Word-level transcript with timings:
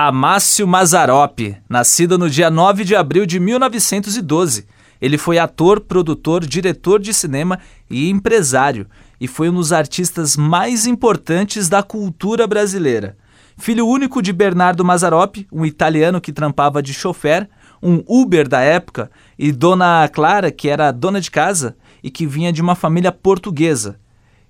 Amácio 0.00 0.64
Mazzaropi, 0.64 1.56
nascido 1.68 2.16
no 2.16 2.30
dia 2.30 2.48
9 2.48 2.84
de 2.84 2.94
abril 2.94 3.26
de 3.26 3.40
1912. 3.40 4.64
Ele 5.00 5.18
foi 5.18 5.40
ator, 5.40 5.80
produtor, 5.80 6.46
diretor 6.46 7.00
de 7.00 7.12
cinema 7.12 7.58
e 7.90 8.08
empresário, 8.08 8.86
e 9.20 9.26
foi 9.26 9.50
um 9.50 9.54
dos 9.54 9.72
artistas 9.72 10.36
mais 10.36 10.86
importantes 10.86 11.68
da 11.68 11.82
cultura 11.82 12.46
brasileira. 12.46 13.16
Filho 13.56 13.88
único 13.88 14.22
de 14.22 14.32
Bernardo 14.32 14.84
Mazzaropi, 14.84 15.48
um 15.50 15.66
italiano 15.66 16.20
que 16.20 16.32
trampava 16.32 16.80
de 16.80 16.94
chofer, 16.94 17.48
um 17.82 18.00
Uber 18.06 18.46
da 18.46 18.60
época, 18.60 19.10
e 19.36 19.50
Dona 19.50 20.08
Clara, 20.12 20.52
que 20.52 20.68
era 20.68 20.92
dona 20.92 21.20
de 21.20 21.28
casa 21.28 21.76
e 22.04 22.08
que 22.08 22.24
vinha 22.24 22.52
de 22.52 22.62
uma 22.62 22.76
família 22.76 23.10
portuguesa. 23.10 23.98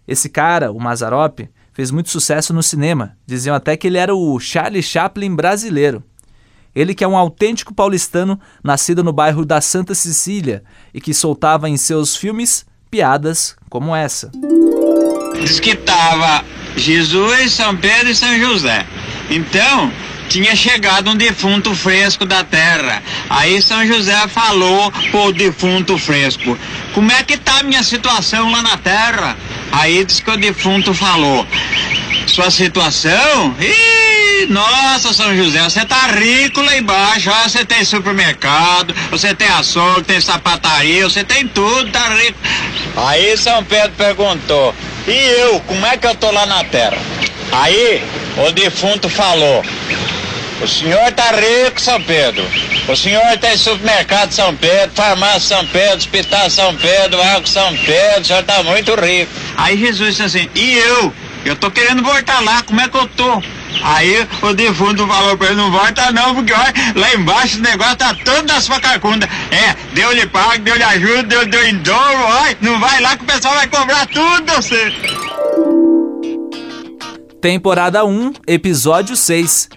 Esse 0.07 0.29
cara, 0.29 0.71
o 0.71 0.79
Mazzaropi, 0.79 1.49
fez 1.79 1.93
muito 1.93 2.11
sucesso 2.11 2.53
no 2.53 2.61
cinema. 2.61 3.17
Diziam 3.25 3.55
até 3.55 3.77
que 3.77 3.87
ele 3.87 3.99
era 3.99 4.13
o 4.13 4.41
Charlie 4.41 4.83
Chaplin 4.83 5.33
brasileiro. 5.33 6.03
Ele 6.75 6.93
que 6.93 7.05
é 7.05 7.09
um 7.09 7.17
autêntico 7.17 7.73
paulistano, 7.73 8.41
nascido 8.65 9.05
no 9.05 9.13
bairro 9.13 9.47
da 9.47 9.61
Santa 9.61 9.95
Cecília 9.95 10.65
e 10.93 11.01
que 11.01 11.15
soltava 11.15 11.69
em 11.69 11.77
seus 11.77 12.17
filmes 12.17 12.67
piadas 12.91 13.55
como 13.71 13.95
essa. 13.95 14.33
Diz 15.41 15.61
que 15.61 15.77
tava 15.77 16.45
Jesus, 16.77 17.53
São 17.53 17.77
Pedro 17.77 18.11
e 18.11 18.17
São 18.17 18.37
José. 18.37 18.85
Então, 19.31 19.93
tinha 20.29 20.55
chegado 20.55 21.11
um 21.11 21.17
defunto 21.17 21.75
fresco 21.75 22.25
da 22.25 22.45
terra. 22.45 23.03
Aí 23.31 23.61
São 23.63 23.85
José 23.87 24.29
falou 24.29 24.93
pro 25.11 25.33
defunto 25.33 25.99
fresco: 25.99 26.57
Como 26.95 27.11
é 27.11 27.23
que 27.23 27.37
tá 27.37 27.61
a 27.61 27.63
minha 27.63 27.83
situação 27.83 28.51
lá 28.51 28.63
na 28.63 28.77
terra? 28.77 29.37
Aí 29.73 30.05
diz 30.05 30.21
que 30.21 30.31
o 30.31 30.37
defunto 30.37 30.93
falou: 30.93 31.47
Sua 32.27 32.51
situação? 32.51 33.57
Ih, 33.61 34.47
nossa, 34.49 35.13
São 35.13 35.35
José, 35.37 35.63
você 35.63 35.85
tá 35.85 36.07
rico 36.09 36.61
lá 36.61 36.77
embaixo. 36.77 37.31
Você 37.45 37.65
tem 37.65 37.85
supermercado, 37.85 38.95
você 39.11 39.35
tem 39.35 39.49
açougue, 39.49 40.05
tem 40.05 40.21
sapataria, 40.21 41.09
você 41.09 41.25
tem 41.25 41.49
tudo, 41.49 41.91
tá 41.91 42.09
rico. 42.15 42.39
Aí 42.97 43.37
São 43.39 43.65
Pedro 43.65 43.93
perguntou: 43.97 44.75
E 45.07 45.13
eu, 45.13 45.61
como 45.61 45.87
é 45.87 45.97
que 45.97 46.07
eu 46.07 46.15
tô 46.15 46.31
lá 46.31 46.45
na 46.45 46.63
terra? 46.65 46.99
Aí 47.53 48.03
o 48.37 48.53
defunto 48.53 49.09
falou: 49.09 49.65
o 50.61 50.67
senhor 50.67 51.13
tá 51.13 51.31
rico, 51.31 51.81
São 51.81 52.03
Pedro. 52.03 52.45
O 52.89 52.97
senhor 52.97 53.39
tem 53.39 53.57
supermercado 53.57 54.33
São 54.33 54.55
Pedro, 54.57 54.91
farmácia 54.95 55.57
São 55.57 55.67
Pedro, 55.67 55.99
hospital 55.99 56.51
São 56.51 56.75
Pedro, 56.75 57.23
água 57.23 57.47
São 57.47 57.77
Pedro, 57.77 58.21
o 58.21 58.25
senhor 58.25 58.43
tá 58.43 58.63
muito 58.63 58.95
rico. 58.95 59.31
Aí 59.57 59.79
Jesus 59.79 60.17
disse 60.17 60.23
assim, 60.23 60.49
e 60.55 60.75
eu? 60.79 61.13
Eu 61.45 61.55
tô 61.55 61.71
querendo 61.71 62.03
voltar 62.03 62.41
lá, 62.41 62.63
como 62.63 62.81
é 62.81 62.89
que 62.89 62.97
eu 62.97 63.07
tô? 63.07 63.43
Aí 63.83 64.27
o 64.43 64.53
defunto 64.53 65.07
falou 65.07 65.37
pra 65.37 65.49
ele, 65.49 65.57
não 65.57 65.71
volta 65.71 66.11
não, 66.11 66.35
porque 66.35 66.53
olha, 66.53 66.75
lá 66.97 67.15
embaixo 67.15 67.59
o 67.59 67.63
negócio 67.63 67.97
tá 67.97 68.15
todo 68.25 68.47
na 68.47 68.61
sua 68.61 68.81
carcunda. 68.81 69.29
É, 69.51 69.77
deu-lhe 69.95 70.27
pago, 70.27 70.59
deu-lhe 70.59 70.83
ajuda, 70.83 71.23
deu, 71.23 71.47
deu 71.47 71.69
em 71.69 71.77
dobro, 71.77 72.25
olha, 72.25 72.59
não 72.61 72.81
vai 72.81 73.01
lá 73.01 73.17
que 73.17 73.23
o 73.23 73.27
pessoal 73.27 73.55
vai 73.55 73.69
cobrar 73.69 74.07
tudo, 74.07 74.53
você. 74.53 74.93
Temporada 77.41 78.05
1, 78.05 78.33
episódio 78.49 79.15
6. 79.15 79.69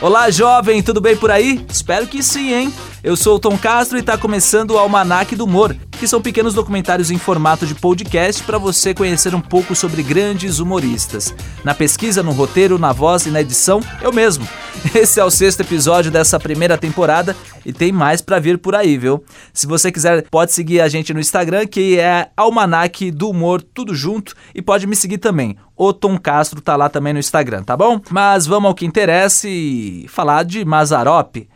Olá, 0.00 0.30
jovem, 0.30 0.82
tudo 0.82 1.02
bem 1.02 1.14
por 1.14 1.30
aí? 1.30 1.64
Espero 1.68 2.06
que 2.06 2.22
sim, 2.22 2.54
hein? 2.54 2.74
Eu 3.04 3.16
sou 3.16 3.36
o 3.36 3.38
Tom 3.38 3.58
Castro 3.58 3.98
e 3.98 4.00
está 4.00 4.16
começando 4.16 4.70
o 4.70 4.78
Almanac 4.78 5.36
do 5.36 5.44
Humor, 5.44 5.76
que 5.90 6.08
são 6.08 6.22
pequenos 6.22 6.54
documentários 6.54 7.10
em 7.10 7.18
formato 7.18 7.66
de 7.66 7.74
podcast 7.74 8.42
para 8.42 8.56
você 8.56 8.94
conhecer 8.94 9.34
um 9.34 9.42
pouco 9.42 9.76
sobre 9.76 10.02
grandes 10.02 10.58
humoristas. 10.58 11.34
Na 11.62 11.74
pesquisa, 11.74 12.22
no 12.22 12.32
roteiro, 12.32 12.78
na 12.78 12.92
voz 12.92 13.26
e 13.26 13.30
na 13.30 13.42
edição, 13.42 13.82
eu 14.00 14.10
mesmo. 14.10 14.48
Esse 14.94 15.20
é 15.20 15.24
o 15.24 15.30
sexto 15.30 15.60
episódio 15.60 16.10
dessa 16.10 16.40
primeira 16.40 16.78
temporada 16.78 17.36
e 17.66 17.74
tem 17.74 17.92
mais 17.92 18.22
para 18.22 18.38
vir 18.38 18.56
por 18.56 18.74
aí, 18.74 18.96
viu? 18.96 19.22
Se 19.52 19.66
você 19.66 19.92
quiser, 19.92 20.24
pode 20.30 20.54
seguir 20.54 20.80
a 20.80 20.88
gente 20.88 21.12
no 21.12 21.20
Instagram, 21.20 21.66
que 21.66 21.98
é 21.98 22.30
Almanac 22.34 23.10
do 23.10 23.28
Humor, 23.28 23.60
tudo 23.60 23.94
junto, 23.94 24.34
e 24.54 24.62
pode 24.62 24.86
me 24.86 24.96
seguir 24.96 25.18
também. 25.18 25.58
O 25.76 25.92
Tom 25.92 26.16
Castro 26.16 26.62
tá 26.62 26.74
lá 26.74 26.88
também 26.88 27.12
no 27.12 27.18
Instagram, 27.18 27.64
tá 27.64 27.76
bom? 27.76 28.00
Mas 28.10 28.46
vamos 28.46 28.68
ao 28.68 28.74
que 28.74 28.86
interessa 28.86 29.46
e 29.46 30.06
falar 30.08 30.42
de 30.44 30.64
Mazarop. 30.64 31.46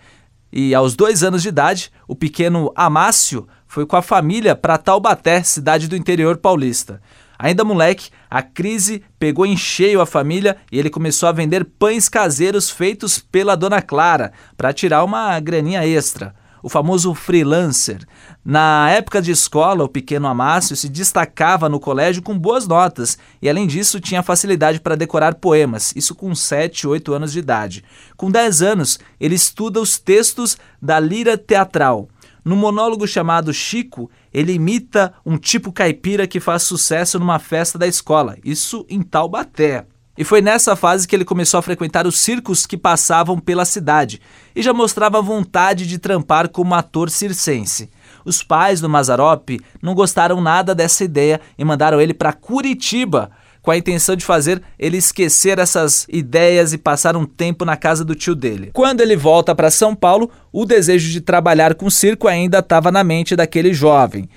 E 0.52 0.74
aos 0.74 0.96
dois 0.96 1.22
anos 1.22 1.42
de 1.42 1.48
idade, 1.48 1.92
o 2.06 2.14
pequeno 2.14 2.72
Amácio 2.74 3.46
foi 3.66 3.84
com 3.84 3.96
a 3.96 4.02
família 4.02 4.56
para 4.56 4.78
Taubaté, 4.78 5.42
cidade 5.42 5.88
do 5.88 5.96
interior 5.96 6.38
paulista. 6.38 7.00
Ainda 7.38 7.64
moleque, 7.64 8.10
a 8.28 8.42
crise 8.42 9.02
pegou 9.18 9.46
em 9.46 9.56
cheio 9.56 10.00
a 10.00 10.06
família 10.06 10.56
e 10.72 10.78
ele 10.78 10.90
começou 10.90 11.28
a 11.28 11.32
vender 11.32 11.64
pães 11.64 12.08
caseiros 12.08 12.68
feitos 12.68 13.18
pela 13.18 13.56
dona 13.56 13.80
Clara 13.80 14.32
para 14.56 14.72
tirar 14.72 15.04
uma 15.04 15.38
graninha 15.38 15.86
extra. 15.86 16.34
O 16.62 16.68
famoso 16.68 17.14
freelancer. 17.14 18.06
Na 18.44 18.90
época 18.90 19.20
de 19.20 19.30
escola, 19.30 19.84
o 19.84 19.88
pequeno 19.88 20.26
Amácio 20.26 20.74
se 20.76 20.88
destacava 20.88 21.68
no 21.68 21.78
colégio 21.78 22.22
com 22.22 22.38
boas 22.38 22.66
notas 22.66 23.18
e, 23.40 23.48
além 23.48 23.66
disso, 23.66 24.00
tinha 24.00 24.22
facilidade 24.22 24.80
para 24.80 24.96
decorar 24.96 25.34
poemas, 25.36 25.92
isso 25.94 26.14
com 26.14 26.34
7, 26.34 26.86
8 26.86 27.12
anos 27.12 27.32
de 27.32 27.38
idade. 27.38 27.84
Com 28.16 28.30
10 28.30 28.62
anos, 28.62 28.98
ele 29.20 29.34
estuda 29.34 29.80
os 29.80 29.98
textos 29.98 30.56
da 30.80 30.98
lira 30.98 31.36
teatral. 31.36 32.08
No 32.44 32.56
monólogo 32.56 33.06
chamado 33.06 33.52
Chico, 33.52 34.10
ele 34.32 34.52
imita 34.52 35.12
um 35.26 35.36
tipo 35.36 35.72
caipira 35.72 36.26
que 36.26 36.40
faz 36.40 36.62
sucesso 36.62 37.18
numa 37.18 37.38
festa 37.38 37.78
da 37.78 37.86
escola, 37.86 38.38
isso 38.42 38.86
em 38.88 39.02
Taubaté. 39.02 39.84
E 40.18 40.24
foi 40.24 40.42
nessa 40.42 40.74
fase 40.74 41.06
que 41.06 41.14
ele 41.14 41.24
começou 41.24 41.58
a 41.58 41.62
frequentar 41.62 42.04
os 42.04 42.18
circos 42.18 42.66
que 42.66 42.76
passavam 42.76 43.38
pela 43.38 43.64
cidade 43.64 44.20
e 44.54 44.60
já 44.60 44.72
mostrava 44.72 45.22
vontade 45.22 45.86
de 45.86 45.96
trampar 45.96 46.48
como 46.48 46.74
ator 46.74 47.08
circense. 47.08 47.88
Os 48.24 48.42
pais 48.42 48.80
do 48.80 48.88
Mazarop 48.88 49.60
não 49.80 49.94
gostaram 49.94 50.40
nada 50.40 50.74
dessa 50.74 51.04
ideia 51.04 51.40
e 51.56 51.64
mandaram 51.64 52.00
ele 52.00 52.12
para 52.12 52.32
Curitiba 52.32 53.30
com 53.62 53.70
a 53.70 53.76
intenção 53.76 54.16
de 54.16 54.24
fazer 54.24 54.60
ele 54.76 54.96
esquecer 54.96 55.60
essas 55.60 56.04
ideias 56.08 56.72
e 56.72 56.78
passar 56.78 57.16
um 57.16 57.24
tempo 57.24 57.64
na 57.64 57.76
casa 57.76 58.04
do 58.04 58.14
tio 58.14 58.34
dele. 58.34 58.70
Quando 58.72 59.00
ele 59.00 59.16
volta 59.16 59.54
para 59.54 59.70
São 59.70 59.94
Paulo, 59.94 60.30
o 60.50 60.64
desejo 60.64 61.12
de 61.12 61.20
trabalhar 61.20 61.74
com 61.74 61.88
circo 61.88 62.26
ainda 62.26 62.58
estava 62.58 62.90
na 62.90 63.04
mente 63.04 63.36
daquele 63.36 63.72
jovem. 63.72 64.28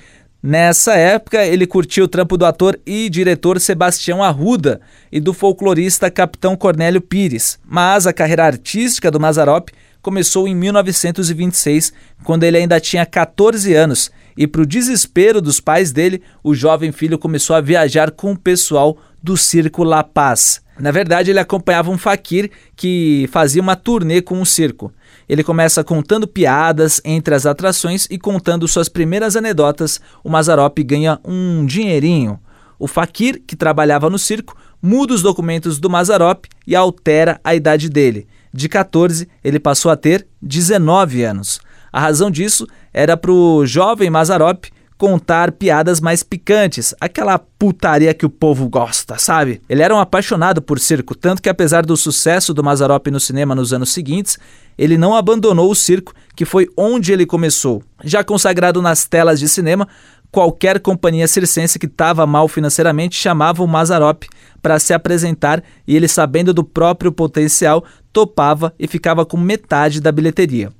Nessa 0.43 0.95
época, 0.95 1.45
ele 1.45 1.67
curtiu 1.67 2.05
o 2.05 2.07
trampo 2.07 2.35
do 2.35 2.47
ator 2.47 2.79
e 2.83 3.09
diretor 3.09 3.59
Sebastião 3.59 4.23
Arruda 4.23 4.81
e 5.11 5.19
do 5.19 5.33
folclorista 5.33 6.09
Capitão 6.09 6.55
Cornélio 6.55 6.99
Pires, 6.99 7.59
mas 7.63 8.07
a 8.07 8.13
carreira 8.13 8.45
artística 8.45 9.11
do 9.11 9.19
Mazarop 9.19 9.69
começou 10.01 10.47
em 10.47 10.55
1926, 10.55 11.93
quando 12.23 12.43
ele 12.43 12.57
ainda 12.57 12.79
tinha 12.79 13.05
14 13.05 13.71
anos, 13.75 14.09
e 14.35 14.47
para 14.47 14.63
o 14.63 14.65
desespero 14.65 15.41
dos 15.41 15.59
pais 15.59 15.91
dele, 15.91 16.23
o 16.43 16.55
jovem 16.55 16.91
filho 16.91 17.19
começou 17.19 17.55
a 17.55 17.61
viajar 17.61 18.09
com 18.09 18.31
o 18.31 18.37
pessoal 18.37 18.97
do 19.21 19.37
Circo 19.37 19.83
La 19.83 20.03
Paz. 20.03 20.59
Na 20.79 20.89
verdade, 20.89 21.29
ele 21.29 21.39
acompanhava 21.39 21.91
um 21.91 21.97
faquir 21.99 22.49
que 22.75 23.29
fazia 23.31 23.61
uma 23.61 23.75
turnê 23.75 24.23
com 24.23 24.41
o 24.41 24.45
circo. 24.45 24.91
Ele 25.31 25.45
começa 25.45 25.81
contando 25.81 26.27
piadas 26.27 26.99
entre 27.05 27.33
as 27.33 27.45
atrações 27.45 28.05
e 28.11 28.17
contando 28.17 28.67
suas 28.67 28.89
primeiras 28.89 29.37
anedotas. 29.37 30.01
O 30.25 30.29
Mazarop 30.29 30.77
ganha 30.83 31.21
um 31.23 31.65
dinheirinho. 31.65 32.37
O 32.77 32.85
faquir, 32.85 33.41
que 33.47 33.55
trabalhava 33.55 34.09
no 34.09 34.19
circo, 34.19 34.57
muda 34.81 35.13
os 35.13 35.21
documentos 35.21 35.79
do 35.79 35.89
Mazarop 35.89 36.47
e 36.67 36.75
altera 36.75 37.39
a 37.45 37.55
idade 37.55 37.87
dele. 37.87 38.27
De 38.53 38.67
14, 38.67 39.25
ele 39.41 39.57
passou 39.57 39.89
a 39.89 39.95
ter 39.95 40.27
19 40.41 41.23
anos. 41.23 41.61
A 41.93 42.01
razão 42.01 42.29
disso 42.29 42.67
era 42.93 43.15
para 43.15 43.31
o 43.31 43.65
jovem 43.65 44.09
Mazarop 44.09 44.65
contar 45.01 45.51
piadas 45.53 45.99
mais 45.99 46.21
picantes, 46.21 46.93
aquela 47.01 47.39
putaria 47.39 48.13
que 48.13 48.23
o 48.23 48.29
povo 48.29 48.69
gosta, 48.69 49.17
sabe? 49.17 49.59
Ele 49.67 49.81
era 49.81 49.95
um 49.95 49.99
apaixonado 49.99 50.61
por 50.61 50.79
circo, 50.79 51.15
tanto 51.15 51.41
que 51.41 51.49
apesar 51.49 51.83
do 51.83 51.97
sucesso 51.97 52.53
do 52.53 52.63
Mazarop 52.63 53.07
no 53.07 53.19
cinema 53.19 53.55
nos 53.55 53.73
anos 53.73 53.91
seguintes, 53.91 54.37
ele 54.81 54.97
não 54.97 55.13
abandonou 55.13 55.69
o 55.69 55.75
circo, 55.75 56.11
que 56.35 56.43
foi 56.43 56.67
onde 56.75 57.13
ele 57.13 57.23
começou. 57.23 57.83
Já 58.03 58.23
consagrado 58.23 58.81
nas 58.81 59.05
telas 59.05 59.39
de 59.39 59.47
cinema, 59.47 59.87
qualquer 60.31 60.79
companhia 60.79 61.27
circense 61.27 61.77
que 61.77 61.85
estava 61.85 62.25
mal 62.25 62.47
financeiramente 62.47 63.15
chamava 63.15 63.61
o 63.61 63.67
Mazarop 63.67 64.23
para 64.59 64.79
se 64.79 64.91
apresentar 64.91 65.63
e 65.87 65.95
ele, 65.95 66.07
sabendo 66.07 66.51
do 66.51 66.63
próprio 66.63 67.11
potencial, 67.11 67.85
topava 68.11 68.73
e 68.79 68.87
ficava 68.87 69.23
com 69.23 69.37
metade 69.37 70.01
da 70.01 70.11
bilheteria. 70.11 70.71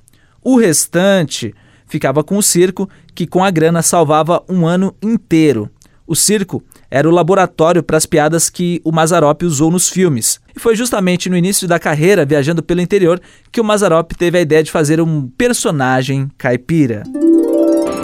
O 0.42 0.58
restante 0.58 1.54
ficava 1.86 2.24
com 2.24 2.38
o 2.38 2.42
circo, 2.42 2.90
que 3.14 3.28
com 3.28 3.44
a 3.44 3.52
grana 3.52 3.84
salvava 3.84 4.44
um 4.50 4.66
ano 4.66 4.96
inteiro. 5.00 5.70
O 6.08 6.16
circo 6.16 6.64
era 6.92 7.08
o 7.08 7.12
laboratório 7.12 7.82
para 7.82 7.96
as 7.96 8.06
piadas 8.06 8.50
que 8.50 8.82
o 8.84 8.92
Mazarop 8.92 9.42
usou 9.44 9.72
nos 9.72 9.90
filmes. 9.90 10.42
E 10.54 10.60
foi 10.60 10.76
justamente 10.76 11.30
no 11.30 11.38
início 11.38 11.68
da 11.68 11.80
carreira, 11.80 12.26
viajando 12.26 12.62
pelo 12.62 12.82
interior, 12.82 13.22
que 13.50 13.62
o 13.62 13.64
Mazarop 13.64 14.12
teve 14.12 14.38
a 14.38 14.42
ideia 14.42 14.62
de 14.62 14.70
fazer 14.70 15.00
um 15.00 15.30
personagem 15.38 16.30
caipira. 16.38 17.04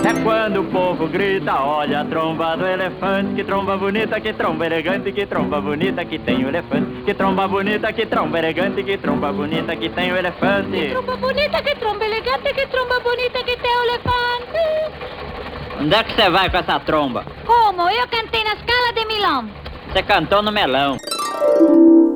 É 0.08 0.14
quando 0.24 0.62
o 0.62 0.64
povo 0.66 1.08
grita, 1.10 1.54
olha 1.62 2.00
a 2.00 2.06
tromba 2.06 2.56
do 2.56 2.66
elefante, 2.66 3.36
que 3.36 3.44
tromba 3.44 3.76
bonita, 3.76 4.22
que 4.22 4.32
tromba 4.32 4.66
elegante, 4.66 5.12
que 5.12 5.26
tromba 5.26 5.60
bonita 5.60 6.06
que 6.06 6.18
tem 6.20 6.46
o 6.46 6.48
elefante, 6.48 7.04
que 7.04 7.14
tromba 7.14 7.46
bonita, 7.46 7.92
que 7.92 8.06
tromba 8.06 8.40
elegante, 8.40 8.84
que 8.84 8.98
tromba 8.98 9.34
bonita 9.34 9.76
que 9.76 9.90
tem 9.90 10.14
o 10.14 10.16
elefante. 10.16 10.72
Que 10.72 10.90
tromba 10.92 11.18
bonita, 11.18 11.62
que 11.62 11.76
tromba 11.76 12.06
elegante, 12.06 12.54
que 12.54 12.68
tromba 12.68 13.00
bonita 13.02 13.44
que 13.44 13.58
tem 13.58 13.76
o 13.76 13.84
elefante. 13.84 15.37
Onde 15.80 15.94
é 15.94 16.04
que 16.04 16.16
você 16.16 16.28
vai 16.28 16.50
com 16.50 16.58
essa 16.58 16.80
tromba? 16.80 17.24
Como? 17.46 17.88
Eu 17.88 18.08
cantei 18.08 18.44
na 18.44 18.56
escala 18.56 18.92
de 18.96 19.06
Milão. 19.06 19.48
Você 19.92 20.02
cantou 20.02 20.42
no 20.42 20.52
melão. 20.52 20.98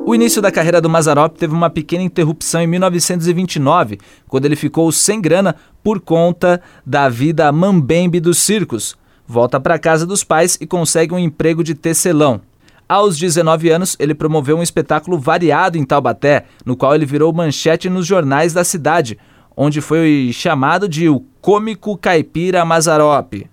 O 0.04 0.12
início 0.14 0.42
da 0.42 0.50
carreira 0.50 0.80
do 0.80 0.90
Mazarop 0.90 1.36
teve 1.36 1.54
uma 1.54 1.70
pequena 1.70 2.02
interrupção 2.02 2.60
em 2.60 2.66
1929, 2.66 4.00
quando 4.26 4.46
ele 4.46 4.56
ficou 4.56 4.90
sem 4.90 5.20
grana 5.20 5.54
por 5.80 6.00
conta 6.00 6.60
da 6.84 7.08
vida 7.08 7.50
mambembe 7.52 8.18
dos 8.18 8.38
circos. 8.38 8.96
Volta 9.24 9.60
para 9.60 9.78
casa 9.78 10.04
dos 10.04 10.24
pais 10.24 10.58
e 10.60 10.66
consegue 10.66 11.14
um 11.14 11.18
emprego 11.18 11.62
de 11.62 11.76
tecelão. 11.76 12.40
Aos 12.88 13.16
19 13.16 13.70
anos, 13.70 13.96
ele 14.00 14.12
promoveu 14.12 14.58
um 14.58 14.62
espetáculo 14.62 15.18
variado 15.18 15.78
em 15.78 15.84
Taubaté, 15.84 16.46
no 16.66 16.76
qual 16.76 16.96
ele 16.96 17.06
virou 17.06 17.32
manchete 17.32 17.88
nos 17.88 18.06
jornais 18.06 18.52
da 18.52 18.64
cidade, 18.64 19.16
onde 19.56 19.80
foi 19.80 20.30
chamado 20.32 20.88
de 20.88 21.08
o 21.08 21.20
cômico 21.40 21.96
caipira 21.96 22.64
Mazarop. 22.64 23.51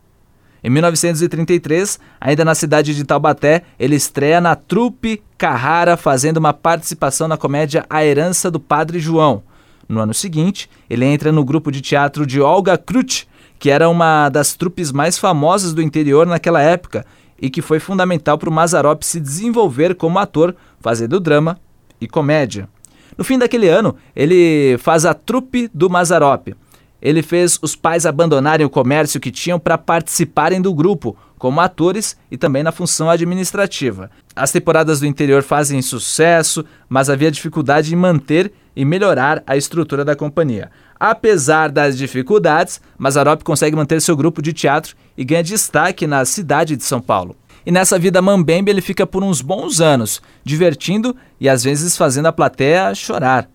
Em 0.63 0.69
1933, 0.69 1.99
ainda 2.19 2.43
na 2.43 2.53
cidade 2.53 2.93
de 2.93 3.03
Taubaté, 3.03 3.63
ele 3.79 3.95
estreia 3.95 4.41
na 4.41 4.55
Trupe 4.55 5.23
Carrara, 5.37 5.95
fazendo 5.95 6.37
uma 6.37 6.53
participação 6.53 7.27
na 7.27 7.37
comédia 7.37 7.85
A 7.89 8.03
Herança 8.03 8.51
do 8.51 8.59
Padre 8.59 8.99
João. 8.99 9.41
No 9.87 10.01
ano 10.01 10.13
seguinte, 10.13 10.69
ele 10.89 11.05
entra 11.05 11.31
no 11.31 11.45
grupo 11.45 11.71
de 11.71 11.81
teatro 11.81 12.25
de 12.25 12.41
Olga 12.41 12.77
Krut, 12.77 13.27
que 13.57 13.69
era 13.69 13.89
uma 13.89 14.29
das 14.29 14.53
trupes 14.53 14.91
mais 14.91 15.17
famosas 15.17 15.73
do 15.73 15.81
interior 15.81 16.27
naquela 16.27 16.61
época 16.61 17.05
e 17.41 17.49
que 17.49 17.61
foi 17.61 17.79
fundamental 17.79 18.37
para 18.37 18.49
o 18.49 18.53
Mazarop 18.53 19.01
se 19.03 19.19
desenvolver 19.19 19.95
como 19.95 20.19
ator, 20.19 20.55
fazendo 20.81 21.19
drama 21.19 21.57
e 21.99 22.07
comédia. 22.07 22.69
No 23.17 23.23
fim 23.23 23.37
daquele 23.37 23.67
ano, 23.67 23.95
ele 24.15 24.77
faz 24.77 25.05
a 25.05 25.13
trupe 25.13 25.69
do 25.73 25.89
Mazarop. 25.89 26.53
Ele 27.01 27.21
fez 27.21 27.57
os 27.61 27.75
pais 27.75 28.05
abandonarem 28.05 28.65
o 28.65 28.69
comércio 28.69 29.19
que 29.19 29.31
tinham 29.31 29.59
para 29.59 29.77
participarem 29.77 30.61
do 30.61 30.73
grupo, 30.73 31.15
como 31.37 31.61
atores 31.61 32.17
e 32.29 32.37
também 32.37 32.61
na 32.61 32.71
função 32.71 33.09
administrativa. 33.09 34.11
As 34.35 34.51
temporadas 34.51 34.99
do 34.99 35.05
interior 35.05 35.41
fazem 35.41 35.81
sucesso, 35.81 36.65
mas 36.87 37.09
havia 37.09 37.31
dificuldade 37.31 37.93
em 37.93 37.97
manter 37.97 38.51
e 38.75 38.83
melhorar 38.83 39.41
a 39.47 39.55
estrutura 39.55 40.03
da 40.03 40.15
companhia. 40.15 40.69
Apesar 40.99 41.71
das 41.71 41.97
dificuldades, 41.97 42.81
Mazarop 42.97 43.41
consegue 43.43 43.75
manter 43.75 44.01
seu 44.01 44.17
grupo 44.17 44.41
de 44.41 44.51
teatro 44.51 44.95
e 45.17 45.23
ganha 45.23 45.41
destaque 45.41 46.05
na 46.05 46.25
cidade 46.25 46.75
de 46.75 46.83
São 46.83 46.99
Paulo. 46.99 47.35
E 47.65 47.71
nessa 47.71 47.97
vida 47.97 48.21
mambembe 48.21 48.69
ele 48.69 48.81
fica 48.81 49.07
por 49.07 49.23
uns 49.23 49.41
bons 49.41 49.79
anos, 49.79 50.21
divertindo 50.43 51.15
e 51.39 51.47
às 51.47 51.63
vezes 51.63 51.95
fazendo 51.95 52.25
a 52.25 52.33
plateia 52.33 52.93
chorar 52.93 53.49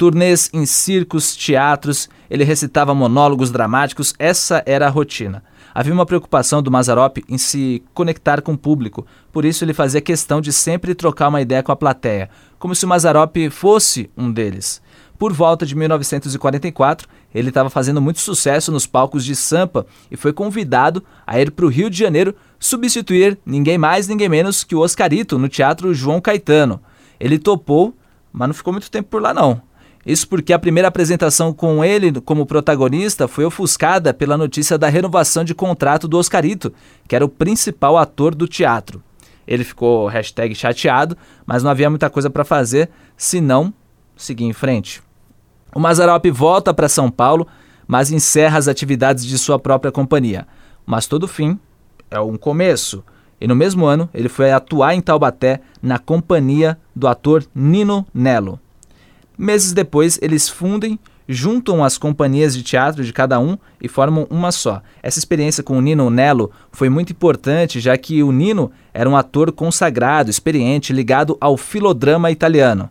turnês 0.00 0.48
em 0.54 0.64
circos, 0.64 1.36
teatros, 1.36 2.08
ele 2.30 2.42
recitava 2.42 2.94
monólogos 2.94 3.50
dramáticos, 3.50 4.14
essa 4.18 4.62
era 4.64 4.86
a 4.86 4.88
rotina. 4.88 5.44
Havia 5.74 5.92
uma 5.92 6.06
preocupação 6.06 6.62
do 6.62 6.70
Mazarop 6.70 7.18
em 7.28 7.36
se 7.36 7.82
conectar 7.92 8.40
com 8.40 8.54
o 8.54 8.58
público, 8.58 9.06
por 9.30 9.44
isso 9.44 9.62
ele 9.62 9.74
fazia 9.74 10.00
questão 10.00 10.40
de 10.40 10.54
sempre 10.54 10.94
trocar 10.94 11.28
uma 11.28 11.42
ideia 11.42 11.62
com 11.62 11.70
a 11.70 11.76
plateia, 11.76 12.30
como 12.58 12.74
se 12.74 12.86
o 12.86 12.88
Mazarop 12.88 13.36
fosse 13.50 14.10
um 14.16 14.32
deles. 14.32 14.80
Por 15.18 15.34
volta 15.34 15.66
de 15.66 15.76
1944, 15.76 17.06
ele 17.34 17.50
estava 17.50 17.68
fazendo 17.68 18.00
muito 18.00 18.20
sucesso 18.20 18.72
nos 18.72 18.86
palcos 18.86 19.22
de 19.22 19.36
Sampa 19.36 19.84
e 20.10 20.16
foi 20.16 20.32
convidado 20.32 21.04
a 21.26 21.38
ir 21.38 21.50
para 21.50 21.66
o 21.66 21.68
Rio 21.68 21.90
de 21.90 21.98
Janeiro 21.98 22.34
substituir 22.58 23.38
ninguém 23.44 23.76
mais, 23.76 24.08
ninguém 24.08 24.30
menos 24.30 24.64
que 24.64 24.74
o 24.74 24.80
Oscarito 24.80 25.38
no 25.38 25.46
Teatro 25.46 25.92
João 25.92 26.22
Caetano. 26.22 26.80
Ele 27.20 27.38
topou, 27.38 27.94
mas 28.32 28.48
não 28.48 28.54
ficou 28.54 28.72
muito 28.72 28.90
tempo 28.90 29.10
por 29.10 29.20
lá 29.20 29.34
não. 29.34 29.68
Isso 30.04 30.26
porque 30.28 30.52
a 30.52 30.58
primeira 30.58 30.88
apresentação 30.88 31.52
com 31.52 31.84
ele 31.84 32.20
como 32.20 32.46
protagonista 32.46 33.28
foi 33.28 33.44
ofuscada 33.44 34.14
pela 34.14 34.36
notícia 34.36 34.78
da 34.78 34.88
renovação 34.88 35.44
de 35.44 35.54
contrato 35.54 36.08
do 36.08 36.16
Oscarito, 36.16 36.72
que 37.06 37.14
era 37.14 37.24
o 37.24 37.28
principal 37.28 37.98
ator 37.98 38.34
do 38.34 38.48
teatro. 38.48 39.02
Ele 39.46 39.64
ficou 39.64 40.10
chateado, 40.54 41.16
mas 41.44 41.62
não 41.62 41.70
havia 41.70 41.90
muita 41.90 42.08
coisa 42.08 42.30
para 42.30 42.44
fazer, 42.44 42.88
senão 43.16 43.74
seguir 44.16 44.44
em 44.44 44.52
frente. 44.52 45.02
O 45.74 45.80
Mazarop 45.80 46.24
volta 46.30 46.72
para 46.72 46.88
São 46.88 47.10
Paulo, 47.10 47.46
mas 47.86 48.10
encerra 48.10 48.58
as 48.58 48.68
atividades 48.68 49.26
de 49.26 49.36
sua 49.36 49.58
própria 49.58 49.92
companhia. 49.92 50.46
Mas 50.86 51.06
todo 51.06 51.28
fim 51.28 51.58
é 52.10 52.20
um 52.20 52.36
começo. 52.36 53.04
E 53.40 53.46
no 53.46 53.56
mesmo 53.56 53.86
ano, 53.86 54.08
ele 54.14 54.28
foi 54.28 54.52
atuar 54.52 54.94
em 54.94 55.00
Taubaté 55.00 55.60
na 55.82 55.98
companhia 55.98 56.78
do 56.94 57.08
ator 57.08 57.44
Nino 57.54 58.06
Nelo. 58.14 58.60
Meses 59.40 59.72
depois, 59.72 60.18
eles 60.20 60.50
fundem, 60.50 61.00
juntam 61.26 61.82
as 61.82 61.96
companhias 61.96 62.54
de 62.54 62.62
teatro 62.62 63.02
de 63.02 63.10
cada 63.10 63.40
um 63.40 63.56
e 63.80 63.88
formam 63.88 64.26
uma 64.28 64.52
só. 64.52 64.82
Essa 65.02 65.18
experiência 65.18 65.62
com 65.62 65.78
o 65.78 65.80
Nino 65.80 66.10
Nelo 66.10 66.52
foi 66.70 66.90
muito 66.90 67.14
importante, 67.14 67.80
já 67.80 67.96
que 67.96 68.22
o 68.22 68.32
Nino 68.32 68.70
era 68.92 69.08
um 69.08 69.16
ator 69.16 69.50
consagrado, 69.50 70.28
experiente, 70.28 70.92
ligado 70.92 71.38
ao 71.40 71.56
filodrama 71.56 72.30
italiano. 72.30 72.90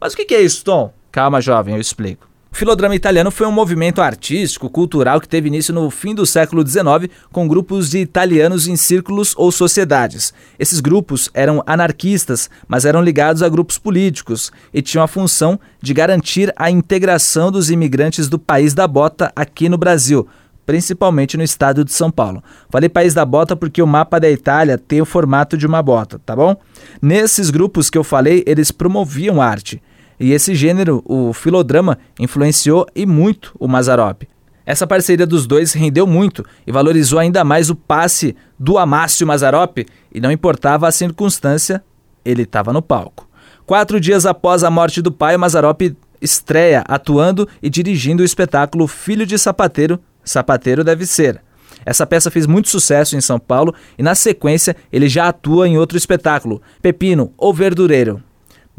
Mas 0.00 0.12
o 0.12 0.16
que 0.16 0.32
é 0.32 0.40
isso, 0.40 0.64
Tom? 0.64 0.92
Calma, 1.10 1.40
jovem, 1.40 1.74
eu 1.74 1.80
explico. 1.80 2.28
Filodrama 2.58 2.96
italiano 2.96 3.30
foi 3.30 3.46
um 3.46 3.52
movimento 3.52 4.02
artístico, 4.02 4.68
cultural 4.68 5.20
que 5.20 5.28
teve 5.28 5.46
início 5.46 5.72
no 5.72 5.88
fim 5.92 6.12
do 6.12 6.26
século 6.26 6.66
XIX 6.66 7.08
com 7.30 7.46
grupos 7.46 7.88
de 7.88 7.98
italianos 7.98 8.66
em 8.66 8.74
círculos 8.74 9.32
ou 9.36 9.52
sociedades. 9.52 10.34
Esses 10.58 10.80
grupos 10.80 11.30
eram 11.32 11.62
anarquistas, 11.64 12.50
mas 12.66 12.84
eram 12.84 13.00
ligados 13.00 13.44
a 13.44 13.48
grupos 13.48 13.78
políticos 13.78 14.50
e 14.74 14.82
tinham 14.82 15.04
a 15.04 15.06
função 15.06 15.56
de 15.80 15.94
garantir 15.94 16.52
a 16.56 16.68
integração 16.68 17.52
dos 17.52 17.70
imigrantes 17.70 18.28
do 18.28 18.40
país 18.40 18.74
da 18.74 18.88
bota 18.88 19.30
aqui 19.36 19.68
no 19.68 19.78
Brasil, 19.78 20.26
principalmente 20.66 21.36
no 21.36 21.44
estado 21.44 21.84
de 21.84 21.92
São 21.92 22.10
Paulo. 22.10 22.42
Falei 22.70 22.88
país 22.88 23.14
da 23.14 23.24
bota 23.24 23.54
porque 23.54 23.80
o 23.80 23.86
mapa 23.86 24.18
da 24.18 24.28
Itália 24.28 24.76
tem 24.76 25.00
o 25.00 25.06
formato 25.06 25.56
de 25.56 25.64
uma 25.64 25.80
bota, 25.80 26.20
tá 26.26 26.34
bom? 26.34 26.56
Nesses 27.00 27.50
grupos 27.50 27.88
que 27.88 27.96
eu 27.96 28.02
falei, 28.02 28.42
eles 28.48 28.72
promoviam 28.72 29.40
arte. 29.40 29.80
E 30.18 30.32
esse 30.32 30.54
gênero, 30.54 31.02
o 31.04 31.32
filodrama, 31.32 31.98
influenciou 32.18 32.86
e 32.94 33.06
muito 33.06 33.54
o 33.58 33.68
Mazarop. 33.68 34.22
Essa 34.66 34.86
parceria 34.86 35.26
dos 35.26 35.46
dois 35.46 35.72
rendeu 35.72 36.06
muito 36.06 36.44
e 36.66 36.72
valorizou 36.72 37.18
ainda 37.18 37.42
mais 37.42 37.70
o 37.70 37.74
passe 37.74 38.36
do 38.58 38.76
Amácio 38.76 39.26
Mazarop, 39.26 39.78
e 40.12 40.20
não 40.20 40.30
importava 40.30 40.86
a 40.86 40.92
circunstância, 40.92 41.82
ele 42.24 42.42
estava 42.42 42.72
no 42.72 42.82
palco. 42.82 43.28
Quatro 43.64 44.00
dias 44.00 44.26
após 44.26 44.64
a 44.64 44.70
morte 44.70 45.00
do 45.00 45.12
pai, 45.12 45.36
Mazarop 45.36 45.80
estreia 46.20 46.84
atuando 46.86 47.48
e 47.62 47.70
dirigindo 47.70 48.22
o 48.22 48.26
espetáculo 48.26 48.86
Filho 48.86 49.24
de 49.24 49.38
Sapateiro, 49.38 50.00
Sapateiro 50.24 50.84
Deve 50.84 51.06
Ser. 51.06 51.40
Essa 51.86 52.06
peça 52.06 52.30
fez 52.30 52.46
muito 52.46 52.68
sucesso 52.68 53.16
em 53.16 53.20
São 53.20 53.38
Paulo 53.38 53.74
e, 53.96 54.02
na 54.02 54.14
sequência, 54.14 54.76
ele 54.92 55.08
já 55.08 55.28
atua 55.28 55.66
em 55.68 55.78
outro 55.78 55.96
espetáculo, 55.96 56.60
Pepino, 56.82 57.32
ou 57.38 57.54
Verdureiro. 57.54 58.22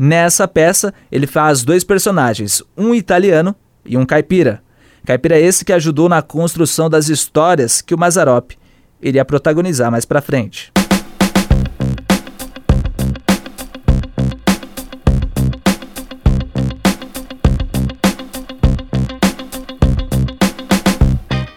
Nessa 0.01 0.47
peça, 0.47 0.93
ele 1.11 1.27
faz 1.27 1.61
dois 1.61 1.83
personagens, 1.83 2.63
um 2.77 2.95
italiano 2.95 3.53
e 3.85 3.97
um 3.97 4.05
caipira. 4.05 4.63
Caipira 5.05 5.37
esse 5.37 5.65
que 5.65 5.73
ajudou 5.73 6.07
na 6.07 6.21
construção 6.21 6.89
das 6.89 7.09
histórias 7.09 7.81
que 7.81 7.93
o 7.93 7.97
Mazarop 7.97 8.51
iria 9.01 9.25
protagonizar 9.25 9.91
mais 9.91 10.05
para 10.05 10.21
frente. 10.21 10.71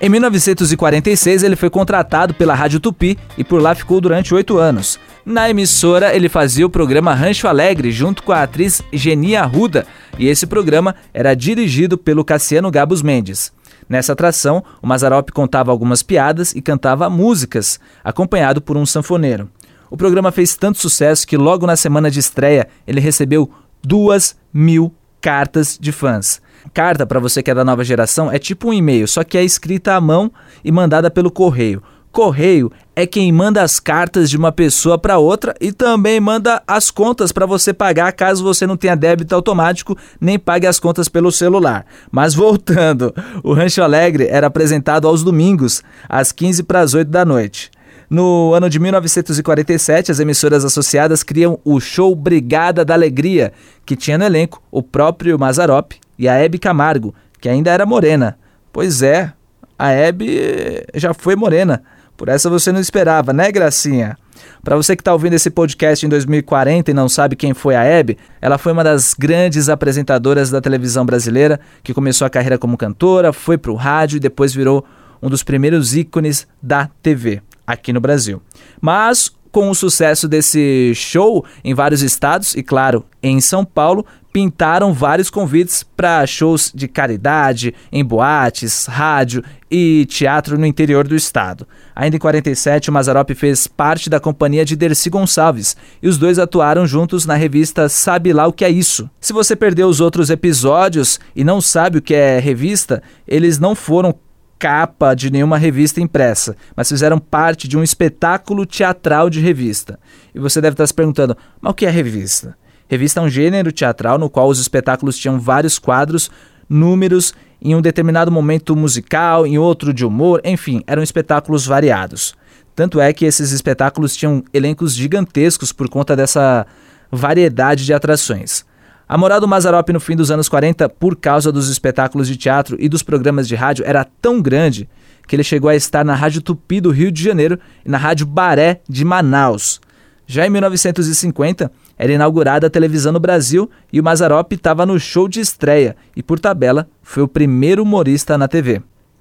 Em 0.05 0.09
1946, 0.09 1.45
ele 1.45 1.55
foi 1.55 1.71
contratado 1.71 2.35
pela 2.35 2.57
Rádio 2.57 2.81
Tupi 2.81 3.17
e 3.39 3.45
por 3.45 3.63
lá 3.63 3.73
ficou 3.73 4.01
durante 4.01 4.35
oito 4.35 4.59
anos. 4.59 4.99
Na 5.25 5.49
emissora, 5.49 6.13
ele 6.13 6.29
fazia 6.29 6.67
o 6.67 6.71
programa 6.71 7.15
Rancho 7.15 7.47
Alegre 7.47 7.93
junto 7.93 8.25
com 8.25 8.33
a 8.33 8.43
atriz 8.43 8.83
Genia 8.93 9.43
Arruda, 9.43 9.87
e 10.19 10.27
esse 10.27 10.45
programa 10.45 10.97
era 11.15 11.35
dirigido 11.35 11.97
pelo 11.97 12.25
Cassiano 12.25 12.69
Gabos 12.69 13.01
Mendes. 13.01 13.53
Nessa 13.89 14.13
atração, 14.13 14.65
o 14.83 14.89
Mazarop 14.89 15.31
contava 15.31 15.71
algumas 15.71 16.03
piadas 16.03 16.53
e 16.53 16.61
cantava 16.61 17.09
músicas, 17.09 17.79
acompanhado 18.03 18.61
por 18.61 18.77
um 18.77 18.85
sanfoneiro. 18.85 19.49
O 19.89 19.97
programa 19.97 20.33
fez 20.33 20.57
tanto 20.57 20.79
sucesso 20.79 21.25
que 21.25 21.37
logo 21.37 21.65
na 21.65 21.77
semana 21.77 22.11
de 22.11 22.19
estreia 22.19 22.67
ele 22.89 22.99
recebeu 22.99 23.49
duas 23.81 24.35
mil 24.53 24.93
cartas 25.21 25.79
de 25.81 25.93
fãs. 25.93 26.43
Carta, 26.73 27.07
para 27.07 27.21
você 27.21 27.43
que 27.43 27.51
é 27.51 27.55
da 27.55 27.65
nova 27.65 27.85
geração, 27.85 28.31
é 28.31 28.39
tipo 28.39 28.69
um 28.69 28.73
e-mail, 28.73 29.07
só 29.09 29.25
que 29.25 29.37
é 29.37 29.45
escrita 29.45 29.95
à 29.95 30.01
mão 30.01 30.33
e 30.65 30.71
mandada 30.71 31.11
pelo 31.11 31.31
correio. 31.31 31.83
Correio 32.13 32.71
é 32.95 33.07
quem 33.07 33.33
manda 33.33 33.63
as 33.63 33.81
cartas 33.81 34.29
de 34.29 34.37
uma 34.37 34.53
pessoa 34.53 34.99
para 34.99 35.17
outra 35.17 35.55
e 35.59 35.73
também 35.73 36.21
manda 36.21 36.63
as 36.67 36.91
contas 36.91 37.33
para 37.33 37.47
você 37.47 37.73
pagar 37.73 38.13
caso 38.13 38.45
você 38.45 38.67
não 38.67 38.77
tenha 38.77 38.95
débito 38.95 39.35
automático 39.35 39.97
nem 40.21 40.39
pague 40.39 40.67
as 40.67 40.79
contas 40.79 41.09
pelo 41.09 41.33
celular. 41.33 41.87
Mas 42.11 42.35
voltando, 42.35 43.15
o 43.43 43.55
Rancho 43.55 43.83
Alegre 43.83 44.27
era 44.29 44.47
apresentado 44.47 45.09
aos 45.09 45.25
domingos, 45.25 45.83
às 46.07 46.33
15 46.33 46.65
para 46.65 46.81
as 46.81 46.93
8 46.93 47.09
da 47.09 47.25
noite. 47.25 47.71
No 48.11 48.53
ano 48.53 48.69
de 48.69 48.79
1947, 48.79 50.13
as 50.13 50.21
emissoras 50.21 50.67
associadas 50.67 51.23
criam 51.23 51.59
o 51.65 51.81
show 51.81 52.15
Brigada 52.15 52.85
da 52.85 52.93
Alegria, 52.93 53.55
que 53.87 53.97
tinha 53.97 54.19
no 54.19 54.25
elenco 54.25 54.63
o 54.71 54.83
próprio 54.83 55.39
Mazarop 55.39 56.02
e 56.19 56.29
a 56.29 56.35
Hebe 56.35 56.59
Camargo, 56.59 57.15
que 57.41 57.49
ainda 57.49 57.71
era 57.71 57.87
morena. 57.87 58.39
Pois 58.73 59.03
é, 59.03 59.33
a 59.79 59.91
Hebe 59.91 60.85
já 60.95 61.13
foi 61.13 61.37
morena. 61.37 61.83
Por 62.17 62.29
essa 62.29 62.49
você 62.49 62.71
não 62.71 62.81
esperava, 62.81 63.33
né, 63.33 63.51
Gracinha? 63.51 64.17
Para 64.63 64.77
você 64.77 64.95
que 64.95 65.01
está 65.01 65.13
ouvindo 65.13 65.35
esse 65.35 65.51
podcast 65.51 66.07
em 66.07 66.09
2040 66.09 66.91
e 66.91 66.95
não 66.95 67.09
sabe 67.09 67.35
quem 67.35 67.53
foi 67.53 67.75
a 67.75 67.83
Hebe, 67.83 68.17
ela 68.41 68.59
foi 68.59 68.73
uma 68.73 68.85
das 68.85 69.13
grandes 69.13 69.69
apresentadoras 69.69 70.51
da 70.51 70.61
televisão 70.61 71.05
brasileira, 71.05 71.59
que 71.83 71.93
começou 71.93 72.27
a 72.27 72.31
carreira 72.31 72.57
como 72.57 72.77
cantora, 72.77 73.33
foi 73.33 73.59
para 73.59 73.73
o 73.73 73.75
rádio 73.75 74.17
e 74.17 74.21
depois 74.21 74.55
virou 74.55 74.85
um 75.21 75.29
dos 75.29 75.43
primeiros 75.43 75.97
ícones 75.97 76.47
da 76.63 76.89
TV 77.03 77.43
aqui 77.67 77.93
no 77.93 78.01
Brasil. 78.01 78.41
Mas 78.81 79.33
com 79.53 79.69
o 79.71 79.75
sucesso 79.75 80.27
desse 80.27 80.93
show 80.95 81.45
em 81.63 81.75
vários 81.75 82.03
estados 82.03 82.57
e, 82.57 82.63
claro, 82.63 83.05
em 83.23 83.41
São 83.41 83.65
Paulo, 83.65 84.05
pintaram 84.33 84.95
vários 84.95 85.29
convites 85.29 85.83
para 85.83 86.27
shows 86.27 86.73
de 86.75 86.89
caridade, 86.89 87.75
em 87.93 88.03
boates, 88.03 88.87
rádio 88.87 89.45
e 89.71 90.07
teatro 90.07 90.59
no 90.59 90.65
interior 90.65 91.07
do 91.07 91.15
estado. 91.15 91.69
Ainda 91.95 92.17
em 92.17 92.19
47, 92.19 92.89
o 92.89 92.93
Mazarop 92.93 93.31
fez 93.35 93.67
parte 93.67 94.09
da 94.09 94.19
companhia 94.19 94.65
de 94.65 94.75
Dercy 94.75 95.11
Gonçalves 95.11 95.77
e 96.03 96.09
os 96.09 96.17
dois 96.17 96.39
atuaram 96.39 96.87
juntos 96.87 97.27
na 97.27 97.35
revista 97.35 97.89
Sabe 97.91 98.33
Lá 98.33 98.47
o 98.47 98.53
que 98.53 98.65
é 98.65 98.71
Isso. 98.71 99.09
Se 99.21 99.35
você 99.35 99.55
perdeu 99.55 99.87
os 99.87 100.01
outros 100.01 100.31
episódios 100.31 101.21
e 101.37 101.45
não 101.45 101.61
sabe 101.61 101.99
o 101.99 102.03
que 102.03 102.15
é 102.15 102.39
revista, 102.39 103.03
eles 103.29 103.59
não 103.59 103.75
foram 103.75 104.15
capa 104.63 105.13
de 105.13 105.29
nenhuma 105.29 105.59
revista 105.59 106.01
impressa, 106.01 106.57
mas 106.77 106.89
fizeram 106.89 107.19
parte 107.19 107.67
de 107.67 107.77
um 107.77 107.83
espetáculo 107.83 108.65
teatral 108.65 109.29
de 109.29 109.41
revista. 109.41 109.99
E 110.33 110.39
você 110.39 110.61
deve 110.61 110.75
estar 110.75 110.87
se 110.87 110.95
perguntando, 110.95 111.37
mas 111.61 111.73
o 111.73 111.75
que 111.75 111.85
é 111.85 111.91
revista? 111.91 112.57
Revista 112.89 113.19
é 113.19 113.25
um 113.25 113.29
gênero 113.29 113.73
teatral 113.73 114.19
no 114.19 114.31
qual 114.31 114.49
os 114.49 114.61
espetáculos 114.61 115.19
tinham 115.19 115.41
vários 115.41 115.81
quadros, 115.81 116.31
números, 116.69 117.35
em 117.61 117.75
um 117.75 117.81
determinado 117.81 118.31
momento 118.31 118.77
musical, 118.77 119.45
em 119.45 119.59
outro 119.59 119.93
de 119.93 120.07
humor, 120.07 120.41
enfim, 120.45 120.81
eram 120.87 121.03
espetáculos 121.03 121.67
variados. 121.67 122.33
Tanto 122.73 123.01
é 123.01 123.13
que 123.13 123.25
esses 123.25 123.51
espetáculos 123.51 124.15
tinham 124.15 124.45
elencos 124.55 124.95
gigantescos 124.95 125.73
por 125.73 125.89
conta 125.89 126.15
dessa 126.15 126.65
variedade 127.11 127.85
de 127.85 127.93
atrações. 127.93 128.65
A 129.13 129.19
moral 129.19 129.43
do 129.43 129.47
Mazarop 129.47 129.91
no 129.93 130.01
fim 130.01 130.17
dos 130.17 130.31
anos 130.31 130.49
40, 130.49 130.89
por 130.89 131.17
causa 131.17 131.53
dos 131.53 131.69
espetáculos 131.69 132.27
de 132.27 132.35
teatro 132.35 132.79
e 132.81 132.89
dos 132.89 133.03
programas 133.03 133.47
de 133.47 133.55
rádio, 133.55 133.85
era 133.87 134.07
tão 134.07 134.41
grande 134.41 134.89
que 135.29 135.37
ele 135.37 135.45
chegou 135.45 135.69
a 135.69 135.77
estar 135.77 136.03
na 136.03 136.15
Rádio 136.15 136.41
Tupi 136.41 136.81
do 136.81 136.91
Rio 136.91 137.13
de 137.13 137.23
Janeiro 137.23 137.59
e 137.85 137.91
na 137.91 137.99
Rádio 137.99 138.25
Baré 138.25 138.81
de 138.89 139.05
Manaus. 139.05 139.83
Já 140.27 140.47
em 140.47 140.49
1950, 140.49 141.71
era 141.99 142.11
inaugurada 142.11 142.69
a 142.69 142.71
televisão 142.71 143.13
no 143.13 143.21
Brasil 143.21 143.71
e 143.93 144.01
o 144.01 144.03
Mazarop 144.03 144.51
estava 144.51 144.87
no 144.87 144.99
show 144.99 145.29
de 145.29 145.41
estreia 145.41 145.95
e, 146.17 146.23
por 146.23 146.41
tabela, 146.41 146.89
foi 147.03 147.23
o 147.23 147.29
primeiro 147.29 147.83
humorista 147.83 148.39
na 148.39 148.49
TV. 148.49 148.81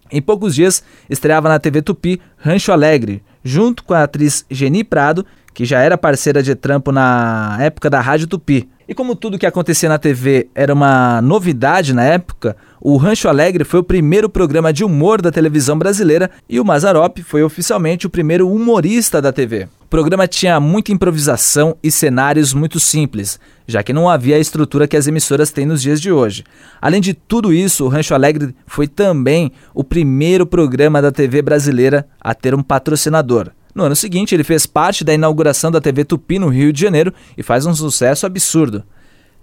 Em 0.09 0.21
poucos 0.21 0.55
dias, 0.55 0.81
estreava 1.09 1.49
na 1.49 1.59
TV 1.59 1.81
Tupi 1.81 2.21
Rancho 2.37 2.71
Alegre, 2.71 3.21
junto 3.43 3.83
com 3.83 3.93
a 3.93 4.03
atriz 4.03 4.45
Geni 4.49 4.85
Prado, 4.85 5.25
que 5.53 5.65
já 5.65 5.81
era 5.81 5.97
parceira 5.97 6.41
de 6.41 6.55
trampo 6.55 6.93
na 6.93 7.57
época 7.59 7.89
da 7.89 7.99
Rádio 7.99 8.27
Tupi. 8.27 8.69
E 8.91 8.93
como 8.93 9.15
tudo 9.15 9.39
que 9.39 9.45
acontecia 9.45 9.87
na 9.87 9.97
TV 9.97 10.49
era 10.53 10.73
uma 10.73 11.21
novidade 11.21 11.93
na 11.93 12.03
época, 12.03 12.57
o 12.81 12.97
Rancho 12.97 13.29
Alegre 13.29 13.63
foi 13.63 13.79
o 13.79 13.83
primeiro 13.85 14.29
programa 14.29 14.73
de 14.73 14.83
humor 14.83 15.21
da 15.21 15.31
televisão 15.31 15.79
brasileira 15.79 16.29
e 16.49 16.59
o 16.59 16.65
Mazarop 16.65 17.19
foi 17.19 17.41
oficialmente 17.41 18.05
o 18.05 18.09
primeiro 18.09 18.51
humorista 18.51 19.21
da 19.21 19.31
TV. 19.31 19.69
O 19.79 19.87
programa 19.87 20.27
tinha 20.27 20.59
muita 20.59 20.91
improvisação 20.91 21.77
e 21.81 21.89
cenários 21.89 22.53
muito 22.53 22.81
simples, 22.81 23.39
já 23.65 23.81
que 23.81 23.93
não 23.93 24.09
havia 24.09 24.35
a 24.35 24.39
estrutura 24.39 24.89
que 24.89 24.97
as 24.97 25.07
emissoras 25.07 25.51
têm 25.51 25.65
nos 25.65 25.81
dias 25.81 26.01
de 26.01 26.11
hoje. 26.11 26.43
Além 26.81 26.99
de 26.99 27.13
tudo 27.13 27.53
isso, 27.53 27.85
o 27.85 27.87
Rancho 27.87 28.13
Alegre 28.13 28.53
foi 28.67 28.89
também 28.89 29.53
o 29.73 29.85
primeiro 29.85 30.45
programa 30.45 31.01
da 31.01 31.13
TV 31.13 31.41
brasileira 31.41 32.05
a 32.19 32.35
ter 32.35 32.53
um 32.53 32.61
patrocinador. 32.61 33.51
No 33.73 33.83
ano 33.83 33.95
seguinte, 33.95 34.35
ele 34.35 34.43
fez 34.43 34.65
parte 34.65 35.03
da 35.03 35.13
inauguração 35.13 35.71
da 35.71 35.79
TV 35.79 36.03
Tupi 36.03 36.37
no 36.37 36.49
Rio 36.49 36.73
de 36.73 36.81
Janeiro 36.81 37.13
e 37.37 37.43
faz 37.43 37.65
um 37.65 37.73
sucesso 37.73 38.25
absurdo. 38.25 38.83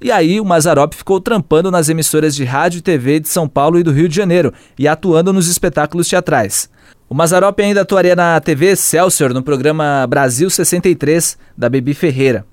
E 0.00 0.12
aí 0.12 0.40
o 0.40 0.44
Mazarop 0.44 0.94
ficou 0.94 1.20
trampando 1.20 1.70
nas 1.70 1.88
emissoras 1.88 2.34
de 2.34 2.44
rádio 2.44 2.78
e 2.78 2.82
TV 2.82 3.18
de 3.18 3.28
São 3.28 3.48
Paulo 3.48 3.80
e 3.80 3.82
do 3.82 3.90
Rio 3.90 4.08
de 4.08 4.14
Janeiro 4.14 4.52
e 4.78 4.86
atuando 4.86 5.32
nos 5.32 5.48
espetáculos 5.48 6.06
teatrais. 6.06 6.70
O 7.08 7.14
Mazarop 7.14 7.58
ainda 7.60 7.80
atuaria 7.80 8.14
na 8.14 8.38
TV 8.38 8.76
Celsior 8.76 9.32
no 9.32 9.42
programa 9.42 10.06
Brasil 10.06 10.48
63 10.48 11.36
da 11.56 11.68
Bebi 11.68 11.94
Ferreira. 11.94 12.44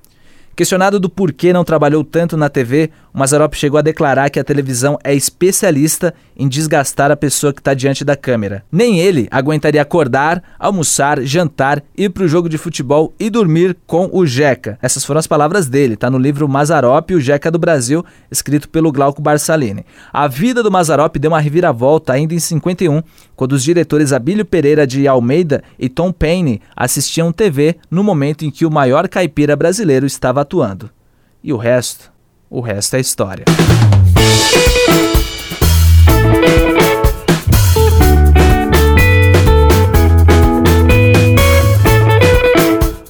Questionado 0.56 1.02
do 1.02 1.10
porquê 1.10 1.52
não 1.52 1.66
trabalhou 1.66 2.02
tanto 2.02 2.38
na 2.38 2.48
TV, 2.48 2.90
Mazarop 3.14 3.54
chegou 3.56 3.78
a 3.78 3.82
declarar 3.82 4.30
que 4.30 4.40
a 4.40 4.44
televisão 4.44 4.98
é 5.04 5.14
especialista 5.14 6.14
em 6.38 6.48
desgastar 6.48 7.12
a 7.12 7.18
pessoa 7.18 7.52
que 7.52 7.60
está 7.60 7.74
diante 7.74 8.06
da 8.06 8.16
câmera. 8.16 8.64
Nem 8.72 8.98
ele 9.00 9.28
aguentaria 9.32 9.82
acordar, 9.82 10.42
almoçar, 10.58 11.22
jantar, 11.24 11.84
ir 11.98 12.10
para 12.10 12.24
o 12.24 12.28
jogo 12.28 12.48
de 12.48 12.58
futebol 12.58 13.14
e 13.20 13.30
dormir 13.30 13.76
com 13.86 14.10
o 14.14 14.26
Jeca. 14.26 14.80
Essas 14.82 15.04
foram 15.04 15.20
as 15.20 15.28
palavras 15.28 15.68
dele, 15.68 15.98
tá 15.98 16.10
no 16.10 16.18
livro 16.18 16.48
Mazarop, 16.48 17.12
o 17.12 17.20
Jeca 17.20 17.52
do 17.52 17.60
Brasil, 17.60 18.06
escrito 18.32 18.70
pelo 18.70 18.94
Glauco 18.94 19.22
Barsalini. 19.22 19.86
A 20.12 20.26
vida 20.26 20.64
do 20.64 20.72
Mazarop 20.72 21.18
deu 21.18 21.32
uma 21.32 21.42
reviravolta 21.42 22.14
ainda 22.14 22.34
em 22.34 22.40
51, 22.40 23.04
quando 23.36 23.54
os 23.54 23.63
diretores 23.63 24.13
Abílio 24.13 24.46
Pereira 24.46 24.88
de 24.88 25.08
Almeida 25.08 25.63
e 25.77 25.89
Tom 25.89 26.12
Payne 26.12 26.62
assistiam 26.75 27.32
TV 27.32 27.75
no 27.89 28.04
momento 28.04 28.46
em 28.46 28.51
que 28.51 28.65
o 28.65 28.72
maior 28.72 29.08
caipira 29.08 29.56
brasileiro 29.56 30.06
estava 30.06 30.42
atuando. 30.42 30.89
E 31.44 31.51
o 31.54 31.58
resto? 31.58 32.12
O 32.50 32.62
resto 32.62 32.96
é 32.96 33.00
história. 33.00 33.46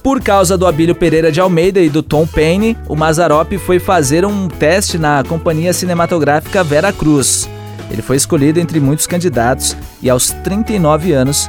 Por 0.02 0.20
causa 0.20 0.56
do 0.56 0.66
Abílio 0.66 0.94
Pereira 0.94 1.32
de 1.32 1.40
Almeida 1.40 1.80
e 1.80 1.88
do 1.88 2.02
Tom 2.02 2.26
Payne, 2.26 2.76
o 2.88 2.94
Mazarop 2.94 3.52
foi 3.58 3.78
fazer 3.78 4.24
um 4.24 4.48
teste 4.48 4.98
na 4.98 5.22
companhia 5.24 5.72
cinematográfica 5.72 6.62
Vera 6.62 6.92
Cruz. 6.92 7.48
Ele 7.90 8.02
foi 8.02 8.16
escolhido 8.16 8.60
entre 8.60 8.80
muitos 8.80 9.06
candidatos 9.06 9.76
e, 10.02 10.10
aos 10.10 10.30
39 10.30 11.12
anos, 11.12 11.48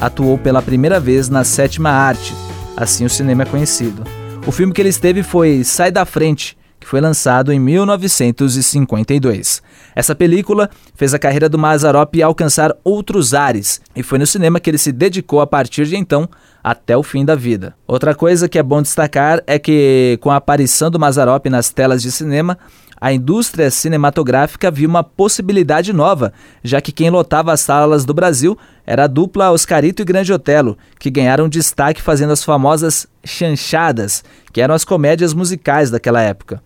atuou 0.00 0.36
pela 0.36 0.62
primeira 0.62 1.00
vez 1.00 1.28
na 1.28 1.44
sétima 1.44 1.90
arte, 1.90 2.34
assim 2.76 3.04
o 3.04 3.10
cinema 3.10 3.42
é 3.42 3.46
conhecido. 3.46 4.04
O 4.46 4.52
filme 4.52 4.72
que 4.72 4.80
ele 4.80 4.90
esteve 4.90 5.22
foi 5.22 5.64
Sai 5.64 5.90
da 5.90 6.04
Frente, 6.04 6.56
que 6.78 6.86
foi 6.86 7.00
lançado 7.00 7.52
em 7.52 7.58
1952. 7.58 9.62
Essa 9.94 10.14
película 10.14 10.70
fez 10.94 11.12
a 11.12 11.18
carreira 11.18 11.48
do 11.48 11.58
Mazarop 11.58 12.14
alcançar 12.22 12.72
outros 12.84 13.34
ares 13.34 13.80
e 13.96 14.04
foi 14.04 14.20
no 14.20 14.26
cinema 14.26 14.60
que 14.60 14.70
ele 14.70 14.78
se 14.78 14.92
dedicou 14.92 15.40
a 15.40 15.48
partir 15.48 15.86
de 15.86 15.96
então 15.96 16.28
até 16.62 16.96
o 16.96 17.02
fim 17.02 17.24
da 17.24 17.34
vida. 17.34 17.74
Outra 17.88 18.14
coisa 18.14 18.48
que 18.48 18.58
é 18.58 18.62
bom 18.62 18.80
destacar 18.80 19.42
é 19.48 19.58
que 19.58 20.16
com 20.20 20.30
a 20.30 20.36
aparição 20.36 20.88
do 20.88 21.00
Mazarop 21.00 21.46
nas 21.46 21.70
telas 21.70 22.02
de 22.02 22.12
cinema, 22.12 22.56
a 22.98 23.12
indústria 23.12 23.70
cinematográfica 23.70 24.70
viu 24.70 24.88
uma 24.88 25.04
possibilidade 25.04 25.92
nova, 25.92 26.32
já 26.64 26.80
que 26.80 26.92
quem 26.92 27.10
lotava 27.10 27.52
as 27.52 27.60
salas 27.60 28.04
do 28.04 28.14
Brasil 28.14 28.56
era 28.86 29.04
a 29.04 29.06
dupla 29.06 29.50
Oscarito 29.50 30.00
e 30.00 30.04
Grande 30.04 30.32
Otelo, 30.32 30.78
que 30.98 31.10
ganharam 31.10 31.48
destaque 31.48 32.00
fazendo 32.00 32.32
as 32.32 32.42
famosas 32.42 33.06
chanchadas, 33.24 34.24
que 34.52 34.60
eram 34.60 34.74
as 34.74 34.84
comédias 34.84 35.34
musicais 35.34 35.90
daquela 35.90 36.22
época. 36.22 36.62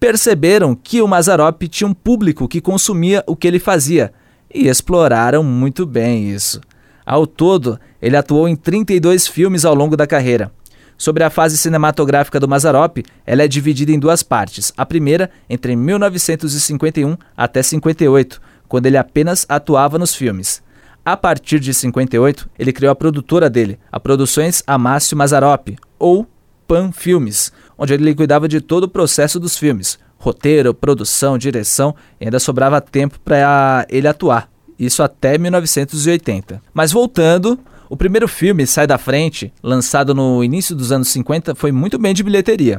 Perceberam 0.00 0.74
que 0.74 1.02
o 1.02 1.08
Mazarop 1.08 1.62
tinha 1.68 1.88
um 1.88 1.94
público 1.94 2.48
que 2.48 2.60
consumia 2.60 3.22
o 3.26 3.36
que 3.36 3.46
ele 3.46 3.58
fazia 3.58 4.12
e 4.52 4.68
exploraram 4.68 5.42
muito 5.42 5.84
bem 5.84 6.30
isso. 6.30 6.60
Ao 7.04 7.26
todo, 7.26 7.78
ele 8.00 8.16
atuou 8.16 8.48
em 8.48 8.56
32 8.56 9.26
filmes 9.26 9.64
ao 9.64 9.74
longo 9.74 9.96
da 9.96 10.06
carreira. 10.06 10.50
Sobre 10.96 11.24
a 11.24 11.30
fase 11.30 11.58
cinematográfica 11.58 12.38
do 12.38 12.48
Mazarop, 12.48 12.98
ela 13.26 13.42
é 13.42 13.48
dividida 13.48 13.92
em 13.92 13.98
duas 13.98 14.22
partes. 14.22 14.72
A 14.76 14.86
primeira, 14.86 15.30
entre 15.48 15.74
1951 15.74 17.16
até 17.36 17.62
58, 17.62 18.40
quando 18.68 18.86
ele 18.86 18.96
apenas 18.96 19.44
atuava 19.48 19.98
nos 19.98 20.14
filmes. 20.14 20.62
A 21.04 21.16
partir 21.16 21.60
de 21.60 21.74
58, 21.74 22.48
ele 22.58 22.72
criou 22.72 22.90
a 22.90 22.96
produtora 22.96 23.50
dele, 23.50 23.78
a 23.92 24.00
Produções 24.00 24.62
Amácio 24.66 25.16
Mazarop, 25.16 25.76
ou 25.98 26.26
Pan 26.66 26.92
Filmes, 26.92 27.52
onde 27.76 27.92
ele 27.92 28.14
cuidava 28.14 28.48
de 28.48 28.60
todo 28.60 28.84
o 28.84 28.88
processo 28.88 29.38
dos 29.38 29.58
filmes, 29.58 29.98
roteiro, 30.16 30.72
produção, 30.72 31.36
direção, 31.36 31.94
e 32.18 32.24
ainda 32.24 32.38
sobrava 32.38 32.80
tempo 32.80 33.20
para 33.20 33.86
ele 33.90 34.08
atuar. 34.08 34.48
Isso 34.78 35.02
até 35.02 35.36
1980. 35.36 36.62
Mas 36.72 36.90
voltando, 36.90 37.58
O 37.88 37.96
primeiro 37.96 38.26
filme, 38.26 38.66
Sai 38.66 38.86
da 38.86 38.96
Frente, 38.96 39.52
lançado 39.62 40.14
no 40.14 40.42
início 40.42 40.74
dos 40.74 40.90
anos 40.90 41.08
50, 41.08 41.54
foi 41.54 41.70
muito 41.70 41.98
bem 41.98 42.14
de 42.14 42.22
bilheteria. 42.22 42.78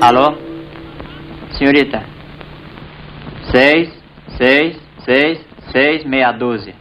Alô? 0.00 0.36
Senhorita? 1.56 2.04
Seis, 3.50 3.90
seis, 4.36 4.76
seis, 5.04 5.40
seis, 5.72 6.04
meia 6.04 6.30
dúzia. 6.32 6.74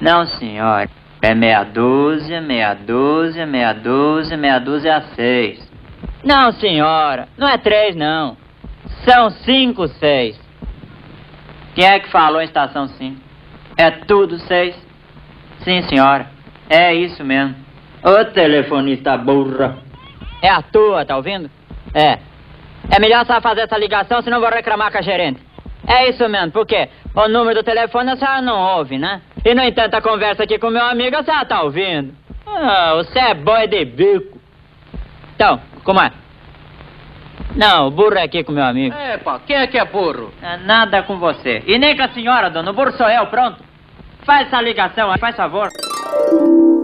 Não, 0.00 0.26
senhor. 0.26 0.88
É 1.22 1.34
meia 1.34 1.62
dúzia, 1.64 2.40
meia 2.40 2.74
dúzia, 2.74 3.46
meia 3.46 3.72
dúzia, 3.72 4.36
meia 4.36 4.58
dúzia 4.58 4.96
a 4.96 5.02
seis. 5.14 5.60
Não, 6.24 6.50
senhora. 6.52 7.28
Não 7.38 7.46
é 7.46 7.56
três, 7.58 7.94
não. 7.94 8.36
São 9.04 9.30
cinco, 9.44 9.86
seis. 9.86 10.36
Quem 11.74 11.84
é 11.86 12.00
que 12.00 12.10
falou 12.10 12.40
em 12.40 12.46
estação 12.46 12.88
cinco? 12.88 13.20
É 13.76 13.90
tudo 13.90 14.38
seis? 14.40 14.74
Sim, 15.64 15.82
senhora. 15.82 16.26
É 16.68 16.94
isso 16.94 17.24
mesmo. 17.24 17.54
Ô 18.02 18.24
telefonista 18.26 19.16
burra. 19.16 19.78
É 20.42 20.48
a 20.48 20.62
tua, 20.62 21.04
tá 21.04 21.16
ouvindo? 21.16 21.50
É. 21.94 22.18
É 22.90 22.98
melhor 22.98 23.26
você 23.26 23.40
fazer 23.40 23.62
essa 23.62 23.76
ligação, 23.76 24.22
senão 24.22 24.38
eu 24.38 24.42
vou 24.42 24.50
reclamar 24.50 24.90
com 24.90 24.98
a 24.98 25.02
gerente. 25.02 25.40
É 25.86 26.08
isso 26.08 26.26
mesmo, 26.28 26.52
porque 26.52 26.88
o 27.14 27.28
número 27.28 27.56
do 27.56 27.62
telefone 27.62 28.10
a 28.10 28.16
senhora 28.16 28.40
não 28.40 28.58
ouve, 28.76 28.98
né? 28.98 29.20
E 29.44 29.54
no 29.54 29.62
entanto, 29.62 29.94
a 29.94 30.00
conversa 30.00 30.44
aqui 30.44 30.58
com 30.58 30.70
meu 30.70 30.84
amigo 30.84 31.16
a 31.16 31.22
senhora 31.22 31.44
tá 31.44 31.62
ouvindo. 31.62 32.14
Ah, 32.46 32.94
você 32.96 33.18
é 33.18 33.34
boi 33.34 33.66
de 33.66 33.84
bico. 33.84 34.38
Então, 35.34 35.60
como 35.84 36.00
é? 36.00 36.12
Não, 37.56 37.88
o 37.88 37.90
burro 37.90 38.16
é 38.16 38.22
aqui 38.22 38.44
com 38.44 38.52
meu 38.52 38.64
amigo. 38.64 38.94
Epa, 38.96 39.40
quem 39.46 39.56
é 39.56 39.66
que 39.66 39.78
é 39.78 39.84
burro? 39.84 40.32
É 40.42 40.56
nada 40.58 41.02
com 41.02 41.18
você. 41.18 41.62
E 41.66 41.78
nem 41.78 41.96
com 41.96 42.02
a 42.02 42.08
senhora, 42.08 42.50
dona. 42.50 42.70
O 42.70 42.74
burro 42.74 42.92
sou 42.92 43.08
eu, 43.08 43.26
pronto. 43.26 43.69
Faz 44.30 44.46
essa 44.46 44.62
ligação, 44.62 45.12
faz 45.18 45.34
favor. 45.34 45.68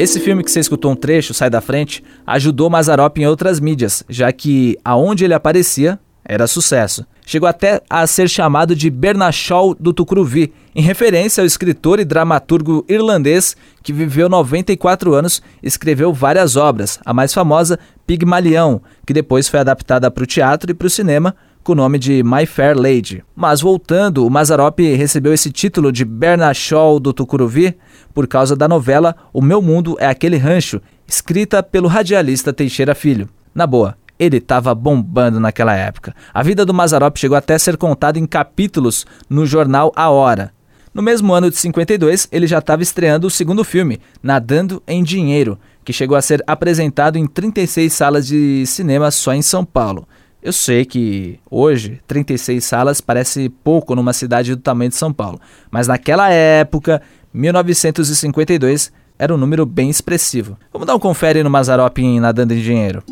Esse 0.01 0.19
filme 0.19 0.43
que 0.43 0.51
você 0.51 0.59
escutou 0.59 0.91
um 0.91 0.97
trecho, 0.97 1.33
Sai 1.33 1.49
da 1.49 1.61
Frente, 1.61 2.03
ajudou 2.27 2.69
Mazarop 2.69 3.17
em 3.19 3.27
outras 3.29 3.61
mídias, 3.61 4.03
já 4.09 4.33
que 4.33 4.77
aonde 4.85 5.25
ele 5.25 5.33
aparecia 5.33 5.97
era 6.25 6.49
sucesso. 6.49 7.07
Chegou 7.25 7.49
até 7.49 7.81
a 7.89 8.05
ser 8.05 8.29
chamado 8.29 8.75
de 8.75 8.91
Bernachol 8.91 9.77
do 9.79 9.93
Tucuruvi, 9.93 10.53
em 10.75 10.83
referência 10.83 11.41
ao 11.41 11.47
escritor 11.47 12.01
e 12.01 12.05
dramaturgo 12.05 12.85
irlandês 12.89 13.57
que 13.81 13.93
viveu 13.93 14.29
94 14.29 15.15
anos 15.15 15.41
e 15.63 15.69
escreveu 15.69 16.13
várias 16.13 16.57
obras, 16.57 16.99
a 17.07 17.15
mais 17.15 17.33
famosa 17.33 17.79
Pigmalião, 18.09 18.83
que 19.07 19.15
depois 19.15 19.49
foi 19.49 19.61
adaptada 19.61 20.11
para 20.11 20.25
o 20.25 20.27
teatro 20.27 20.73
e 20.73 20.75
para 20.75 20.89
o 20.89 20.91
cinema 20.91 21.33
com 21.67 21.73
o 21.73 21.75
nome 21.75 21.99
de 21.99 22.23
My 22.23 22.47
Fair 22.47 22.79
Lady. 22.79 23.25
Mas 23.35 23.61
voltando, 23.61 24.25
o 24.25 24.31
Mazarop 24.31 24.79
recebeu 24.79 25.35
esse 25.35 25.51
título 25.51 25.91
de 25.91 26.05
Bernachol 26.05 27.01
do 27.01 27.13
Tucuruvi 27.13 27.77
por 28.15 28.29
causa 28.29 28.55
da 28.55 28.69
novela 28.69 29.17
O 29.33 29.43
Meu 29.43 29.61
Mundo 29.61 29.97
é 29.99 30.07
Aquele 30.07 30.37
Rancho, 30.37 30.81
escrita 31.09 31.65
pelo 31.65 31.89
radialista 31.89 32.53
Teixeira 32.53 32.95
Filho. 32.95 33.29
Na 33.53 33.67
boa, 33.67 33.99
ele 34.17 34.37
estava 34.37 34.73
bombando 34.77 35.41
naquela 35.41 35.75
época. 35.75 36.15
A 36.33 36.41
vida 36.41 36.65
do 36.65 36.73
Mazarop 36.73 37.17
chegou 37.17 37.37
até 37.37 37.55
a 37.55 37.59
ser 37.59 37.77
contada 37.77 38.17
em 38.17 38.27
capítulos 38.27 39.05
no 39.29 39.45
jornal 39.45 39.93
A 39.97 40.09
Hora. 40.09 40.53
No 40.95 41.03
mesmo 41.03 41.35
ano 41.35 41.51
de 41.51 41.57
52, 41.57 42.29
ele 42.31 42.47
já 42.47 42.59
estava 42.59 42.85
estreando 42.85 43.27
o 43.27 43.31
segundo 43.31 43.65
filme, 43.65 44.01
Nadando 44.23 44.81
em 44.87 45.03
Dinheiro, 45.03 45.59
que 45.85 45.93
chegou 45.93 46.17
a 46.17 46.23
ser 46.23 46.45
apresentado 46.47 47.19
em 47.19 47.27
36 47.27 47.93
salas 47.93 48.25
de 48.25 48.65
cinema 48.67 49.11
só 49.11 49.35
em 49.35 49.43
São 49.43 49.65
Paulo. 49.65 50.07
Eu 50.47 50.53
sei 50.53 50.85
que 50.85 51.41
hoje 51.51 52.01
36 52.07 52.65
salas 52.65 53.01
parece 53.01 53.49
pouco 53.49 53.97
numa 53.97 54.13
cidade 54.13 54.55
do 54.55 54.63
tamanho 54.63 54.91
de 54.91 54.95
São 54.95 55.13
Paulo, 55.13 55.41
mas 55.73 55.89
naquela 55.89 56.31
época, 56.31 57.03
1952, 57.35 58.93
era 59.19 59.35
um 59.35 59.37
número 59.37 59.67
bem 59.67 59.91
expressivo. 59.91 60.57
Vamos 60.73 60.87
dar 60.87 60.95
um 60.95 61.01
confere 61.01 61.43
no 61.43 61.51
Mazarop 61.51 61.99
em 61.99 62.21
Nadando 62.21 62.55
em 62.55 62.61
Dinheiro. 62.61 63.03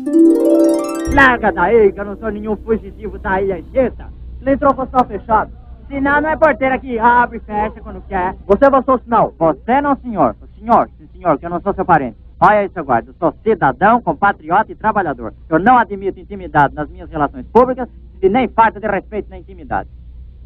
Larga 1.13 1.51
daí, 1.51 1.91
que 1.91 1.99
eu 1.99 2.05
não 2.05 2.15
sou 2.15 2.31
nenhum 2.31 2.55
fugitivo 2.55 3.19
da 3.19 3.41
ilha 3.41 3.61
Jeta. 3.73 4.07
Entrou 4.47 4.73
com 4.73 4.83
o 4.83 4.85
sinal 4.85 5.05
fechado. 5.05 5.51
Sinal 5.89 6.21
não 6.21 6.29
é 6.29 6.37
porteira 6.37 6.79
que 6.79 6.97
abre 6.97 7.39
e 7.39 7.41
fecha 7.41 7.81
quando 7.81 8.01
quer. 8.07 8.33
Você 8.47 8.63
avançou 8.63 8.95
o 8.95 8.99
sinal? 8.99 9.35
Você 9.37 9.81
não, 9.81 9.97
senhor. 9.97 10.37
Senhor, 10.57 10.89
sim, 10.97 11.09
senhor, 11.11 11.37
que 11.37 11.45
eu 11.45 11.49
não 11.49 11.59
sou 11.59 11.73
seu 11.73 11.83
parente. 11.83 12.15
Olha 12.39 12.59
aí, 12.59 12.69
seu 12.69 12.83
guarda, 12.83 13.09
eu 13.11 13.15
sou 13.17 13.33
cidadão, 13.43 14.01
compatriota 14.01 14.71
e 14.71 14.75
trabalhador. 14.75 15.33
Eu 15.49 15.57
não 15.57 15.77
admito 15.77 16.19
intimidade 16.19 16.75
nas 16.75 16.89
minhas 16.89 17.09
relações 17.09 17.45
públicas 17.47 17.87
e 18.21 18.27
nem 18.27 18.47
falta 18.49 18.79
de 18.79 18.87
respeito 18.87 19.29
na 19.29 19.37
intimidade. 19.37 19.89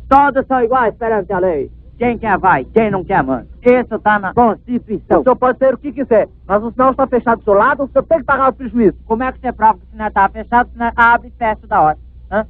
Todos 0.08 0.46
são 0.46 0.64
iguais 0.64 0.96
perante 0.96 1.34
a 1.34 1.40
lei. 1.40 1.72
Quem 1.98 2.18
quer 2.18 2.38
vai, 2.38 2.64
quem 2.64 2.90
não 2.92 3.04
quer 3.04 3.22
manda. 3.24 3.48
Isso 3.62 3.96
está 3.96 4.20
na 4.20 4.34
Constituição. 4.34 5.20
O 5.20 5.24
senhor 5.24 5.36
pode 5.36 5.58
ser 5.58 5.74
o 5.74 5.78
que 5.78 5.92
quiser, 5.92 6.30
mas 6.48 6.64
o 6.64 6.72
sinal 6.72 6.92
está 6.92 7.06
fechado 7.08 7.40
do 7.40 7.44
seu 7.44 7.54
lado, 7.54 7.84
o 7.84 7.88
senhor 7.90 8.04
tem 8.04 8.20
que 8.20 8.24
pagar 8.24 8.50
o 8.50 8.54
prejuízo. 8.54 8.98
Como 9.06 9.24
é 9.24 9.32
que 9.32 9.40
você 9.40 9.52
prova 9.52 9.80
que 9.80 9.86
o 9.86 9.90
sinal 9.90 10.08
está 10.08 10.30
fechado, 10.30 10.68
o 10.70 10.72
sinal 10.72 10.92
abre 10.96 11.28
e 11.28 11.32
fecha 11.32 11.68
da 11.68 11.82
hora? 11.82 11.98
Hã? 12.32 12.46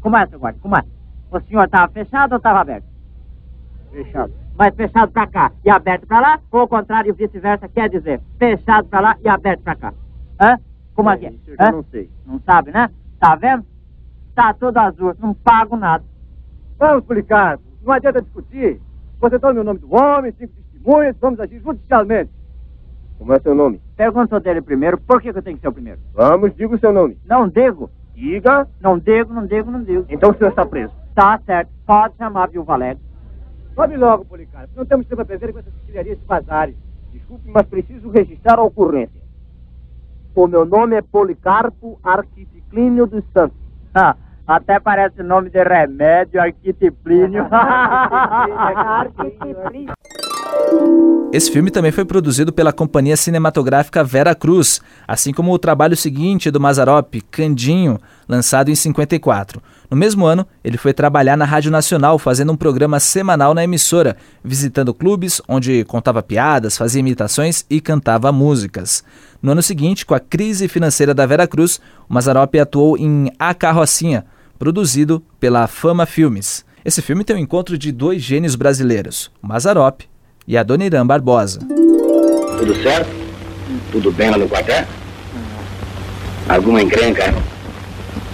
Como 0.00 0.16
é, 0.16 0.26
seu 0.26 0.38
guarda? 0.38 0.58
Como 0.62 0.76
é? 0.76 0.82
O 1.30 1.40
senhor 1.40 1.64
estava 1.64 1.92
fechado 1.92 2.32
ou 2.32 2.38
estava 2.38 2.60
aberto? 2.60 2.93
Fechado. 3.94 4.32
Mas 4.58 4.74
fechado 4.74 5.12
para 5.12 5.26
cá 5.28 5.52
e 5.64 5.70
aberto 5.70 6.06
para 6.06 6.20
lá, 6.20 6.40
ou 6.50 6.62
o 6.62 6.68
contrário, 6.68 7.14
vice-versa, 7.14 7.68
quer 7.68 7.88
dizer, 7.88 8.20
fechado 8.38 8.88
para 8.88 9.00
lá 9.00 9.16
e 9.22 9.28
aberto 9.28 9.62
para 9.62 9.76
cá. 9.76 9.94
Hã? 10.40 10.58
Como 10.94 11.10
é 11.10 11.14
é? 11.14 11.30
Isso 11.30 11.50
eu 11.50 11.56
Hã? 11.60 11.70
não 11.70 11.84
sei. 11.84 12.10
Não 12.26 12.40
sabe, 12.40 12.72
né? 12.72 12.90
Tá 13.20 13.36
vendo? 13.36 13.64
Tá 14.34 14.52
tudo 14.52 14.76
azul, 14.78 15.14
não 15.20 15.32
pago 15.32 15.76
nada. 15.76 16.04
Vamos, 16.76 17.04
Policarpo, 17.04 17.62
não 17.84 17.92
adianta 17.92 18.20
discutir. 18.20 18.80
Você 19.20 19.38
tome 19.38 19.60
o 19.60 19.64
nome 19.64 19.78
do 19.78 19.94
homem, 19.94 20.32
cinco 20.32 20.52
testemunhas, 20.54 21.16
vamos 21.20 21.38
agir 21.38 21.60
judicialmente. 21.60 22.30
Como 23.16 23.32
é 23.32 23.38
seu 23.38 23.54
nome? 23.54 23.80
Perguntou 23.96 24.40
dele 24.40 24.60
primeiro, 24.60 24.98
por 24.98 25.22
que, 25.22 25.32
que 25.32 25.38
eu 25.38 25.42
tenho 25.42 25.56
que 25.56 25.62
ser 25.62 25.68
o 25.68 25.72
primeiro? 25.72 26.00
Vamos, 26.12 26.54
diga 26.56 26.74
o 26.74 26.78
seu 26.78 26.92
nome. 26.92 27.16
Não 27.24 27.48
digo. 27.48 27.88
Diga. 28.12 28.68
Não 28.80 28.98
digo, 28.98 29.32
não 29.32 29.46
digo, 29.46 29.70
não 29.70 29.82
digo. 29.84 30.04
Então 30.08 30.30
o 30.30 30.34
senhor 30.34 30.50
está 30.50 30.66
preso. 30.66 30.92
Tá 31.14 31.40
certo, 31.46 31.70
pode 31.86 32.16
chamar 32.16 32.44
a 32.44 32.46
viúva 32.48 32.74
alegre. 32.74 33.02
Sobe 33.74 33.96
logo, 33.96 34.24
Policarpo. 34.24 34.70
Não 34.76 34.86
temos 34.86 35.06
tempo 35.06 35.22
a 35.22 35.24
perder 35.24 35.52
com 35.52 35.58
essas 35.58 35.72
filharias 35.86 36.18
de 36.18 36.24
bazares. 36.24 36.76
Desculpe, 37.12 37.50
mas 37.50 37.66
preciso 37.66 38.10
registrar 38.10 38.58
a 38.58 38.62
ocorrência. 38.62 39.20
O 40.34 40.46
meu 40.46 40.64
nome 40.64 40.96
é 40.96 41.02
Policarpo 41.02 41.98
Arquiciclínio 42.02 43.06
dos 43.06 43.24
Santos. 43.32 43.56
Ah, 43.94 44.16
até 44.46 44.78
parece 44.78 45.22
nome 45.22 45.50
de 45.50 45.62
remédio, 45.62 46.40
arquitiplínio. 46.40 47.46
Esse 51.34 51.50
filme 51.50 51.68
também 51.68 51.90
foi 51.90 52.04
produzido 52.04 52.52
pela 52.52 52.72
companhia 52.72 53.16
cinematográfica 53.16 54.04
Vera 54.04 54.36
Cruz, 54.36 54.80
assim 55.04 55.32
como 55.32 55.52
o 55.52 55.58
trabalho 55.58 55.96
seguinte 55.96 56.48
do 56.48 56.60
Mazarop, 56.60 57.12
Candinho, 57.28 57.98
lançado 58.28 58.70
em 58.70 58.74
54. 58.76 59.60
No 59.90 59.96
mesmo 59.96 60.24
ano, 60.26 60.46
ele 60.62 60.78
foi 60.78 60.92
trabalhar 60.92 61.36
na 61.36 61.44
Rádio 61.44 61.72
Nacional, 61.72 62.20
fazendo 62.20 62.52
um 62.52 62.56
programa 62.56 63.00
semanal 63.00 63.52
na 63.52 63.64
emissora, 63.64 64.16
visitando 64.44 64.94
clubes 64.94 65.42
onde 65.48 65.84
contava 65.86 66.22
piadas, 66.22 66.78
fazia 66.78 67.00
imitações 67.00 67.64
e 67.68 67.80
cantava 67.80 68.30
músicas. 68.30 69.02
No 69.42 69.50
ano 69.50 69.62
seguinte, 69.62 70.06
com 70.06 70.14
a 70.14 70.20
crise 70.20 70.68
financeira 70.68 71.12
da 71.12 71.26
Vera 71.26 71.48
Cruz, 71.48 71.80
o 72.08 72.14
Mazarop 72.14 72.54
atuou 72.54 72.96
em 72.96 73.32
A 73.40 73.52
Carrocinha, 73.52 74.24
produzido 74.56 75.20
pela 75.40 75.66
Fama 75.66 76.06
Filmes. 76.06 76.64
Esse 76.84 77.02
filme 77.02 77.24
tem 77.24 77.34
o 77.34 77.40
encontro 77.40 77.76
de 77.76 77.90
dois 77.90 78.22
gênios 78.22 78.54
brasileiros, 78.54 79.32
o 79.42 79.48
Mazarop 79.48 80.02
e 80.46 80.56
a 80.56 80.62
Dona 80.62 80.84
Irã 80.84 81.04
Barbosa. 81.06 81.60
Tudo 81.60 82.82
certo? 82.82 83.10
Tudo 83.90 84.12
bem 84.12 84.30
lá 84.30 84.38
no 84.38 84.48
quartel? 84.48 84.84
Alguma 86.48 86.82
encrenca? 86.82 87.34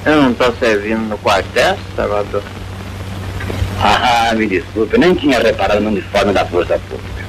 Eu 0.05 0.23
não 0.23 0.35
tô 0.35 0.53
servindo 0.53 1.09
no 1.09 1.19
quartel, 1.19 1.77
Salvador. 1.95 2.43
Ah, 3.83 4.35
me 4.35 4.47
desculpe, 4.47 4.95
eu 4.95 5.01
nem 5.01 5.15
tinha 5.15 5.39
reparado 5.39 5.81
no 5.81 5.89
uniforme 5.89 6.33
da 6.33 6.45
Força 6.45 6.79
Pública. 6.89 7.25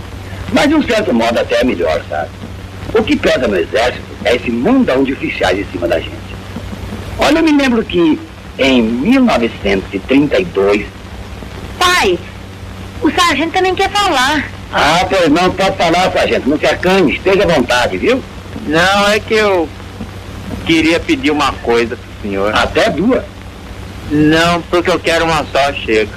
Mas 0.51 0.67
de 0.67 0.75
um 0.75 0.83
certo 0.83 1.13
modo 1.13 1.39
até 1.39 1.61
é 1.61 1.63
melhor, 1.63 2.01
sabe? 2.09 2.29
O 2.93 3.01
que 3.03 3.15
pesa 3.15 3.47
no 3.47 3.55
exército 3.55 4.03
é 4.25 4.35
esse 4.35 4.51
mundão 4.51 5.03
de 5.03 5.13
oficiais 5.13 5.59
em 5.59 5.65
cima 5.71 5.87
da 5.87 5.99
gente. 5.99 6.17
Olha, 7.19 7.39
eu 7.39 7.43
me 7.43 7.55
lembro 7.55 7.85
que 7.85 8.19
em 8.57 8.81
1932... 8.81 10.87
Pai, 11.79 12.19
o 13.01 13.11
sargento 13.11 13.53
também 13.53 13.75
quer 13.75 13.89
falar. 13.91 14.49
Ah, 14.73 15.05
pois 15.09 15.29
não, 15.29 15.51
pode 15.51 15.75
falar, 15.75 16.11
sargento, 16.11 16.49
não 16.49 16.57
se 16.57 16.65
acanhe, 16.65 17.15
esteja 17.15 17.43
à 17.43 17.47
vontade, 17.47 17.97
viu? 17.97 18.23
Não, 18.67 19.09
é 19.09 19.19
que 19.19 19.33
eu 19.33 19.67
queria 20.65 20.99
pedir 20.99 21.31
uma 21.31 21.51
coisa 21.53 21.95
pro 21.97 22.21
senhor. 22.21 22.55
Até 22.55 22.89
duas. 22.89 23.23
Não, 24.09 24.61
porque 24.63 24.89
eu 24.89 24.99
quero 24.99 25.25
uma 25.25 25.45
só, 25.51 25.73
chega. 25.73 26.11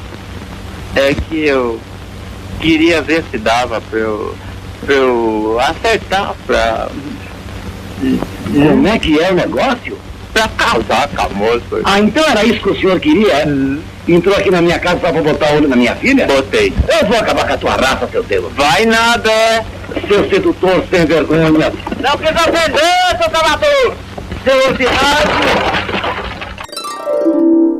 É 0.94 1.14
que 1.14 1.46
eu 1.46 1.80
queria 2.60 3.02
ver 3.02 3.24
se 3.30 3.38
dava 3.38 3.80
pra 3.80 3.98
eu, 3.98 4.34
pra 4.84 4.94
eu 4.94 5.58
acertar 5.60 6.34
pra. 6.46 6.88
Como 8.52 8.88
é 8.88 8.98
que 8.98 9.20
é 9.20 9.32
o 9.32 9.34
negócio? 9.34 9.93
Pra 10.34 10.48
casar 10.48 11.08
com 11.08 11.22
a 11.22 11.28
moça. 11.30 11.80
Ah, 11.84 12.00
então 12.00 12.24
era 12.28 12.44
isso 12.44 12.60
que 12.60 12.70
o 12.70 12.76
senhor 12.76 13.00
queria, 13.00 13.32
é? 13.32 13.46
Entrou 14.06 14.36
aqui 14.36 14.50
na 14.50 14.60
minha 14.60 14.78
casa 14.78 15.00
só 15.00 15.10
pra 15.10 15.22
botar 15.22 15.54
olho 15.54 15.68
na 15.68 15.76
minha 15.76 15.94
filha? 15.96 16.26
Botei. 16.26 16.74
Eu 17.00 17.06
vou 17.06 17.16
acabar 17.16 17.46
com 17.46 17.54
a 17.54 17.56
tua 17.56 17.76
raça, 17.76 18.08
seu 18.08 18.22
Deus. 18.22 18.52
Vai 18.54 18.84
nada, 18.84 19.30
seu 20.06 20.28
sedutor 20.28 20.84
sem 20.90 21.06
vergonha. 21.06 21.50
Não 21.50 22.18
quis 22.18 22.30
ofender, 22.30 23.18
seu 23.18 23.30
calador! 23.30 23.94
Seu 24.44 24.68
ordinário! 24.68 25.30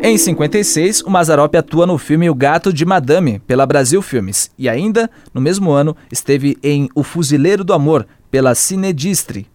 Em 0.01 0.17
56, 0.19 1.03
o 1.03 1.11
Mazarop 1.11 1.55
atua 1.57 1.87
no 1.87 1.97
filme 1.99 2.29
O 2.29 2.35
Gato 2.35 2.73
de 2.73 2.85
Madame, 2.85 3.39
pela 3.41 3.67
Brasil 3.67 4.01
Filmes, 4.03 4.51
e 4.59 4.69
ainda, 4.69 5.11
no 5.33 5.41
mesmo 5.41 5.71
ano, 5.71 5.97
esteve 6.13 6.57
em 6.63 6.89
O 6.95 7.03
Fuzileiro 7.03 7.65
do 7.65 7.73
Amor, 7.73 8.07
pela 8.31 8.55
Cinedistre. 8.55 9.47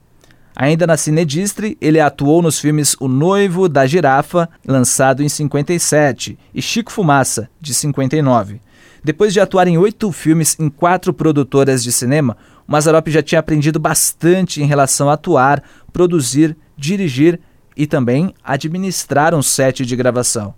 Ainda 0.61 0.85
na 0.85 0.97
Cinedistre, 0.97 1.77
ele 1.79 2.01
atuou 2.01 2.41
nos 2.41 2.59
filmes 2.59 2.93
O 2.99 3.07
Noivo 3.07 3.69
da 3.69 3.87
Girafa, 3.87 4.49
lançado 4.67 5.23
em 5.23 5.29
57, 5.29 6.37
e 6.53 6.61
Chico 6.61 6.91
Fumaça, 6.91 7.49
de 7.61 7.73
59. 7.73 8.59
Depois 9.01 9.31
de 9.31 9.39
atuar 9.39 9.69
em 9.69 9.77
oito 9.77 10.11
filmes 10.11 10.57
em 10.59 10.69
quatro 10.69 11.13
produtoras 11.13 11.81
de 11.81 11.93
cinema, 11.93 12.35
o 12.67 12.73
Mazarop 12.73 13.07
já 13.07 13.23
tinha 13.23 13.39
aprendido 13.39 13.79
bastante 13.79 14.61
em 14.61 14.65
relação 14.65 15.09
a 15.09 15.13
atuar, 15.13 15.63
produzir, 15.93 16.57
dirigir 16.75 17.39
e 17.77 17.87
também 17.87 18.33
administrar 18.43 19.33
um 19.33 19.41
set 19.41 19.85
de 19.85 19.95
gravação. 19.95 20.53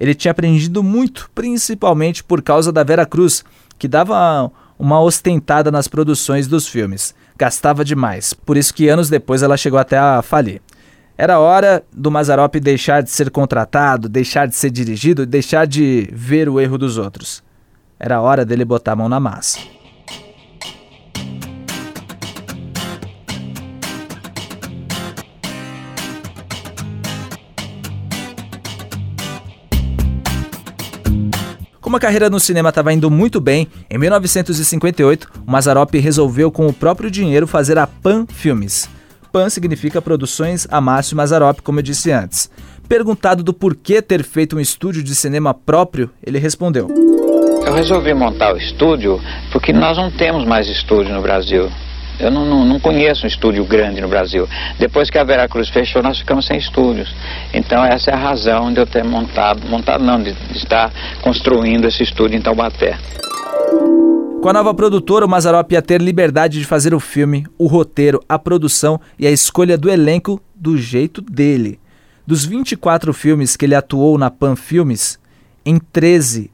Ele 0.00 0.16
tinha 0.16 0.32
aprendido 0.32 0.82
muito, 0.82 1.30
principalmente 1.32 2.24
por 2.24 2.42
causa 2.42 2.72
da 2.72 2.82
Vera 2.82 3.06
Cruz, 3.06 3.44
que 3.78 3.86
dava 3.86 4.50
uma 4.78 5.00
ostentada 5.00 5.70
nas 5.70 5.88
produções 5.88 6.46
dos 6.46 6.66
filmes. 6.66 7.14
Gastava 7.36 7.84
demais, 7.84 8.32
por 8.32 8.56
isso 8.56 8.72
que 8.72 8.88
anos 8.88 9.08
depois 9.08 9.42
ela 9.42 9.56
chegou 9.56 9.78
até 9.78 9.98
a 9.98 10.22
falir. 10.22 10.60
Era 11.16 11.38
hora 11.38 11.84
do 11.92 12.10
Mazarop 12.10 12.58
deixar 12.58 13.02
de 13.02 13.10
ser 13.10 13.30
contratado, 13.30 14.08
deixar 14.08 14.46
de 14.46 14.56
ser 14.56 14.70
dirigido, 14.70 15.24
deixar 15.24 15.66
de 15.66 16.08
ver 16.12 16.48
o 16.48 16.60
erro 16.60 16.76
dos 16.76 16.98
outros. 16.98 17.42
Era 17.98 18.20
hora 18.20 18.44
dele 18.44 18.64
botar 18.64 18.92
a 18.92 18.96
mão 18.96 19.08
na 19.08 19.20
massa. 19.20 19.58
Como 31.94 31.98
a 31.98 32.08
carreira 32.08 32.28
no 32.28 32.40
cinema 32.40 32.70
estava 32.70 32.92
indo 32.92 33.08
muito 33.08 33.40
bem, 33.40 33.68
em 33.88 33.96
1958, 33.96 35.30
o 35.46 36.00
resolveu 36.00 36.50
com 36.50 36.66
o 36.66 36.72
próprio 36.72 37.08
dinheiro 37.08 37.46
fazer 37.46 37.78
a 37.78 37.86
Pan 37.86 38.26
Filmes. 38.26 38.90
Pan 39.32 39.48
significa 39.48 40.02
Produções 40.02 40.66
Amácio 40.72 41.16
Mazarop, 41.16 41.60
como 41.60 41.78
eu 41.78 41.84
disse 41.84 42.10
antes. 42.10 42.50
Perguntado 42.88 43.44
do 43.44 43.54
porquê 43.54 44.02
ter 44.02 44.24
feito 44.24 44.56
um 44.56 44.60
estúdio 44.60 45.04
de 45.04 45.14
cinema 45.14 45.54
próprio, 45.54 46.10
ele 46.20 46.40
respondeu: 46.40 46.88
Eu 47.64 47.72
resolvi 47.72 48.12
montar 48.12 48.54
o 48.54 48.58
estúdio 48.58 49.20
porque 49.52 49.72
nós 49.72 49.96
não 49.96 50.10
temos 50.10 50.44
mais 50.44 50.68
estúdio 50.68 51.14
no 51.14 51.22
Brasil. 51.22 51.70
Eu 52.18 52.30
não, 52.30 52.44
não, 52.44 52.64
não, 52.64 52.78
conheço 52.78 53.24
um 53.24 53.28
estúdio 53.28 53.64
grande 53.64 54.00
no 54.00 54.08
Brasil. 54.08 54.48
Depois 54.78 55.10
que 55.10 55.18
a 55.18 55.24
Veracruz 55.24 55.68
fechou, 55.68 56.02
nós 56.02 56.18
ficamos 56.18 56.46
sem 56.46 56.56
estúdios. 56.56 57.14
Então 57.52 57.84
essa 57.84 58.10
é 58.10 58.14
a 58.14 58.18
razão 58.18 58.72
de 58.72 58.80
eu 58.80 58.86
ter 58.86 59.04
montado, 59.04 59.66
montado 59.68 60.04
não, 60.04 60.22
de, 60.22 60.32
de 60.32 60.58
estar 60.58 60.92
construindo 61.22 61.86
esse 61.86 62.02
estúdio 62.02 62.38
em 62.38 62.42
Taubaté. 62.42 62.96
Com 64.40 64.48
a 64.48 64.52
nova 64.52 64.74
produtora, 64.74 65.24
o 65.24 65.28
Mazarop 65.28 65.72
ia 65.72 65.80
ter 65.80 66.02
liberdade 66.02 66.58
de 66.58 66.66
fazer 66.66 66.94
o 66.94 67.00
filme, 67.00 67.46
o 67.56 67.66
roteiro, 67.66 68.20
a 68.28 68.38
produção 68.38 69.00
e 69.18 69.26
a 69.26 69.30
escolha 69.30 69.78
do 69.78 69.88
elenco 69.88 70.40
do 70.54 70.76
jeito 70.76 71.22
dele. 71.22 71.80
Dos 72.26 72.44
24 72.44 73.12
filmes 73.12 73.56
que 73.56 73.64
ele 73.64 73.74
atuou 73.74 74.18
na 74.18 74.30
Pan 74.30 74.54
Filmes, 74.54 75.18
em 75.64 75.78
13 75.78 76.50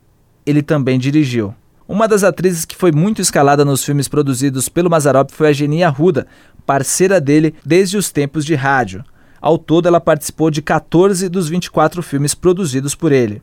ele 0.46 0.62
também 0.62 0.98
dirigiu. 0.98 1.54
Uma 1.90 2.06
das 2.06 2.22
atrizes 2.22 2.64
que 2.64 2.76
foi 2.76 2.92
muito 2.92 3.20
escalada 3.20 3.64
nos 3.64 3.82
filmes 3.82 4.06
produzidos 4.06 4.68
pelo 4.68 4.88
Mazarop 4.88 5.32
foi 5.32 5.48
a 5.48 5.52
Genia 5.52 5.88
Arruda, 5.88 6.24
parceira 6.64 7.20
dele 7.20 7.52
desde 7.66 7.96
os 7.96 8.12
tempos 8.12 8.44
de 8.44 8.54
rádio. 8.54 9.04
Ao 9.40 9.58
todo, 9.58 9.88
ela 9.88 10.00
participou 10.00 10.52
de 10.52 10.62
14 10.62 11.28
dos 11.28 11.48
24 11.48 12.00
filmes 12.00 12.32
produzidos 12.32 12.94
por 12.94 13.10
ele. 13.10 13.42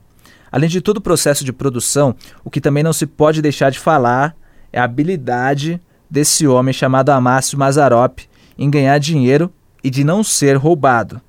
Além 0.50 0.70
de 0.70 0.80
todo 0.80 1.00
o 1.00 1.02
processo 1.02 1.44
de 1.44 1.52
produção, 1.52 2.16
o 2.42 2.50
que 2.50 2.62
também 2.62 2.84
não 2.84 2.94
se 2.94 3.06
pode 3.06 3.42
deixar 3.42 3.70
de 3.70 3.80
falar 3.80 4.34
é 4.72 4.80
a 4.80 4.86
habilidade 4.86 5.82
desse 6.10 6.48
homem 6.48 6.74
chamado 6.74 7.10
Amácio 7.10 7.60
Mazarop 7.60 8.20
em 8.58 8.70
ganhar 8.70 8.98
dinheiro 8.98 9.52
e 9.84 9.90
de 9.90 10.06
não 10.06 10.24
ser 10.24 10.56
roubado. 10.56 11.20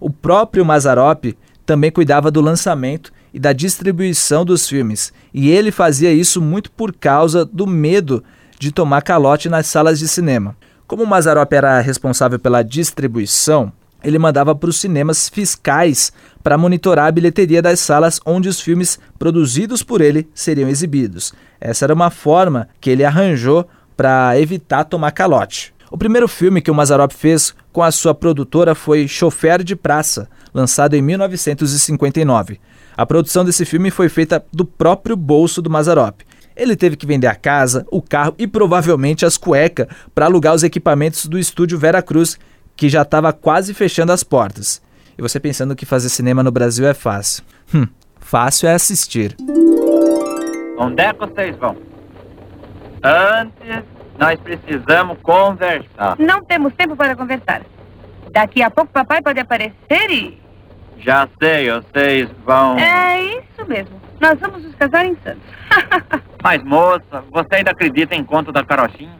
O 0.00 0.10
próprio 0.10 0.64
Mazarop 0.64 1.36
também 1.64 1.92
cuidava 1.92 2.32
do 2.32 2.40
lançamento 2.40 3.12
e 3.34 3.38
da 3.40 3.52
distribuição 3.52 4.44
dos 4.44 4.68
filmes, 4.68 5.12
e 5.34 5.50
ele 5.50 5.72
fazia 5.72 6.12
isso 6.12 6.40
muito 6.40 6.70
por 6.70 6.94
causa 6.94 7.44
do 7.44 7.66
medo 7.66 8.22
de 8.60 8.70
tomar 8.70 9.02
calote 9.02 9.48
nas 9.48 9.66
salas 9.66 9.98
de 9.98 10.06
cinema. 10.06 10.56
Como 10.86 11.02
o 11.02 11.06
Mazarop 11.06 11.52
era 11.52 11.80
responsável 11.80 12.38
pela 12.38 12.62
distribuição, 12.62 13.72
ele 14.04 14.20
mandava 14.20 14.54
para 14.54 14.70
os 14.70 14.80
cinemas 14.80 15.28
fiscais 15.28 16.12
para 16.44 16.56
monitorar 16.56 17.06
a 17.06 17.12
bilheteria 17.12 17.60
das 17.60 17.80
salas 17.80 18.20
onde 18.24 18.48
os 18.48 18.60
filmes 18.60 19.00
produzidos 19.18 19.82
por 19.82 20.00
ele 20.00 20.28
seriam 20.32 20.68
exibidos. 20.68 21.34
Essa 21.60 21.86
era 21.86 21.94
uma 21.94 22.10
forma 22.10 22.68
que 22.80 22.90
ele 22.90 23.04
arranjou 23.04 23.66
para 23.96 24.38
evitar 24.38 24.84
tomar 24.84 25.10
calote. 25.10 25.74
O 25.90 25.98
primeiro 25.98 26.28
filme 26.28 26.62
que 26.62 26.70
o 26.70 26.74
Mazarop 26.74 27.12
fez 27.12 27.54
com 27.72 27.82
a 27.82 27.90
sua 27.90 28.14
produtora 28.14 28.74
foi 28.74 29.08
Chofer 29.08 29.64
de 29.64 29.74
Praça, 29.74 30.28
lançado 30.52 30.94
em 30.94 31.02
1959. 31.02 32.60
A 32.96 33.04
produção 33.04 33.44
desse 33.44 33.64
filme 33.64 33.90
foi 33.90 34.08
feita 34.08 34.44
do 34.52 34.64
próprio 34.64 35.16
bolso 35.16 35.60
do 35.60 35.70
Mazarop. 35.70 36.20
Ele 36.56 36.76
teve 36.76 36.96
que 36.96 37.06
vender 37.06 37.26
a 37.26 37.34
casa, 37.34 37.84
o 37.90 38.00
carro 38.00 38.34
e 38.38 38.46
provavelmente 38.46 39.26
as 39.26 39.36
cuecas 39.36 39.88
para 40.14 40.26
alugar 40.26 40.54
os 40.54 40.62
equipamentos 40.62 41.26
do 41.26 41.38
estúdio 41.38 41.78
Vera 41.78 42.00
Cruz, 42.00 42.38
que 42.76 42.88
já 42.88 43.02
estava 43.02 43.32
quase 43.32 43.74
fechando 43.74 44.12
as 44.12 44.22
portas. 44.22 44.80
E 45.18 45.22
você 45.22 45.40
pensando 45.40 45.74
que 45.74 45.84
fazer 45.84 46.08
cinema 46.08 46.42
no 46.42 46.52
Brasil 46.52 46.86
é 46.86 46.94
fácil. 46.94 47.42
Hum, 47.74 47.86
fácil 48.20 48.68
é 48.68 48.74
assistir. 48.74 49.36
Onde 50.78 51.02
é 51.02 51.12
que 51.12 51.18
vocês 51.18 51.56
vão? 51.56 51.76
Antes, 53.02 53.84
nós 54.18 54.38
precisamos 54.40 55.18
conversar. 55.22 56.16
Não 56.18 56.44
temos 56.44 56.72
tempo 56.74 56.96
para 56.96 57.16
conversar. 57.16 57.62
Daqui 58.30 58.62
a 58.62 58.70
pouco 58.70 58.92
papai 58.92 59.20
pode 59.22 59.40
aparecer 59.40 60.10
e 60.10 60.43
Já 60.98 61.28
sei, 61.40 61.70
vocês 61.70 62.30
vão. 62.44 62.78
É 62.78 63.20
isso 63.22 63.66
mesmo. 63.66 64.00
Nós 64.20 64.38
vamos 64.40 64.62
nos 64.62 64.74
casar 64.74 65.04
em 65.04 65.16
Santos. 65.16 65.42
Mas, 66.42 66.62
moça, 66.62 67.24
você 67.30 67.56
ainda 67.56 67.70
acredita 67.70 68.14
em 68.14 68.24
conto 68.24 68.52
da 68.52 68.64
carochinha? 68.64 69.18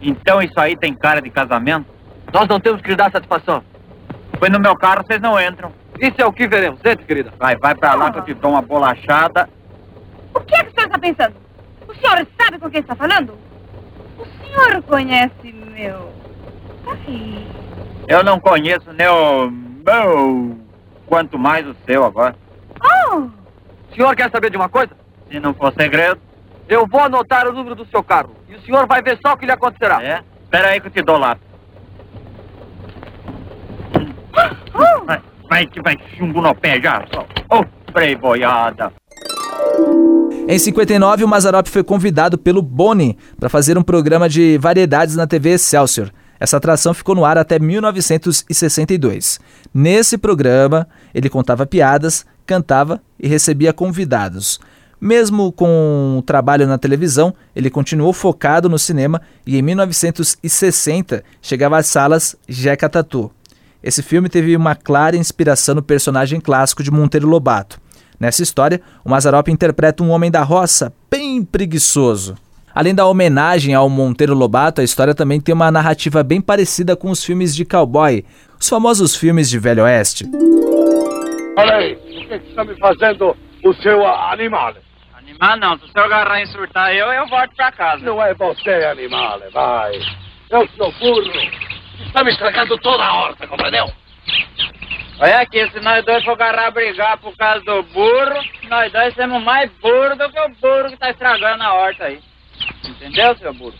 Então 0.00 0.40
isso 0.40 0.58
aí 0.58 0.76
tem 0.76 0.94
cara 0.94 1.20
de 1.20 1.30
casamento? 1.30 1.86
Nós 2.32 2.48
não 2.48 2.60
temos 2.60 2.80
que 2.80 2.88
lhe 2.88 2.96
dar 2.96 3.10
satisfação. 3.10 3.62
Foi 4.38 4.48
no 4.48 4.58
meu 4.58 4.74
carro, 4.76 5.04
vocês 5.06 5.20
não 5.20 5.38
entram. 5.40 5.72
Isso 5.98 6.20
é 6.20 6.24
o 6.24 6.32
que 6.32 6.48
veremos. 6.48 6.80
Entre, 6.84 7.04
querida. 7.04 7.32
Vai, 7.38 7.56
vai 7.56 7.74
pra 7.74 7.94
lá 7.94 8.10
que 8.10 8.18
eu 8.18 8.24
te 8.24 8.34
dou 8.34 8.52
uma 8.52 8.62
bolachada. 8.62 9.48
o 10.34 10.40
que 10.40 10.54
é 10.54 10.64
que 10.64 10.70
o 10.70 10.74
senhor 10.74 10.86
está 10.86 10.98
pensando? 10.98 11.34
O 11.86 11.94
senhor 11.94 12.26
sabe 12.38 12.58
com 12.58 12.70
quem 12.70 12.80
está 12.80 12.94
falando? 12.94 13.34
O 14.18 14.24
senhor 14.24 14.82
conhece 14.82 15.52
meu 15.52 16.20
pai? 16.84 17.46
Eu 18.08 18.24
não 18.24 18.40
conheço 18.40 18.92
nem 18.92 19.08
o 19.08 19.50
meu, 19.50 20.58
quanto 21.10 21.36
mais 21.36 21.66
o 21.66 21.74
seu 21.84 22.04
agora. 22.04 22.36
Oh! 22.80 23.16
O 23.16 23.94
senhor 23.94 24.14
quer 24.14 24.30
saber 24.30 24.48
de 24.48 24.56
uma 24.56 24.68
coisa? 24.68 24.92
Se 25.28 25.40
não 25.40 25.52
for 25.52 25.74
segredo. 25.74 26.20
Eu 26.68 26.86
vou 26.86 27.00
anotar 27.00 27.48
o 27.48 27.52
número 27.52 27.74
do 27.74 27.84
seu 27.86 28.00
carro. 28.00 28.30
E 28.48 28.54
o 28.54 28.60
senhor 28.60 28.86
vai 28.86 29.02
ver 29.02 29.18
só 29.20 29.32
o 29.32 29.36
que 29.36 29.44
lhe 29.44 29.50
acontecerá. 29.50 30.00
É? 30.00 30.22
Espera 30.44 30.68
aí 30.68 30.80
que 30.80 30.86
eu 30.86 30.92
te 30.92 31.02
dou 31.02 31.18
lá. 31.18 31.36
Oh! 34.72 35.04
Vai, 35.04 35.22
vai 35.48 35.66
que 35.66 35.82
vai 35.82 35.98
chumbo 36.16 36.40
no 36.40 36.54
pé 36.54 36.80
já. 36.80 37.04
só. 37.12 37.26
Ô, 37.50 37.64
boiada. 38.20 38.92
Em 40.48 40.58
59, 40.58 41.24
o 41.24 41.28
Mazarop 41.28 41.66
foi 41.66 41.82
convidado 41.82 42.38
pelo 42.38 42.62
Boni 42.62 43.18
para 43.38 43.48
fazer 43.48 43.76
um 43.76 43.82
programa 43.82 44.28
de 44.28 44.56
variedades 44.58 45.16
na 45.16 45.26
TV 45.26 45.50
Excelsior. 45.50 46.10
Essa 46.40 46.56
atração 46.56 46.94
ficou 46.94 47.14
no 47.14 47.24
ar 47.24 47.36
até 47.36 47.58
1962. 47.58 49.38
Nesse 49.72 50.16
programa, 50.16 50.88
ele 51.14 51.28
contava 51.28 51.66
piadas, 51.66 52.24
cantava 52.46 53.02
e 53.18 53.28
recebia 53.28 53.74
convidados. 53.74 54.58
Mesmo 54.98 55.52
com 55.52 56.16
o 56.18 56.22
trabalho 56.22 56.66
na 56.66 56.78
televisão, 56.78 57.34
ele 57.54 57.70
continuou 57.70 58.12
focado 58.12 58.68
no 58.68 58.78
cinema 58.78 59.20
e 59.46 59.58
em 59.58 59.62
1960 59.62 61.22
chegava 61.40 61.78
às 61.78 61.86
salas 61.86 62.36
Jeca 62.48 62.88
Tatu. 62.88 63.30
Esse 63.82 64.02
filme 64.02 64.28
teve 64.28 64.56
uma 64.56 64.74
clara 64.74 65.16
inspiração 65.16 65.74
no 65.74 65.82
personagem 65.82 66.40
clássico 66.40 66.82
de 66.82 66.90
Monteiro 66.90 67.28
Lobato. 67.28 67.80
Nessa 68.18 68.42
história, 68.42 68.82
o 69.02 69.08
Mazarop 69.08 69.48
interpreta 69.48 70.02
um 70.02 70.10
homem 70.10 70.30
da 70.30 70.42
roça 70.42 70.92
bem 71.10 71.42
preguiçoso. 71.42 72.34
Além 72.74 72.94
da 72.94 73.06
homenagem 73.06 73.74
ao 73.74 73.88
Monteiro 73.88 74.34
Lobato, 74.34 74.80
a 74.80 74.84
história 74.84 75.14
também 75.14 75.40
tem 75.40 75.54
uma 75.54 75.70
narrativa 75.70 76.22
bem 76.22 76.40
parecida 76.40 76.94
com 76.94 77.10
os 77.10 77.24
filmes 77.24 77.54
de 77.54 77.64
cowboy, 77.64 78.24
os 78.60 78.68
famosos 78.68 79.16
filmes 79.16 79.50
de 79.50 79.58
Velho 79.58 79.82
Oeste. 79.82 80.24
Olha 81.56 81.74
aí, 81.74 81.94
o 81.94 82.28
que, 82.28 82.38
que 82.38 82.48
está 82.48 82.64
me 82.64 82.76
fazendo 82.76 83.36
o 83.64 83.74
seu 83.74 84.06
animal? 84.06 84.74
Animar 85.16 85.56
não. 85.58 85.78
Se 85.78 85.84
o 85.84 85.88
senhor 85.88 86.04
agarrar 86.04 86.42
e 86.42 86.46
surtar 86.46 86.94
eu, 86.94 87.08
eu 87.08 87.28
volto 87.28 87.54
pra 87.56 87.72
casa. 87.72 88.04
Não 88.04 88.22
é 88.22 88.32
você, 88.34 88.70
animal, 88.84 89.40
vai. 89.52 89.98
Eu 90.48 90.68
sou 90.76 90.92
burro. 90.92 91.22
Está 92.06 92.24
me 92.24 92.30
estragando 92.30 92.78
toda 92.78 93.02
a 93.02 93.14
horta, 93.14 93.46
compreendeu? 93.46 93.86
Olha 95.18 95.40
aqui, 95.40 95.68
se 95.70 95.80
nós 95.80 96.04
dois 96.04 96.24
for 96.24 96.32
agarrar 96.32 96.70
brigar 96.70 97.18
por 97.18 97.36
causa 97.36 97.62
do 97.64 97.82
burro, 97.82 98.42
nós 98.68 98.90
dois 98.90 99.14
somos 99.14 99.42
mais 99.42 99.70
burros 99.82 100.16
do 100.16 100.30
que 100.30 100.40
o 100.40 100.48
burro 100.60 100.88
que 100.90 100.96
tá 100.96 101.10
estragando 101.10 101.62
a 101.62 101.74
horta 101.74 102.04
aí. 102.04 102.29
Entendeu, 102.84 103.36
seu 103.36 103.52
burro? 103.54 103.74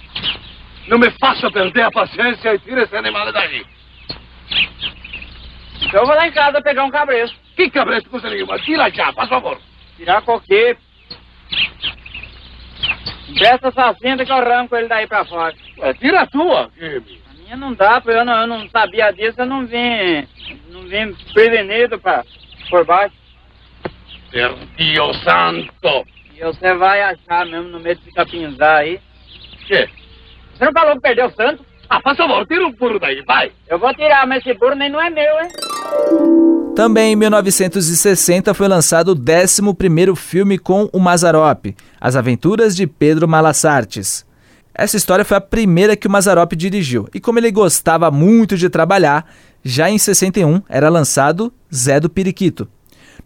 Não 0.88 0.98
me 0.98 1.10
faça 1.12 1.50
perder 1.50 1.82
a 1.82 1.90
paciência 1.90 2.54
e 2.54 2.58
tire 2.58 2.82
esse 2.82 2.96
animal 2.96 3.32
daí. 3.32 3.64
Então 5.82 6.00
eu 6.00 6.06
vou 6.06 6.14
lá 6.14 6.26
em 6.26 6.32
casa 6.32 6.60
pegar 6.60 6.84
um 6.84 6.90
cabresto. 6.90 7.36
Que 7.56 7.70
cabresto 7.70 8.10
coisa 8.10 8.28
nenhuma? 8.28 8.58
Tira 8.58 8.90
já, 8.90 9.12
faz 9.12 9.28
favor. 9.28 9.58
Tirar 9.96 10.22
coquê. 10.22 10.76
Empresta 13.28 13.68
essa 13.68 13.94
cinta 13.94 14.24
que 14.24 14.32
eu 14.32 14.36
arranco 14.36 14.76
ele 14.76 14.88
daí 14.88 15.06
pra 15.06 15.24
fora. 15.24 15.54
Ué, 15.78 15.94
tira 15.94 16.22
a 16.22 16.26
tua, 16.26 16.70
Jimmy. 16.76 17.20
A 17.30 17.34
minha 17.34 17.56
não 17.56 17.72
dá, 17.72 18.00
porque 18.00 18.18
eu 18.18 18.24
não, 18.24 18.40
eu 18.40 18.46
não 18.46 18.68
sabia 18.70 19.12
disso, 19.12 19.40
eu 19.40 19.46
não 19.46 19.66
vim. 19.66 20.26
Não 20.68 20.82
vim 20.82 21.14
prevenido 21.32 21.98
pra, 21.98 22.24
por 22.68 22.84
baixo. 22.84 23.14
Per 24.30 24.54
Dio 24.76 25.14
santo. 25.14 26.06
E 26.40 26.42
você 26.42 26.74
vai 26.74 27.02
achar 27.02 27.44
mesmo 27.44 27.68
no 27.68 27.80
meio 27.80 27.96
de 27.96 28.10
capinzar 28.12 28.78
aí. 28.78 28.98
Que? 29.66 29.86
Você 30.54 30.64
não 30.64 30.72
falou 30.72 30.94
que 30.94 31.02
perdeu 31.02 31.26
o 31.26 31.34
santo? 31.34 31.62
Ah, 31.86 32.00
faz 32.00 32.16
favor, 32.16 32.46
tira 32.46 32.66
o 32.66 32.72
burro 32.72 32.98
daí, 32.98 33.22
vai. 33.26 33.52
Eu 33.68 33.78
vou 33.78 33.92
tirar, 33.94 34.26
mas 34.26 34.38
esse 34.38 34.58
burro 34.58 34.74
nem 34.74 34.88
não 34.88 35.00
é 35.00 35.10
meu, 35.10 35.22
hein? 35.22 35.48
Também 36.74 37.12
em 37.12 37.16
1960 37.16 38.54
foi 38.54 38.68
lançado 38.68 39.08
o 39.08 39.16
11º 39.16 40.16
filme 40.16 40.56
com 40.58 40.88
o 40.94 40.98
Mazarop, 40.98 41.76
As 42.00 42.16
Aventuras 42.16 42.74
de 42.74 42.86
Pedro 42.86 43.28
Malasartes. 43.28 44.24
Essa 44.72 44.96
história 44.96 45.26
foi 45.26 45.36
a 45.36 45.42
primeira 45.42 45.94
que 45.94 46.06
o 46.06 46.10
Mazarop 46.10 46.52
dirigiu, 46.52 47.06
e 47.12 47.20
como 47.20 47.38
ele 47.38 47.50
gostava 47.50 48.10
muito 48.10 48.56
de 48.56 48.70
trabalhar, 48.70 49.30
já 49.62 49.90
em 49.90 49.98
61 49.98 50.62
era 50.70 50.88
lançado 50.88 51.52
Zé 51.74 52.00
do 52.00 52.08
Periquito. 52.08 52.66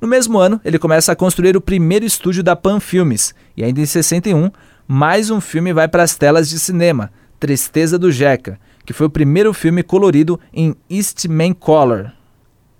No 0.00 0.08
mesmo 0.08 0.38
ano, 0.38 0.60
ele 0.64 0.78
começa 0.78 1.12
a 1.12 1.16
construir 1.16 1.56
o 1.56 1.60
primeiro 1.60 2.04
estúdio 2.04 2.42
da 2.42 2.56
Pan 2.56 2.80
Filmes, 2.80 3.34
e 3.56 3.64
ainda 3.64 3.80
em 3.80 3.86
61, 3.86 4.50
mais 4.86 5.30
um 5.30 5.40
filme 5.40 5.72
vai 5.72 5.88
para 5.88 6.02
as 6.02 6.16
telas 6.16 6.48
de 6.48 6.58
cinema, 6.58 7.10
Tristeza 7.38 7.98
do 7.98 8.10
Jeca, 8.10 8.58
que 8.84 8.92
foi 8.92 9.06
o 9.06 9.10
primeiro 9.10 9.52
filme 9.52 9.82
colorido 9.82 10.38
em 10.52 10.74
Eastman 10.90 11.52
Color. 11.52 12.10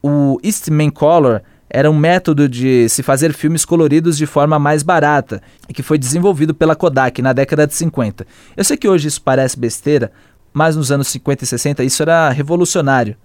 O 0.03 0.39
Eastman 0.43 0.91
Color 0.91 1.43
era 1.71 1.91
um 1.91 1.97
método 1.97 2.49
de 2.49 2.89
se 2.89 3.03
fazer 3.03 3.33
filmes 3.33 3.65
coloridos 3.65 4.17
de 4.17 4.27
forma 4.27 4.59
mais 4.59 4.83
barata 4.83 5.43
e 5.69 5.73
que 5.73 5.83
foi 5.83 5.99
desenvolvido 5.99 6.55
pela 6.55 6.77
Kodak 6.77 7.21
na 7.21 7.33
década 7.33 7.67
de 7.67 7.75
50. 7.75 8.27
Eu 8.57 8.65
sei 8.65 8.77
que 8.77 8.89
hoje 8.89 9.09
isso 9.09 9.23
parece 9.23 9.59
besteira, 9.59 10.13
mas 10.53 10.77
nos 10.77 10.93
anos 10.93 11.09
50 11.09 11.45
e 11.45 11.47
60 11.47 11.85
isso 11.85 12.03
era 12.03 12.31
revolucionário. 12.31 13.17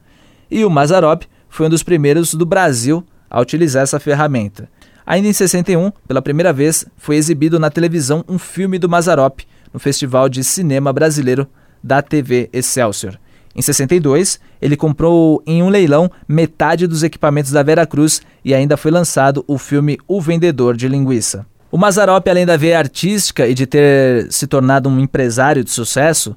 E 0.50 0.64
o 0.66 0.70
Mazarop 0.70 1.24
foi 1.48 1.68
um 1.68 1.70
dos 1.70 1.84
primeiros 1.84 2.34
do 2.34 2.46
Brasil 2.46 3.06
a 3.30 3.40
utilizar 3.40 3.84
essa 3.84 4.00
ferramenta. 4.00 4.70
Ainda 5.06 5.28
em 5.28 5.34
61, 5.34 5.92
pela 6.08 6.22
primeira 6.22 6.54
vez, 6.54 6.86
foi 6.98 7.16
exibido 7.16 7.60
na 7.60 7.70
televisão 7.70 8.24
um 8.28 8.38
filme 8.38 8.78
do 8.78 8.88
Mazarop 8.88 9.42
no 9.74 9.80
Festival 9.80 10.30
de 10.30 10.44
Cinema 10.44 10.94
Brasileiro 10.94 11.48
da 11.84 12.02
TV 12.02 12.50
Excelsior. 12.54 13.18
Em 13.56 13.62
62, 13.62 14.40
ele 14.62 14.78
comprou 14.78 15.42
em 15.46 15.64
um 15.64 15.70
leilão 15.70 16.10
metade 16.28 16.86
dos 16.86 17.04
equipamentos 17.04 17.52
da 17.52 17.64
Veracruz 17.64 18.22
e 18.46 18.54
ainda 18.54 18.78
foi 18.78 18.92
lançado 18.92 19.44
o 19.48 19.58
filme 19.58 19.98
O 20.08 20.22
Vendedor 20.22 20.78
de 20.78 20.88
Linguiça. 20.88 21.46
O 21.72 21.78
Mazarop, 21.78 22.28
além 22.28 22.46
da 22.46 22.58
veia 22.58 22.78
artística 22.78 23.48
e 23.48 23.54
de 23.54 23.66
ter 23.66 24.32
se 24.32 24.48
tornado 24.48 24.90
um 24.90 25.00
empresário 25.00 25.64
de 25.64 25.72
sucesso, 25.72 26.36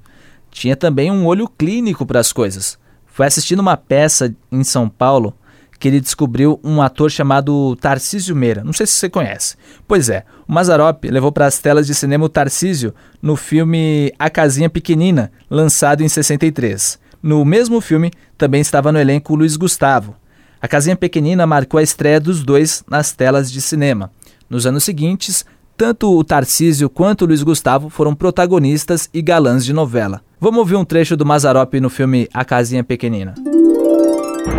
tinha 0.51 0.77
também 0.77 1.11
um 1.11 1.27
olho 1.27 1.49
clínico 1.49 2.05
para 2.05 2.21
as 2.21 2.33
coisas. 2.33 2.79
Foi 3.07 3.27
assistindo 3.27 3.61
uma 3.61 3.77
peça 3.77 4.35
em 4.51 4.65
São 4.65 4.89
Paulo 4.89 5.35
que 5.83 5.89
ele 5.89 6.01
descobriu 6.01 6.61
um 6.63 6.81
ator 6.81 7.11
chamado 7.11 7.75
Tarcísio 7.75 8.37
Meira. 8.37 8.63
Não 8.63 8.73
sei 8.73 8.87
se 8.87 8.93
você 8.93 9.11
conhece. 9.11 9.57
Pois 9.89 10.09
é, 10.09 10.25
o 10.47 10.53
Mazarop 10.53 11.03
levou 11.07 11.33
para 11.33 11.47
as 11.47 11.59
telas 11.59 11.89
de 11.89 11.93
cinema 11.93 12.25
o 12.25 12.29
Tarcísio 12.29 12.95
no 13.21 13.35
filme 13.35 14.15
A 14.17 14.31
Casinha 14.31 14.71
Pequenina, 14.71 15.33
lançado 15.51 16.05
em 16.05 16.09
63. 16.09 17.01
No 17.21 17.45
mesmo 17.45 17.81
filme 17.81 18.13
também 18.39 18.61
estava 18.61 18.93
no 18.93 19.01
elenco 19.01 19.35
Luiz 19.35 19.57
Gustavo. 19.57 20.15
A 20.61 20.69
Casinha 20.69 20.95
Pequenina 20.95 21.49
marcou 21.49 21.79
a 21.79 21.83
estreia 21.83 22.21
dos 22.21 22.45
dois 22.45 22.85
nas 22.89 23.11
telas 23.11 23.51
de 23.51 23.61
cinema. 23.61 24.13
Nos 24.49 24.65
anos 24.65 24.85
seguintes, 24.85 25.45
tanto 25.77 26.17
o 26.17 26.23
Tarcísio 26.23 26.89
quanto 26.89 27.23
o 27.23 27.27
Luiz 27.27 27.43
Gustavo 27.43 27.91
foram 27.91 28.15
protagonistas 28.15 29.11
e 29.13 29.21
galãs 29.21 29.65
de 29.65 29.73
novela. 29.73 30.21
Vamos 30.39 30.61
ouvir 30.61 30.77
um 30.77 30.85
trecho 30.85 31.17
do 31.17 31.27
Mazarop 31.27 31.75
no 31.81 31.91
filme 31.91 32.29
A 32.33 32.45
Casinha 32.45 32.85
Pequenina. 32.85 33.35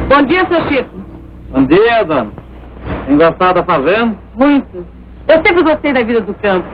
Bom 0.10 0.26
dia, 0.26 0.46
seu 0.50 0.68
Chico. 0.68 1.03
Bom 1.54 1.66
dia, 1.68 2.04
dona. 2.04 2.32
Tem 3.06 3.16
gostado 3.16 3.54
da 3.54 3.64
fazenda? 3.64 4.18
Muito. 4.34 4.88
Eu 5.28 5.36
sempre 5.36 5.62
gostei 5.62 5.94
da 5.94 6.02
vida 6.02 6.22
do 6.22 6.34
campo. 6.34 6.68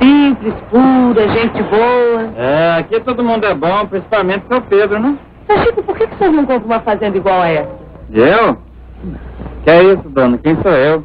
Simples, 0.00 0.54
pura, 0.70 1.28
gente 1.28 1.60
boa. 1.64 2.30
É, 2.36 2.76
aqui 2.78 3.00
todo 3.00 3.24
mundo 3.24 3.44
é 3.44 3.52
bom, 3.52 3.84
principalmente 3.86 4.46
seu 4.46 4.62
Pedro, 4.62 5.00
né? 5.00 5.18
Seu 5.48 5.58
Chico, 5.58 5.82
por 5.82 5.96
que, 5.96 6.06
que 6.06 6.14
o 6.14 6.18
senhor 6.18 6.32
não 6.34 6.46
compra 6.46 6.66
uma 6.66 6.80
fazenda 6.80 7.16
igual 7.16 7.42
a 7.42 7.48
essa? 7.48 7.70
Eu? 8.12 8.58
Que 9.64 9.70
é 9.70 9.82
isso, 9.92 10.08
dona? 10.10 10.38
Quem 10.38 10.56
sou 10.62 10.70
eu? 10.70 11.04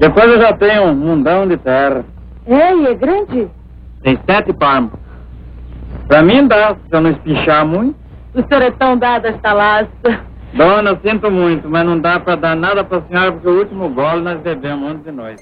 Depois 0.00 0.26
eu 0.26 0.40
já 0.40 0.52
tenho 0.54 0.86
um 0.86 0.94
mundão 0.94 1.46
de 1.46 1.56
terra. 1.56 2.04
É, 2.48 2.74
e 2.74 2.84
é 2.84 2.94
grande? 2.94 3.48
Tem 4.02 4.18
sete 4.28 4.52
palmos. 4.52 4.90
Pra 6.08 6.20
mim 6.20 6.48
dá, 6.48 6.74
se 6.74 6.80
eu 6.90 7.00
não 7.00 7.10
espichar 7.10 7.64
muito. 7.64 7.96
O 8.34 8.42
senhor 8.42 8.62
é 8.62 8.72
tão 8.72 8.98
dado 8.98 9.26
a 9.26 9.28
esta 9.28 9.52
laça. 9.52 10.27
Dona, 10.54 10.98
sinto 11.04 11.30
muito, 11.30 11.68
mas 11.68 11.84
não 11.84 12.00
dá 12.00 12.18
pra 12.18 12.34
dar 12.34 12.56
nada 12.56 12.82
pra 12.82 13.02
senhora 13.02 13.32
porque 13.32 13.48
o 13.48 13.58
último 13.58 13.88
gole 13.90 14.22
nós 14.22 14.40
bebemos 14.40 14.90
antes 14.90 15.04
de 15.04 15.12
nós. 15.12 15.40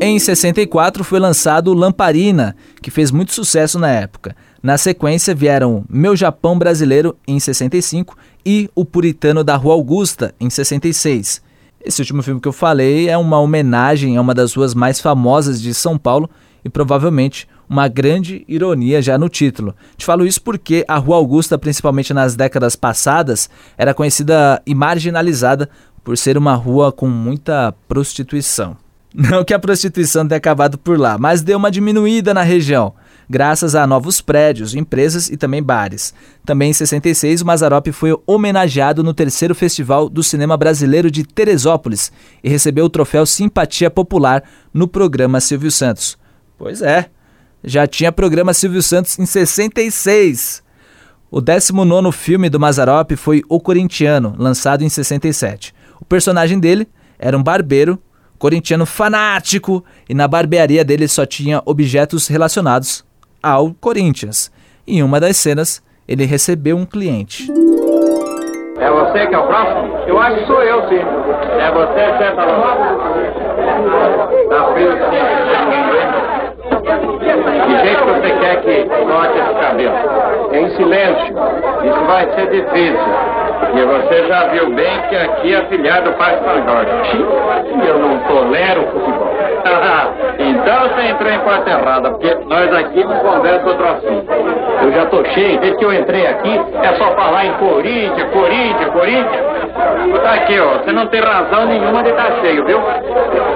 Em 0.00 0.16
64 0.18 1.02
foi 1.02 1.18
lançado 1.18 1.74
Lamparina, 1.74 2.54
que 2.80 2.90
fez 2.90 3.10
muito 3.10 3.32
sucesso 3.32 3.78
na 3.78 3.90
época. 3.90 4.36
Na 4.62 4.78
sequência 4.78 5.34
vieram 5.34 5.84
Meu 5.88 6.14
Japão 6.14 6.56
Brasileiro 6.56 7.16
em 7.26 7.40
65 7.40 8.16
e 8.46 8.70
O 8.76 8.84
Puritano 8.84 9.42
da 9.42 9.56
Rua 9.56 9.74
Augusta 9.74 10.32
em 10.40 10.48
66. 10.48 11.42
Esse 11.84 12.00
último 12.00 12.22
filme 12.22 12.40
que 12.40 12.46
eu 12.46 12.52
falei 12.52 13.08
é 13.08 13.18
uma 13.18 13.40
homenagem 13.40 14.16
a 14.16 14.20
uma 14.20 14.34
das 14.34 14.54
ruas 14.54 14.72
mais 14.72 15.00
famosas 15.00 15.60
de 15.60 15.74
São 15.74 15.98
Paulo 15.98 16.30
e 16.64 16.68
provavelmente 16.68 17.48
uma 17.68 17.88
grande 17.88 18.44
ironia 18.48 19.02
já 19.02 19.18
no 19.18 19.28
título. 19.28 19.74
Te 19.96 20.04
falo 20.04 20.26
isso 20.26 20.40
porque 20.40 20.84
a 20.88 20.96
Rua 20.96 21.16
Augusta, 21.16 21.58
principalmente 21.58 22.14
nas 22.14 22.34
décadas 22.34 22.74
passadas, 22.74 23.50
era 23.76 23.92
conhecida 23.92 24.62
e 24.66 24.74
marginalizada 24.74 25.68
por 26.02 26.16
ser 26.16 26.38
uma 26.38 26.54
rua 26.54 26.90
com 26.90 27.06
muita 27.06 27.74
prostituição. 27.86 28.76
Não 29.14 29.44
que 29.44 29.54
a 29.54 29.58
prostituição 29.58 30.26
tenha 30.26 30.38
acabado 30.38 30.78
por 30.78 30.98
lá, 30.98 31.18
mas 31.18 31.42
deu 31.42 31.58
uma 31.58 31.70
diminuída 31.70 32.34
na 32.34 32.42
região, 32.42 32.94
graças 33.28 33.74
a 33.74 33.86
novos 33.86 34.20
prédios, 34.20 34.74
empresas 34.74 35.28
e 35.28 35.36
também 35.36 35.62
bares. 35.62 36.14
Também 36.44 36.70
em 36.70 36.74
66, 36.74 37.40
o 37.40 37.46
Mazarop 37.46 37.86
foi 37.88 38.16
homenageado 38.26 39.02
no 39.02 39.14
terceiro 39.14 39.54
Festival 39.54 40.08
do 40.08 40.22
Cinema 40.22 40.56
Brasileiro 40.56 41.10
de 41.10 41.24
Teresópolis 41.24 42.12
e 42.44 42.48
recebeu 42.48 42.84
o 42.84 42.90
troféu 42.90 43.24
Simpatia 43.24 43.90
Popular 43.90 44.42
no 44.72 44.86
programa 44.86 45.40
Silvio 45.40 45.70
Santos. 45.70 46.18
Pois 46.58 46.82
é, 46.82 47.10
já 47.62 47.86
tinha 47.86 48.12
programa 48.12 48.54
Silvio 48.54 48.82
Santos 48.82 49.18
em 49.18 49.26
66. 49.26 50.62
O 51.30 51.40
19 51.40 52.12
filme 52.12 52.48
do 52.48 52.58
Mazarop 52.58 53.12
foi 53.16 53.42
O 53.48 53.60
Corintiano, 53.60 54.34
lançado 54.38 54.82
em 54.82 54.88
67. 54.88 55.74
O 56.00 56.04
personagem 56.04 56.58
dele 56.58 56.88
era 57.18 57.36
um 57.36 57.42
barbeiro, 57.42 57.98
corintiano 58.38 58.86
fanático, 58.86 59.84
e 60.08 60.14
na 60.14 60.26
barbearia 60.28 60.84
dele 60.84 61.08
só 61.08 61.26
tinha 61.26 61.60
objetos 61.66 62.28
relacionados 62.28 63.04
ao 63.42 63.74
Corinthians. 63.74 64.50
Em 64.86 65.02
uma 65.02 65.20
das 65.20 65.36
cenas, 65.36 65.82
ele 66.06 66.24
recebeu 66.24 66.76
um 66.76 66.86
cliente. 66.86 67.46
É 68.80 68.90
você 68.90 69.26
que 69.26 69.34
é 69.34 69.38
o 69.38 69.46
próximo? 69.46 69.96
Eu 70.06 70.18
acho 70.18 70.38
que 70.38 70.46
sou 70.46 70.62
eu, 70.62 70.88
sim. 70.88 70.94
É 70.94 71.70
você, 71.72 72.18
senta 72.18 72.44
lá. 72.44 72.76
Tá 74.48 74.72
frio, 74.72 74.92
sim. 74.92 75.47
Que 77.42 77.78
jeito 77.86 78.04
você 78.04 78.30
quer 78.40 78.60
que 78.62 78.84
corte 78.84 79.38
esse 79.38 79.54
cabelo? 79.54 79.94
Em 80.52 80.68
silêncio. 80.70 81.34
Isso 81.84 82.04
vai 82.06 82.26
ser 82.34 82.50
difícil. 82.50 82.98
E 83.74 83.84
você 83.84 84.26
já 84.26 84.46
viu 84.48 84.70
bem 84.74 85.00
que 85.08 85.16
aqui 85.16 85.54
é 85.54 85.64
filiado 85.66 86.10
do 86.10 86.16
Parque 86.16 86.42
São. 86.44 87.82
E 87.82 87.86
eu 87.86 87.98
não 87.98 88.18
tolero 88.20 88.82
futebol. 88.88 89.28
então 90.38 90.88
você 90.88 91.02
entrou 91.08 91.30
em 91.30 91.38
porta 91.40 91.70
errada, 91.70 92.10
porque 92.10 92.34
nós 92.46 92.72
aqui 92.74 93.04
não 93.04 93.18
conversa 93.18 93.66
outro 93.66 93.88
assunto. 93.88 94.32
Eu 94.82 94.92
já 94.92 95.06
tô 95.06 95.24
cheio, 95.26 95.60
desde 95.60 95.78
que 95.78 95.84
eu 95.84 95.92
entrei 95.92 96.26
aqui, 96.26 96.60
é 96.82 96.94
só 96.94 97.12
falar 97.14 97.46
em 97.46 97.52
Corinthians, 97.54 98.30
Corinthians, 98.30 98.92
Corinthians. 98.92 99.58
Tá 100.22 100.34
aqui, 100.34 100.58
ó. 100.58 100.78
Você 100.78 100.92
não 100.92 101.06
tem 101.06 101.20
razão 101.20 101.66
nenhuma 101.66 102.02
de 102.02 102.10
estar 102.10 102.32
cheio, 102.40 102.64
viu? 102.64 102.80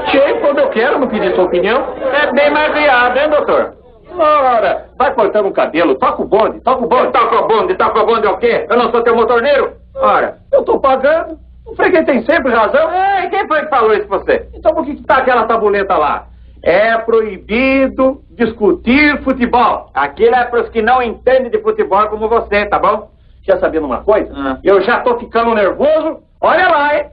Cheio 0.09 0.41
quando 0.41 0.59
eu 0.59 0.69
quero, 0.69 0.99
não 0.99 1.09
pedi 1.09 1.35
sua 1.35 1.45
opinião. 1.45 1.85
É 2.13 2.33
bem 2.33 2.51
mais 2.51 2.73
viado, 2.75 3.17
hein, 3.17 3.29
doutor? 3.31 3.75
Ora, 4.19 4.85
vai 4.99 5.15
cortando 5.15 5.47
o 5.47 5.53
cabelo, 5.53 5.95
toca 5.95 6.23
o 6.23 6.27
bonde, 6.27 6.61
toca 6.61 6.85
o 6.85 6.89
bonde. 6.89 7.13
Toca 7.13 7.37
o 7.37 7.49
bonde, 7.49 7.75
toca 7.75 8.03
o 8.03 8.07
bonde 8.07 8.27
é 8.27 8.31
o 8.31 8.37
quê? 8.37 8.67
Eu 8.69 8.77
não 8.77 8.91
sou 8.91 9.03
teu 9.03 9.17
motorneiro? 9.17 9.82
Ora, 9.95 10.39
eu 10.53 10.63
tô 10.63 10.79
pagando. 10.79 11.39
O 11.67 11.77
freguês 11.77 12.05
tem 12.05 12.25
sempre 12.25 12.53
razão. 12.53 12.91
Ei, 12.93 13.29
quem 13.29 13.47
foi 13.47 13.63
que 13.63 13.69
falou 13.71 13.95
isso 13.95 14.07
pra 14.07 14.19
você? 14.19 14.49
Então 14.55 14.75
por 14.75 14.85
que, 14.85 14.97
que 14.97 15.05
tá 15.05 15.19
aquela 15.19 15.45
tabuleta 15.47 15.97
lá? 15.97 16.27
É 16.63 16.97
proibido 16.99 18.23
discutir 18.31 19.23
futebol. 19.23 19.91
Aquilo 19.95 20.35
é 20.35 20.45
pros 20.45 20.69
que 20.69 20.83
não 20.83 21.03
entendem 21.03 21.51
de 21.51 21.59
futebol 21.59 22.07
como 22.09 22.29
você, 22.29 22.67
tá 22.67 22.79
bom? 22.79 23.11
Já 23.43 23.59
sabendo 23.59 23.87
uma 23.87 24.03
coisa? 24.03 24.33
Ah. 24.35 24.59
Eu 24.63 24.81
já 24.83 25.01
tô 25.01 25.19
ficando 25.19 25.55
nervoso. 25.55 26.21
Olha 26.41 26.69
lá, 26.69 26.97
hein? 26.97 27.07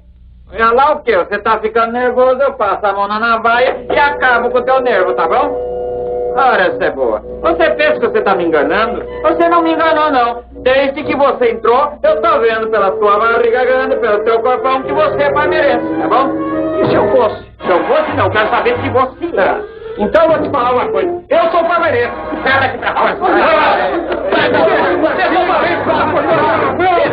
Olha 0.52 0.72
lá 0.72 0.92
o 0.94 1.00
quê? 1.00 1.16
Você 1.16 1.38
tá 1.40 1.60
ficando 1.60 1.94
nervoso, 1.94 2.42
eu 2.42 2.54
passo 2.54 2.86
a 2.86 2.94
mão 2.94 3.08
na 3.08 3.20
navalha 3.20 3.86
e 3.92 4.00
acabo 4.00 4.50
com 4.50 4.58
o 4.58 4.64
teu 4.64 4.82
nervo, 4.82 5.14
tá 5.14 5.28
bom? 5.28 5.80
Ora, 6.36 6.68
essa 6.68 6.84
é 6.86 6.92
boa. 6.92 7.20
Você 7.42 7.70
pensa 7.72 8.00
que 8.00 8.08
você 8.08 8.22
tá 8.22 8.36
me 8.36 8.46
enganando? 8.46 9.04
Você 9.24 9.50
não 9.50 9.62
me 9.62 9.74
enganou, 9.74 10.12
não. 10.12 10.44
Desde 10.64 11.04
que 11.04 11.16
você 11.16 11.52
entrou, 11.52 11.98
eu 12.04 12.22
tô 12.22 12.40
vendo 12.40 12.70
pela 12.70 12.92
sua 12.98 13.18
barriga 13.18 13.64
grande, 13.64 13.96
pelo 13.96 14.24
teu 14.24 14.40
corpão, 14.42 14.84
que 14.84 14.92
você 14.92 15.24
é 15.24 15.48
merece, 15.48 15.86
tá 16.02 16.08
bom? 16.08 16.34
E 16.82 16.90
se 16.90 16.96
eu 16.96 17.10
fosse? 17.12 17.44
Se 17.66 17.70
eu 17.70 17.84
fosse, 17.86 18.14
não. 18.16 18.30
Quero 18.30 18.50
saber 18.50 18.78
se 18.82 18.90
você 18.90 19.40
é. 19.40 19.80
Então 19.98 20.24
eu 20.24 20.30
vou 20.30 20.42
te 20.42 20.50
falar 20.50 20.74
uma 20.74 20.88
coisa. 20.92 21.24
Eu 21.30 21.52
sou 21.52 21.64
palmeirense. 21.64 22.14
Sai 22.44 22.60
daqui 22.60 22.78
pra 22.78 22.94
fora. 22.94 23.18
Sai 24.34 24.52
daqui. 24.52 24.72
Você 24.98 25.22
é 25.22 25.34
palmeirense. 25.34 25.86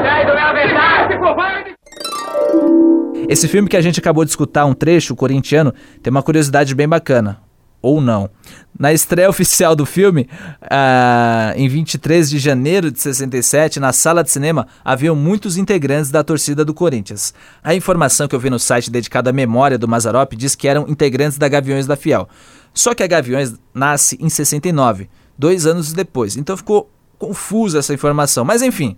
Sai 0.02 0.26
do 0.26 0.34
meu 0.34 0.54
verdade, 0.54 1.18
covarde. 1.18 1.74
Esse 3.28 3.48
filme 3.48 3.68
que 3.68 3.76
a 3.76 3.80
gente 3.80 3.98
acabou 3.98 4.24
de 4.24 4.30
escutar, 4.30 4.64
um 4.66 4.74
trecho 4.74 5.14
o 5.14 5.16
corintiano, 5.16 5.72
tem 6.02 6.10
uma 6.10 6.22
curiosidade 6.22 6.74
bem 6.74 6.88
bacana. 6.88 7.45
Ou 7.82 8.00
não. 8.00 8.30
Na 8.78 8.92
estreia 8.92 9.30
oficial 9.30 9.74
do 9.74 9.86
filme, 9.86 10.28
ah, 10.70 11.54
em 11.56 11.68
23 11.68 12.28
de 12.28 12.38
janeiro 12.38 12.90
de 12.90 13.00
67, 13.00 13.80
na 13.80 13.92
sala 13.92 14.22
de 14.22 14.30
cinema, 14.30 14.66
haviam 14.84 15.16
muitos 15.16 15.56
integrantes 15.56 16.10
da 16.10 16.22
torcida 16.22 16.64
do 16.64 16.74
Corinthians. 16.74 17.32
A 17.64 17.74
informação 17.74 18.28
que 18.28 18.34
eu 18.34 18.40
vi 18.40 18.50
no 18.50 18.58
site 18.58 18.90
dedicado 18.90 19.30
à 19.30 19.32
memória 19.32 19.78
do 19.78 19.88
Mazarop 19.88 20.34
diz 20.34 20.54
que 20.54 20.68
eram 20.68 20.86
integrantes 20.88 21.38
da 21.38 21.48
Gaviões 21.48 21.86
da 21.86 21.96
Fiel. 21.96 22.28
Só 22.74 22.94
que 22.94 23.02
a 23.02 23.06
Gaviões 23.06 23.54
nasce 23.72 24.18
em 24.20 24.28
69, 24.28 25.08
dois 25.38 25.64
anos 25.66 25.94
depois. 25.94 26.36
Então 26.36 26.56
ficou 26.56 26.90
confusa 27.18 27.78
essa 27.78 27.94
informação. 27.94 28.44
Mas 28.44 28.60
enfim, 28.60 28.96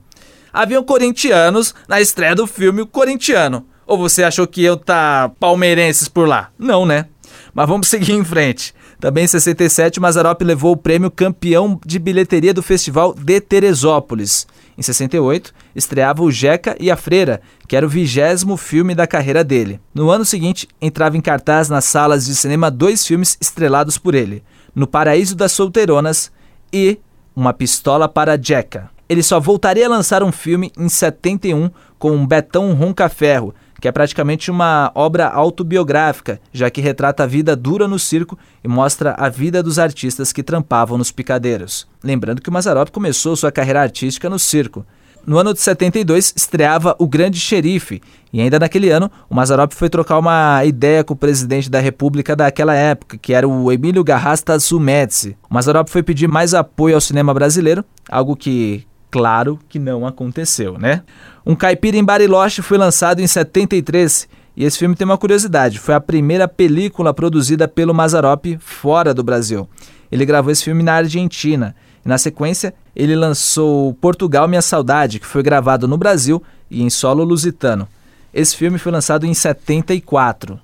haviam 0.52 0.82
corintianos 0.82 1.74
na 1.86 2.00
estreia 2.00 2.34
do 2.34 2.46
filme 2.46 2.84
Corintiano. 2.84 3.64
Ou 3.86 3.96
você 3.96 4.22
achou 4.22 4.46
que 4.46 4.62
eu 4.62 4.76
tá 4.76 5.30
palmeirenses 5.40 6.08
por 6.08 6.28
lá? 6.28 6.50
Não, 6.58 6.84
né? 6.84 7.06
Mas 7.54 7.68
vamos 7.68 7.86
seguir 7.90 8.12
em 8.12 8.24
frente. 8.24 8.74
Também 9.00 9.24
em 9.24 9.28
67, 9.28 10.00
Mazarop 10.00 10.42
levou 10.42 10.72
o 10.72 10.76
prêmio 10.76 11.10
campeão 11.10 11.80
de 11.86 11.98
bilheteria 11.98 12.52
do 12.52 12.62
Festival 12.62 13.14
de 13.14 13.40
Teresópolis. 13.40 14.46
Em 14.76 14.82
68, 14.82 15.52
estreava 15.74 16.22
o 16.22 16.30
Jeca 16.30 16.76
e 16.78 16.90
a 16.90 16.96
Freira, 16.96 17.40
que 17.66 17.74
era 17.74 17.84
o 17.84 17.88
vigésimo 17.88 18.56
filme 18.56 18.94
da 18.94 19.06
carreira 19.06 19.42
dele. 19.42 19.80
No 19.92 20.10
ano 20.10 20.24
seguinte, 20.24 20.68
entrava 20.80 21.16
em 21.16 21.20
cartaz 21.20 21.68
nas 21.68 21.84
salas 21.84 22.26
de 22.26 22.34
cinema 22.34 22.70
dois 22.70 23.04
filmes 23.06 23.36
estrelados 23.40 23.98
por 23.98 24.14
ele: 24.14 24.42
No 24.74 24.86
Paraíso 24.86 25.34
das 25.34 25.52
Solteironas 25.52 26.30
e 26.72 26.98
Uma 27.34 27.52
Pistola 27.52 28.08
para 28.08 28.40
Jeca. 28.40 28.90
Ele 29.08 29.22
só 29.22 29.40
voltaria 29.40 29.86
a 29.86 29.88
lançar 29.88 30.22
um 30.22 30.30
filme 30.30 30.70
em 30.78 30.88
71 30.88 31.70
com 31.98 32.12
um 32.12 32.26
Betão 32.26 32.72
Roncaferro, 32.74 33.54
que 33.80 33.88
é 33.88 33.92
praticamente 33.92 34.50
uma 34.50 34.90
obra 34.94 35.28
autobiográfica, 35.28 36.40
já 36.52 36.70
que 36.70 36.80
retrata 36.80 37.22
a 37.22 37.26
vida 37.26 37.54
dura 37.54 37.86
no 37.86 37.98
circo 37.98 38.38
e 38.62 38.68
mostra 38.68 39.14
a 39.18 39.28
vida 39.28 39.62
dos 39.62 39.78
artistas 39.78 40.32
que 40.32 40.42
trampavam 40.42 40.98
nos 40.98 41.12
picadeiros. 41.12 41.86
Lembrando 42.02 42.42
que 42.42 42.48
o 42.48 42.52
Mazarop 42.52 42.90
começou 42.90 43.36
sua 43.36 43.52
carreira 43.52 43.82
artística 43.82 44.28
no 44.28 44.38
circo. 44.38 44.84
No 45.26 45.36
ano 45.36 45.52
de 45.52 45.60
72, 45.60 46.32
estreava 46.34 46.96
O 46.98 47.06
Grande 47.06 47.38
Xerife, 47.38 48.00
e 48.32 48.40
ainda 48.40 48.58
naquele 48.58 48.88
ano, 48.88 49.10
o 49.28 49.34
Mazarop 49.34 49.72
foi 49.74 49.90
trocar 49.90 50.18
uma 50.18 50.64
ideia 50.64 51.04
com 51.04 51.12
o 51.12 51.16
presidente 51.16 51.68
da 51.68 51.80
República 51.80 52.34
daquela 52.34 52.74
época, 52.74 53.18
que 53.18 53.34
era 53.34 53.46
o 53.46 53.70
Emílio 53.70 54.02
Garrasta 54.02 54.58
Zumédici. 54.58 55.36
O 55.50 55.54
Mazarop 55.54 55.88
foi 55.88 56.02
pedir 56.02 56.28
mais 56.28 56.54
apoio 56.54 56.94
ao 56.94 57.00
cinema 57.00 57.34
brasileiro, 57.34 57.84
algo 58.08 58.34
que 58.34 58.86
Claro 59.10 59.58
que 59.68 59.78
não 59.78 60.06
aconteceu, 60.06 60.78
né? 60.78 61.02
Um 61.44 61.54
Caipira 61.54 61.96
em 61.96 62.04
Bariloche 62.04 62.60
foi 62.60 62.76
lançado 62.76 63.20
em 63.20 63.26
73 63.26 64.28
e 64.58 64.64
esse 64.64 64.76
filme 64.76 64.96
tem 64.96 65.04
uma 65.04 65.16
curiosidade: 65.16 65.78
foi 65.78 65.94
a 65.94 66.00
primeira 66.00 66.48
película 66.48 67.14
produzida 67.14 67.68
pelo 67.68 67.94
Mazarop 67.94 68.58
fora 68.58 69.14
do 69.14 69.22
Brasil. 69.22 69.68
Ele 70.10 70.26
gravou 70.26 70.50
esse 70.50 70.64
filme 70.64 70.82
na 70.82 70.94
Argentina 70.94 71.76
e, 72.04 72.08
na 72.08 72.18
sequência, 72.18 72.74
ele 72.96 73.14
lançou 73.14 73.94
Portugal 73.94 74.48
Minha 74.48 74.60
Saudade, 74.60 75.20
que 75.20 75.26
foi 75.26 75.42
gravado 75.42 75.86
no 75.86 75.96
Brasil 75.96 76.42
e 76.68 76.82
em 76.82 76.90
solo 76.90 77.22
lusitano. 77.22 77.86
Esse 78.34 78.56
filme 78.56 78.78
foi 78.78 78.90
lançado 78.90 79.24
em 79.24 79.32
74. 79.32 80.58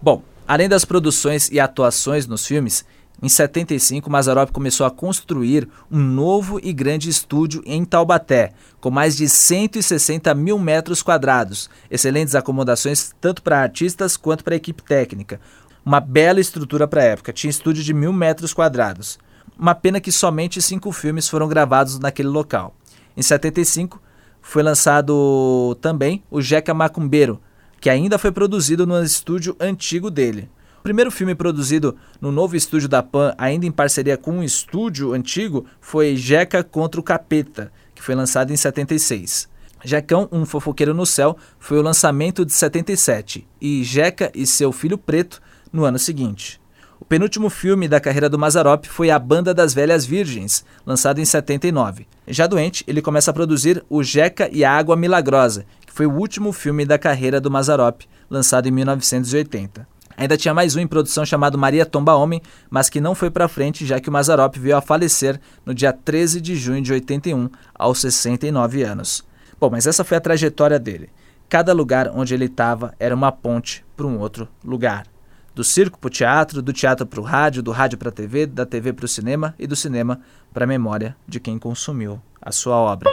Bom, 0.00 0.22
além 0.46 0.68
das 0.68 0.84
produções 0.84 1.50
e 1.50 1.58
atuações 1.58 2.26
nos 2.26 2.46
filmes, 2.46 2.84
em 3.22 3.28
75, 3.28 4.08
Mazarop 4.10 4.50
começou 4.50 4.86
a 4.86 4.90
construir 4.90 5.68
um 5.90 5.98
novo 5.98 6.58
e 6.62 6.72
grande 6.72 7.10
estúdio 7.10 7.62
em 7.66 7.84
Taubaté, 7.84 8.52
com 8.80 8.90
mais 8.90 9.14
de 9.14 9.28
160 9.28 10.34
mil 10.34 10.58
metros 10.58 11.02
quadrados, 11.02 11.68
excelentes 11.90 12.34
acomodações 12.34 13.12
tanto 13.20 13.42
para 13.42 13.60
artistas 13.60 14.16
quanto 14.16 14.42
para 14.42 14.56
equipe 14.56 14.82
técnica. 14.82 15.38
Uma 15.84 16.00
bela 16.00 16.40
estrutura 16.40 16.88
para 16.88 17.02
a 17.02 17.06
época, 17.06 17.32
tinha 17.32 17.50
estúdio 17.50 17.84
de 17.84 17.92
mil 17.92 18.12
metros 18.12 18.54
quadrados. 18.54 19.18
Uma 19.58 19.74
pena 19.74 20.00
que 20.00 20.10
somente 20.10 20.62
cinco 20.62 20.90
filmes 20.90 21.28
foram 21.28 21.46
gravados 21.46 21.98
naquele 21.98 22.28
local. 22.28 22.74
Em 23.14 23.20
75, 23.20 24.00
foi 24.40 24.62
lançado 24.62 25.76
também 25.82 26.22
o 26.30 26.40
Jeca 26.40 26.72
Macumbeiro, 26.72 27.38
que 27.78 27.90
ainda 27.90 28.18
foi 28.18 28.32
produzido 28.32 28.86
no 28.86 29.02
estúdio 29.02 29.54
antigo 29.60 30.10
dele. 30.10 30.48
O 30.80 30.82
primeiro 30.82 31.10
filme 31.10 31.34
produzido 31.34 31.94
no 32.22 32.32
novo 32.32 32.56
estúdio 32.56 32.88
da 32.88 33.02
Pan, 33.02 33.34
ainda 33.36 33.66
em 33.66 33.70
parceria 33.70 34.16
com 34.16 34.38
um 34.38 34.42
estúdio 34.42 35.12
antigo, 35.12 35.66
foi 35.78 36.16
Jeca 36.16 36.64
contra 36.64 36.98
o 36.98 37.04
Capeta, 37.04 37.70
que 37.94 38.02
foi 38.02 38.14
lançado 38.14 38.50
em 38.50 38.56
76. 38.56 39.46
Jecão, 39.84 40.26
um 40.32 40.46
fofoqueiro 40.46 40.94
no 40.94 41.04
céu, 41.04 41.36
foi 41.58 41.78
o 41.78 41.82
lançamento 41.82 42.46
de 42.46 42.54
77 42.54 43.46
e 43.60 43.84
Jeca 43.84 44.32
e 44.34 44.46
seu 44.46 44.72
filho 44.72 44.96
preto 44.96 45.42
no 45.70 45.84
ano 45.84 45.98
seguinte. 45.98 46.58
O 46.98 47.04
penúltimo 47.04 47.50
filme 47.50 47.86
da 47.86 48.00
carreira 48.00 48.30
do 48.30 48.38
Mazarop 48.38 48.86
foi 48.86 49.10
A 49.10 49.18
Banda 49.18 49.52
das 49.52 49.74
Velhas 49.74 50.06
Virgens, 50.06 50.64
lançado 50.86 51.20
em 51.20 51.26
79. 51.26 52.06
Já 52.26 52.46
doente, 52.46 52.84
ele 52.88 53.02
começa 53.02 53.30
a 53.30 53.34
produzir 53.34 53.84
O 53.90 54.02
Jeca 54.02 54.48
e 54.50 54.64
a 54.64 54.72
Água 54.72 54.96
Milagrosa, 54.96 55.66
que 55.86 55.92
foi 55.92 56.06
o 56.06 56.14
último 56.14 56.54
filme 56.54 56.86
da 56.86 56.98
carreira 56.98 57.38
do 57.38 57.50
Mazarop, 57.50 58.00
lançado 58.30 58.66
em 58.66 58.70
1980. 58.70 59.99
Ainda 60.20 60.36
tinha 60.36 60.52
mais 60.52 60.76
um 60.76 60.80
em 60.80 60.86
produção 60.86 61.24
chamado 61.24 61.56
Maria 61.56 61.86
Tomba 61.86 62.14
Homem, 62.14 62.42
mas 62.68 62.90
que 62.90 63.00
não 63.00 63.14
foi 63.14 63.30
para 63.30 63.48
frente, 63.48 63.86
já 63.86 63.98
que 63.98 64.10
o 64.10 64.12
Mazarop 64.12 64.54
veio 64.58 64.76
a 64.76 64.82
falecer 64.82 65.40
no 65.64 65.72
dia 65.72 65.94
13 65.94 66.42
de 66.42 66.56
junho 66.56 66.82
de 66.82 66.92
81, 66.92 67.48
aos 67.74 68.02
69 68.02 68.82
anos. 68.82 69.24
Bom, 69.58 69.70
mas 69.70 69.86
essa 69.86 70.04
foi 70.04 70.18
a 70.18 70.20
trajetória 70.20 70.78
dele. 70.78 71.08
Cada 71.48 71.72
lugar 71.72 72.10
onde 72.14 72.34
ele 72.34 72.44
estava 72.44 72.92
era 73.00 73.14
uma 73.14 73.32
ponte 73.32 73.82
para 73.96 74.06
um 74.06 74.18
outro 74.18 74.46
lugar. 74.62 75.06
Do 75.54 75.64
circo 75.64 75.98
para 75.98 76.08
o 76.08 76.10
teatro, 76.10 76.60
do 76.60 76.70
teatro 76.70 77.06
para 77.06 77.20
o 77.20 77.24
rádio, 77.24 77.62
do 77.62 77.70
rádio 77.70 77.96
para 77.96 78.10
a 78.10 78.12
TV, 78.12 78.44
da 78.44 78.66
TV 78.66 78.92
para 78.92 79.06
o 79.06 79.08
cinema 79.08 79.54
e 79.58 79.66
do 79.66 79.74
cinema 79.74 80.20
para 80.52 80.64
a 80.64 80.68
memória 80.68 81.16
de 81.26 81.40
quem 81.40 81.58
consumiu 81.58 82.20
a 82.42 82.52
sua 82.52 82.76
obra. 82.76 83.10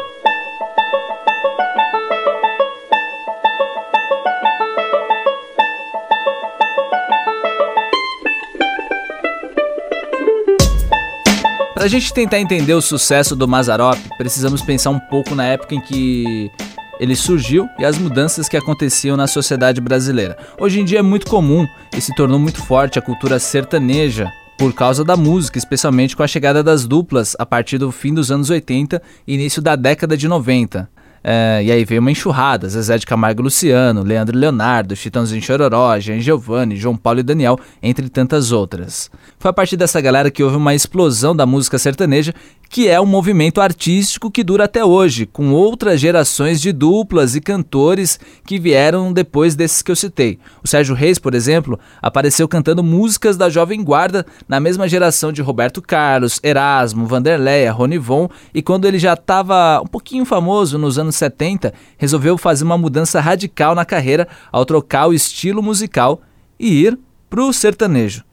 A 11.87 11.89
gente 11.89 12.13
tentar 12.13 12.37
entender 12.37 12.73
o 12.73 12.81
sucesso 12.81 13.33
do 13.33 13.47
Mazarop, 13.47 13.97
precisamos 14.17 14.61
pensar 14.61 14.89
um 14.89 14.99
pouco 14.99 15.33
na 15.33 15.45
época 15.45 15.73
em 15.73 15.79
que 15.79 16.51
ele 16.99 17.15
surgiu 17.15 17.65
e 17.79 17.85
as 17.85 17.97
mudanças 17.97 18.49
que 18.49 18.57
aconteciam 18.57 19.15
na 19.15 19.25
sociedade 19.25 19.79
brasileira. 19.79 20.37
Hoje 20.59 20.81
em 20.81 20.83
dia 20.83 20.99
é 20.99 21.01
muito 21.01 21.27
comum 21.27 21.65
e 21.95 22.01
se 22.01 22.13
tornou 22.13 22.37
muito 22.37 22.61
forte 22.61 22.99
a 22.99 23.01
cultura 23.01 23.39
sertaneja 23.39 24.29
por 24.57 24.73
causa 24.73 25.01
da 25.01 25.15
música, 25.15 25.57
especialmente 25.57 26.13
com 26.13 26.23
a 26.23 26.27
chegada 26.27 26.61
das 26.61 26.85
duplas 26.85 27.37
a 27.39 27.45
partir 27.45 27.77
do 27.77 27.89
fim 27.89 28.13
dos 28.13 28.31
anos 28.31 28.49
80 28.49 29.01
e 29.25 29.35
início 29.35 29.61
da 29.61 29.77
década 29.77 30.17
de 30.17 30.27
90. 30.27 30.89
É, 31.29 31.61
e 31.61 31.69
aí 31.69 31.83
veio 31.83 31.99
uma 31.99 32.09
enxurrada, 32.09 32.69
Zezé 32.69 32.97
de 32.97 33.05
Camargo 33.05 33.41
e 33.41 33.43
Luciano, 33.43 34.01
Leandro 34.01 34.33
e 34.33 34.39
Leonardo, 34.39 34.95
Chitãozinho 34.95 35.41
Chororó, 35.41 35.99
Jean 35.99 36.21
Giovanni, 36.21 36.77
João 36.77 36.95
Paulo 36.95 37.19
e 37.19 37.23
Daniel, 37.23 37.59
entre 37.83 38.07
tantas 38.07 38.53
outras. 38.53 39.11
Foi 39.37 39.51
a 39.51 39.53
partir 39.53 39.75
dessa 39.75 39.99
galera 39.99 40.31
que 40.31 40.41
houve 40.41 40.55
uma 40.55 40.73
explosão 40.73 41.35
da 41.35 41.45
música 41.45 41.77
sertaneja 41.77 42.33
que 42.69 42.87
é 42.87 42.99
um 42.99 43.05
movimento 43.05 43.61
artístico 43.61 44.29
que 44.29 44.43
dura 44.43 44.65
até 44.65 44.83
hoje, 44.83 45.25
com 45.25 45.51
outras 45.51 45.99
gerações 45.99 46.61
de 46.61 46.71
duplas 46.71 47.35
e 47.35 47.41
cantores 47.41 48.19
que 48.45 48.59
vieram 48.59 49.13
depois 49.13 49.55
desses 49.55 49.81
que 49.81 49.91
eu 49.91 49.95
citei. 49.95 50.39
O 50.63 50.67
Sérgio 50.67 50.95
Reis, 50.95 51.17
por 51.17 51.33
exemplo, 51.33 51.79
apareceu 52.01 52.47
cantando 52.47 52.83
músicas 52.83 53.37
da 53.37 53.49
Jovem 53.49 53.83
Guarda 53.83 54.25
na 54.47 54.59
mesma 54.59 54.87
geração 54.87 55.31
de 55.31 55.41
Roberto 55.41 55.81
Carlos, 55.81 56.39
Erasmo, 56.43 57.05
Vanderleia, 57.05 57.71
Ronivon, 57.71 58.29
e 58.53 58.61
quando 58.61 58.85
ele 58.85 58.99
já 58.99 59.13
estava 59.13 59.81
um 59.81 59.87
pouquinho 59.87 60.25
famoso 60.25 60.77
nos 60.77 60.97
anos 60.97 61.15
70, 61.15 61.73
resolveu 61.97 62.37
fazer 62.37 62.63
uma 62.63 62.77
mudança 62.77 63.19
radical 63.19 63.73
na 63.73 63.85
carreira 63.85 64.27
ao 64.51 64.65
trocar 64.65 65.07
o 65.07 65.13
estilo 65.13 65.63
musical 65.63 66.21
e 66.59 66.83
ir 66.83 66.99
pro 67.29 67.51
sertanejo. 67.53 68.23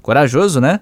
Corajoso, 0.00 0.60
né? 0.60 0.80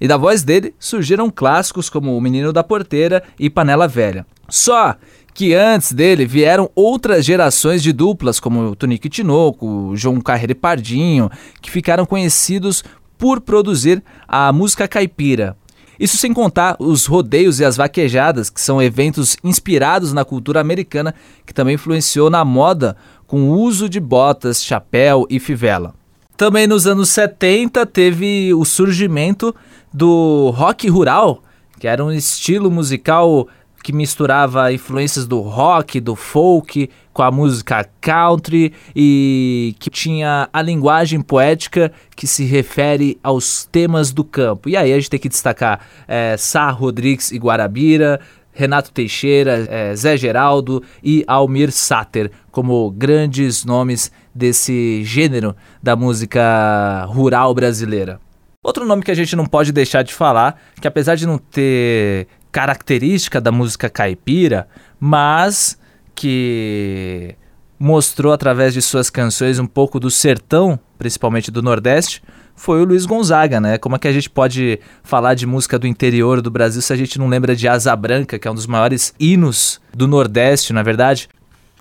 E 0.00 0.06
da 0.06 0.16
voz 0.16 0.42
dele 0.42 0.74
surgiram 0.78 1.30
clássicos 1.30 1.90
como 1.90 2.16
O 2.16 2.20
Menino 2.20 2.52
da 2.52 2.62
Porteira 2.62 3.22
e 3.38 3.50
Panela 3.50 3.88
Velha. 3.88 4.26
Só 4.48 4.96
que 5.34 5.54
antes 5.54 5.92
dele 5.92 6.26
vieram 6.26 6.70
outras 6.74 7.24
gerações 7.24 7.82
de 7.82 7.92
duplas, 7.92 8.40
como 8.40 8.74
Tonico 8.74 9.08
Tinoco, 9.08 9.92
João 9.94 10.20
Carreira 10.20 10.52
e 10.52 10.54
Pardinho, 10.54 11.30
que 11.60 11.70
ficaram 11.70 12.04
conhecidos 12.04 12.82
por 13.16 13.40
produzir 13.40 14.02
a 14.26 14.52
música 14.52 14.88
caipira. 14.88 15.56
Isso 15.98 16.16
sem 16.16 16.32
contar 16.32 16.76
os 16.78 17.06
rodeios 17.06 17.58
e 17.58 17.64
as 17.64 17.76
vaquejadas, 17.76 18.48
que 18.48 18.60
são 18.60 18.80
eventos 18.80 19.36
inspirados 19.42 20.12
na 20.12 20.24
cultura 20.24 20.60
americana, 20.60 21.14
que 21.44 21.52
também 21.52 21.74
influenciou 21.74 22.30
na 22.30 22.44
moda 22.44 22.96
com 23.26 23.50
o 23.50 23.60
uso 23.60 23.88
de 23.88 23.98
botas, 23.98 24.62
chapéu 24.62 25.26
e 25.28 25.40
fivela. 25.40 25.97
Também 26.38 26.68
nos 26.68 26.86
anos 26.86 27.08
70 27.08 27.84
teve 27.84 28.54
o 28.54 28.64
surgimento 28.64 29.52
do 29.92 30.50
rock 30.54 30.88
rural, 30.88 31.42
que 31.80 31.88
era 31.88 32.04
um 32.04 32.12
estilo 32.12 32.70
musical 32.70 33.48
que 33.82 33.92
misturava 33.92 34.72
influências 34.72 35.26
do 35.26 35.40
rock, 35.40 35.98
do 35.98 36.14
folk, 36.14 36.88
com 37.12 37.22
a 37.24 37.32
música 37.32 37.84
country 38.00 38.72
e 38.94 39.74
que 39.80 39.90
tinha 39.90 40.48
a 40.52 40.62
linguagem 40.62 41.20
poética 41.20 41.90
que 42.14 42.24
se 42.24 42.44
refere 42.44 43.18
aos 43.20 43.64
temas 43.64 44.12
do 44.12 44.22
campo. 44.22 44.68
E 44.68 44.76
aí 44.76 44.92
a 44.92 44.94
gente 44.96 45.10
tem 45.10 45.18
que 45.18 45.28
destacar 45.28 45.80
é, 46.06 46.36
Sá 46.36 46.70
Rodrigues 46.70 47.32
e 47.32 47.36
Guarabira, 47.36 48.20
Renato 48.52 48.92
Teixeira, 48.92 49.66
é, 49.68 49.96
Zé 49.96 50.16
Geraldo 50.16 50.84
e 51.02 51.24
Almir 51.26 51.72
Sater 51.72 52.30
como 52.52 52.90
grandes 52.92 53.64
nomes 53.64 54.12
desse 54.38 55.02
gênero 55.04 55.54
da 55.82 55.96
música 55.96 57.04
rural 57.08 57.52
brasileira. 57.52 58.20
Outro 58.62 58.86
nome 58.86 59.02
que 59.02 59.10
a 59.10 59.14
gente 59.14 59.34
não 59.34 59.44
pode 59.44 59.72
deixar 59.72 60.02
de 60.02 60.14
falar, 60.14 60.60
que 60.80 60.86
apesar 60.86 61.16
de 61.16 61.26
não 61.26 61.38
ter 61.38 62.28
característica 62.50 63.40
da 63.40 63.52
música 63.52 63.90
caipira, 63.90 64.68
mas 64.98 65.78
que 66.14 67.34
mostrou 67.78 68.32
através 68.32 68.74
de 68.74 68.82
suas 68.82 69.10
canções 69.10 69.58
um 69.58 69.66
pouco 69.66 70.00
do 70.00 70.10
sertão, 70.10 70.78
principalmente 70.96 71.50
do 71.50 71.62
Nordeste, 71.62 72.22
foi 72.56 72.82
o 72.82 72.84
Luiz 72.84 73.06
Gonzaga, 73.06 73.60
né? 73.60 73.78
Como 73.78 73.94
é 73.94 73.98
que 73.98 74.08
a 74.08 74.12
gente 74.12 74.28
pode 74.28 74.80
falar 75.04 75.34
de 75.34 75.46
música 75.46 75.78
do 75.78 75.86
interior 75.86 76.42
do 76.42 76.50
Brasil 76.50 76.82
se 76.82 76.92
a 76.92 76.96
gente 76.96 77.18
não 77.18 77.28
lembra 77.28 77.54
de 77.54 77.68
Asa 77.68 77.94
Branca, 77.94 78.38
que 78.38 78.48
é 78.48 78.50
um 78.50 78.54
dos 78.54 78.66
maiores 78.66 79.14
hinos 79.18 79.80
do 79.94 80.08
Nordeste, 80.08 80.72
na 80.72 80.82
verdade? 80.82 81.28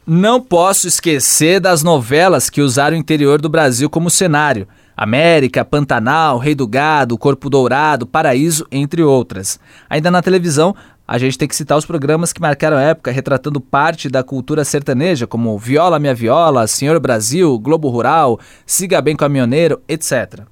Não 0.09 0.39
posso 0.39 0.87
esquecer 0.87 1.59
das 1.59 1.83
novelas 1.83 2.49
que 2.49 2.61
usaram 2.61 2.95
o 2.95 2.99
interior 2.99 3.41
do 3.41 3.49
Brasil 3.49 3.89
como 3.89 4.09
cenário. 4.09 4.65
América, 4.95 5.65
Pantanal, 5.65 6.37
Rei 6.37 6.55
do 6.55 6.65
Gado, 6.65 7.17
Corpo 7.17 7.49
Dourado, 7.49 8.07
Paraíso, 8.07 8.65
entre 8.71 9.03
outras. 9.03 9.59
Ainda 9.89 10.09
na 10.09 10.21
televisão, 10.21 10.73
a 11.05 11.17
gente 11.17 11.37
tem 11.37 11.45
que 11.45 11.53
citar 11.57 11.77
os 11.77 11.85
programas 11.85 12.31
que 12.31 12.39
marcaram 12.39 12.77
a 12.77 12.81
época, 12.81 13.11
retratando 13.11 13.59
parte 13.59 14.07
da 14.07 14.23
cultura 14.23 14.63
sertaneja, 14.63 15.27
como 15.27 15.59
Viola 15.59 15.99
Minha 15.99 16.15
Viola, 16.15 16.67
Senhor 16.67 16.97
Brasil, 17.01 17.59
Globo 17.59 17.89
Rural, 17.89 18.39
Siga 18.65 19.01
Bem 19.01 19.17
Caminhoneiro, 19.17 19.81
etc. 19.89 20.43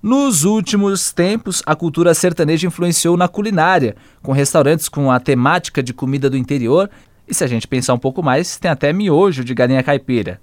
Nos 0.00 0.44
últimos 0.44 1.10
tempos, 1.10 1.64
a 1.66 1.74
cultura 1.74 2.14
sertaneja 2.14 2.68
influenciou 2.68 3.16
na 3.16 3.26
culinária, 3.26 3.96
com 4.22 4.30
restaurantes 4.30 4.88
com 4.88 5.10
a 5.10 5.18
temática 5.18 5.82
de 5.82 5.92
comida 5.92 6.30
do 6.30 6.36
interior, 6.36 6.88
e 7.28 7.34
se 7.34 7.44
a 7.44 7.46
gente 7.46 7.66
pensar 7.66 7.94
um 7.94 7.98
pouco 7.98 8.22
mais, 8.22 8.58
tem 8.58 8.70
até 8.70 8.92
miojo 8.92 9.44
de 9.44 9.54
galinha 9.54 9.82
caipira. 9.82 10.40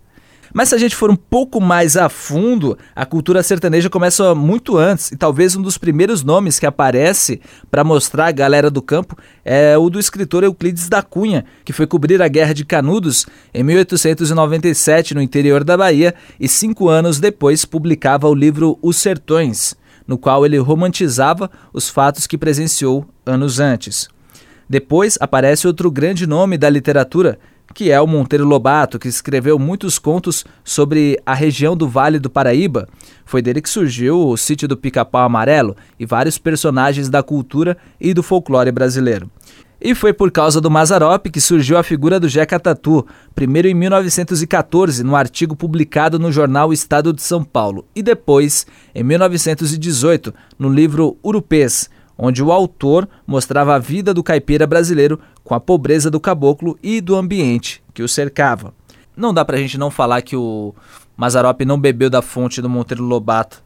Mas 0.53 0.69
se 0.69 0.75
a 0.75 0.77
gente 0.77 0.95
for 0.95 1.09
um 1.09 1.15
pouco 1.15 1.61
mais 1.61 1.95
a 1.95 2.09
fundo, 2.09 2.77
a 2.93 3.05
cultura 3.05 3.41
sertaneja 3.41 3.89
começa 3.89 4.35
muito 4.35 4.77
antes, 4.77 5.11
e 5.11 5.15
talvez 5.15 5.55
um 5.55 5.61
dos 5.61 5.77
primeiros 5.77 6.23
nomes 6.23 6.59
que 6.59 6.65
aparece 6.65 7.39
para 7.69 7.83
mostrar 7.83 8.27
a 8.27 8.31
galera 8.31 8.69
do 8.69 8.81
campo 8.81 9.17
é 9.45 9.77
o 9.77 9.89
do 9.89 9.99
escritor 9.99 10.43
Euclides 10.43 10.89
da 10.89 11.01
Cunha, 11.01 11.45
que 11.63 11.71
foi 11.71 11.87
cobrir 11.87 12.21
a 12.21 12.27
Guerra 12.27 12.53
de 12.53 12.65
Canudos 12.65 13.25
em 13.53 13.63
1897 13.63 15.15
no 15.15 15.21
interior 15.21 15.63
da 15.63 15.77
Bahia 15.77 16.13
e 16.39 16.49
cinco 16.49 16.89
anos 16.89 17.19
depois 17.19 17.63
publicava 17.63 18.27
o 18.27 18.35
livro 18.35 18.77
Os 18.81 18.97
Sertões, 18.97 19.73
no 20.05 20.17
qual 20.17 20.45
ele 20.45 20.57
romantizava 20.57 21.49
os 21.71 21.87
fatos 21.87 22.27
que 22.27 22.37
presenciou 22.37 23.05
anos 23.25 23.59
antes. 23.59 24.09
Depois 24.71 25.17
aparece 25.19 25.67
outro 25.67 25.91
grande 25.91 26.25
nome 26.25 26.57
da 26.57 26.69
literatura, 26.69 27.37
que 27.75 27.91
é 27.91 27.99
o 27.99 28.07
Monteiro 28.07 28.45
Lobato, 28.45 28.97
que 28.97 29.09
escreveu 29.09 29.59
muitos 29.59 29.99
contos 29.99 30.45
sobre 30.63 31.19
a 31.25 31.33
região 31.33 31.75
do 31.75 31.89
Vale 31.89 32.19
do 32.19 32.29
Paraíba. 32.29 32.87
Foi 33.25 33.41
dele 33.41 33.61
que 33.61 33.69
surgiu 33.69 34.29
o 34.29 34.37
Sítio 34.37 34.69
do 34.69 34.77
Pica-Pau 34.77 35.25
Amarelo 35.25 35.75
e 35.99 36.05
vários 36.05 36.37
personagens 36.37 37.09
da 37.09 37.21
cultura 37.21 37.75
e 37.99 38.13
do 38.13 38.23
folclore 38.23 38.71
brasileiro. 38.71 39.29
E 39.81 39.93
foi 39.93 40.13
por 40.13 40.31
causa 40.31 40.61
do 40.61 40.71
Mazarop 40.71 41.25
que 41.25 41.41
surgiu 41.41 41.77
a 41.77 41.83
figura 41.83 42.17
do 42.17 42.29
Jeca 42.29 42.57
Tatu, 42.57 43.05
primeiro 43.35 43.67
em 43.67 43.73
1914, 43.73 45.03
no 45.03 45.17
artigo 45.17 45.53
publicado 45.53 46.17
no 46.17 46.31
jornal 46.31 46.71
Estado 46.71 47.11
de 47.11 47.21
São 47.21 47.43
Paulo, 47.43 47.83
e 47.93 48.01
depois, 48.01 48.65
em 48.95 49.03
1918, 49.03 50.33
no 50.57 50.69
livro 50.69 51.17
Urupês, 51.21 51.89
onde 52.23 52.43
o 52.43 52.51
autor 52.51 53.09
mostrava 53.25 53.73
a 53.73 53.79
vida 53.79 54.13
do 54.13 54.21
caipira 54.21 54.67
brasileiro 54.67 55.19
com 55.43 55.55
a 55.55 55.59
pobreza 55.59 56.11
do 56.11 56.19
caboclo 56.19 56.77
e 56.83 57.01
do 57.01 57.15
ambiente 57.15 57.83
que 57.95 58.03
o 58.03 58.07
cercava. 58.07 58.75
Não 59.17 59.33
dá 59.33 59.43
pra 59.43 59.57
gente 59.57 59.75
não 59.75 59.89
falar 59.89 60.21
que 60.21 60.35
o 60.35 60.75
Mazarop 61.17 61.61
não 61.65 61.79
bebeu 61.79 62.11
da 62.11 62.21
fonte 62.21 62.61
do 62.61 62.69
Monteiro 62.69 63.03
Lobato 63.03 63.63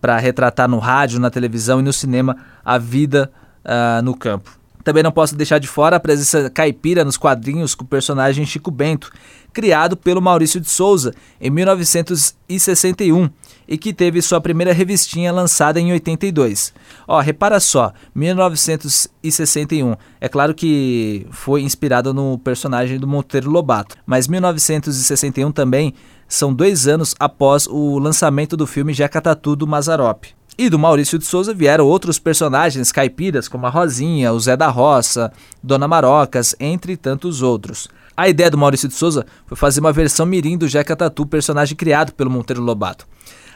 para 0.00 0.16
retratar 0.16 0.66
no 0.66 0.78
rádio, 0.78 1.20
na 1.20 1.28
televisão 1.28 1.80
e 1.80 1.82
no 1.82 1.92
cinema 1.92 2.38
a 2.64 2.78
vida 2.78 3.30
uh, 3.62 4.00
no 4.02 4.16
campo. 4.16 4.58
Também 4.82 5.02
não 5.02 5.12
posso 5.12 5.36
deixar 5.36 5.58
de 5.58 5.68
fora 5.68 5.96
a 5.96 6.00
presença 6.00 6.48
caipira 6.48 7.04
nos 7.04 7.18
quadrinhos 7.18 7.74
com 7.74 7.84
o 7.84 7.86
personagem 7.88 8.46
Chico 8.46 8.70
Bento, 8.70 9.12
criado 9.52 9.98
pelo 9.98 10.22
Maurício 10.22 10.62
de 10.62 10.70
Souza 10.70 11.12
em 11.38 11.50
1961 11.50 13.28
e 13.68 13.76
que 13.76 13.92
teve 13.92 14.22
sua 14.22 14.40
primeira 14.40 14.72
revistinha 14.72 15.30
lançada 15.30 15.78
em 15.78 15.92
82. 15.92 16.72
Ó, 17.06 17.20
repara 17.20 17.60
só, 17.60 17.92
1961. 18.14 19.94
É 20.20 20.28
claro 20.28 20.54
que 20.54 21.26
foi 21.30 21.60
inspirado 21.60 22.14
no 22.14 22.38
personagem 22.38 22.98
do 22.98 23.06
Monteiro 23.06 23.50
Lobato, 23.50 23.96
mas 24.06 24.26
1961 24.26 25.52
também 25.52 25.92
são 26.26 26.54
dois 26.54 26.88
anos 26.88 27.14
após 27.20 27.66
o 27.66 27.98
lançamento 27.98 28.56
do 28.56 28.66
filme 28.66 28.94
Jeca 28.94 29.20
Tatu 29.20 29.54
do 29.54 29.66
Mazarop. 29.66 30.24
E 30.56 30.68
do 30.68 30.78
Maurício 30.78 31.18
de 31.18 31.24
Souza 31.24 31.54
vieram 31.54 31.86
outros 31.86 32.18
personagens 32.18 32.90
caipiras, 32.90 33.46
como 33.46 33.66
a 33.66 33.70
Rosinha, 33.70 34.32
o 34.32 34.40
Zé 34.40 34.56
da 34.56 34.68
Roça, 34.68 35.32
Dona 35.62 35.86
Marocas, 35.86 36.56
entre 36.58 36.96
tantos 36.96 37.42
outros. 37.42 37.88
A 38.16 38.28
ideia 38.28 38.50
do 38.50 38.58
Maurício 38.58 38.88
de 38.88 38.94
Souza 38.94 39.24
foi 39.46 39.56
fazer 39.56 39.78
uma 39.78 39.92
versão 39.92 40.26
mirim 40.26 40.58
do 40.58 40.66
Jeca 40.66 40.96
Tatu, 40.96 41.24
personagem 41.24 41.76
criado 41.76 42.12
pelo 42.12 42.28
Monteiro 42.28 42.60
Lobato. 42.60 43.06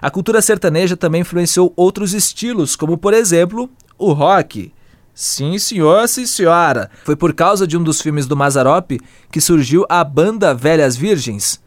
A 0.03 0.11
cultura 0.11 0.43
sertaneja 0.43 0.97
também 0.97 1.21
influenciou 1.21 1.73
outros 1.77 2.13
estilos, 2.13 2.75
como 2.75 2.99
por 2.99 3.15
exemplo 3.15 3.71
o 3.97 4.13
rock. 4.13 4.73
Sim, 5.15 5.57
senhor, 5.61 6.09
sim, 6.09 6.27
senhora. 6.27 6.91
Foi 7.05 7.15
por 7.15 7.33
causa 7.33 7.69
de 7.69 7.77
um 7.77 7.83
dos 7.85 8.01
filmes 8.01 8.27
do 8.27 8.37
Mazarop 8.37 8.99
que 9.31 9.41
surgiu 9.41 9.87
a 9.89 10.03
banda 10.03 10.53
Velhas 10.53 10.97
Virgens, 10.97 11.63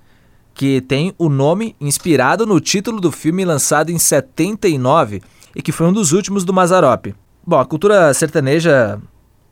que 0.53 0.81
tem 0.81 1.15
o 1.17 1.29
nome 1.29 1.77
inspirado 1.79 2.45
no 2.45 2.59
título 2.59 2.99
do 2.99 3.09
filme 3.09 3.45
lançado 3.45 3.89
em 3.89 3.97
79 3.97 5.21
e 5.55 5.61
que 5.61 5.71
foi 5.71 5.87
um 5.87 5.93
dos 5.93 6.11
últimos 6.11 6.43
do 6.43 6.53
Mazarop. 6.53 7.15
Bom, 7.47 7.57
a 7.57 7.65
cultura 7.65 8.13
sertaneja 8.13 8.99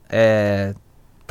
é, 0.10 0.76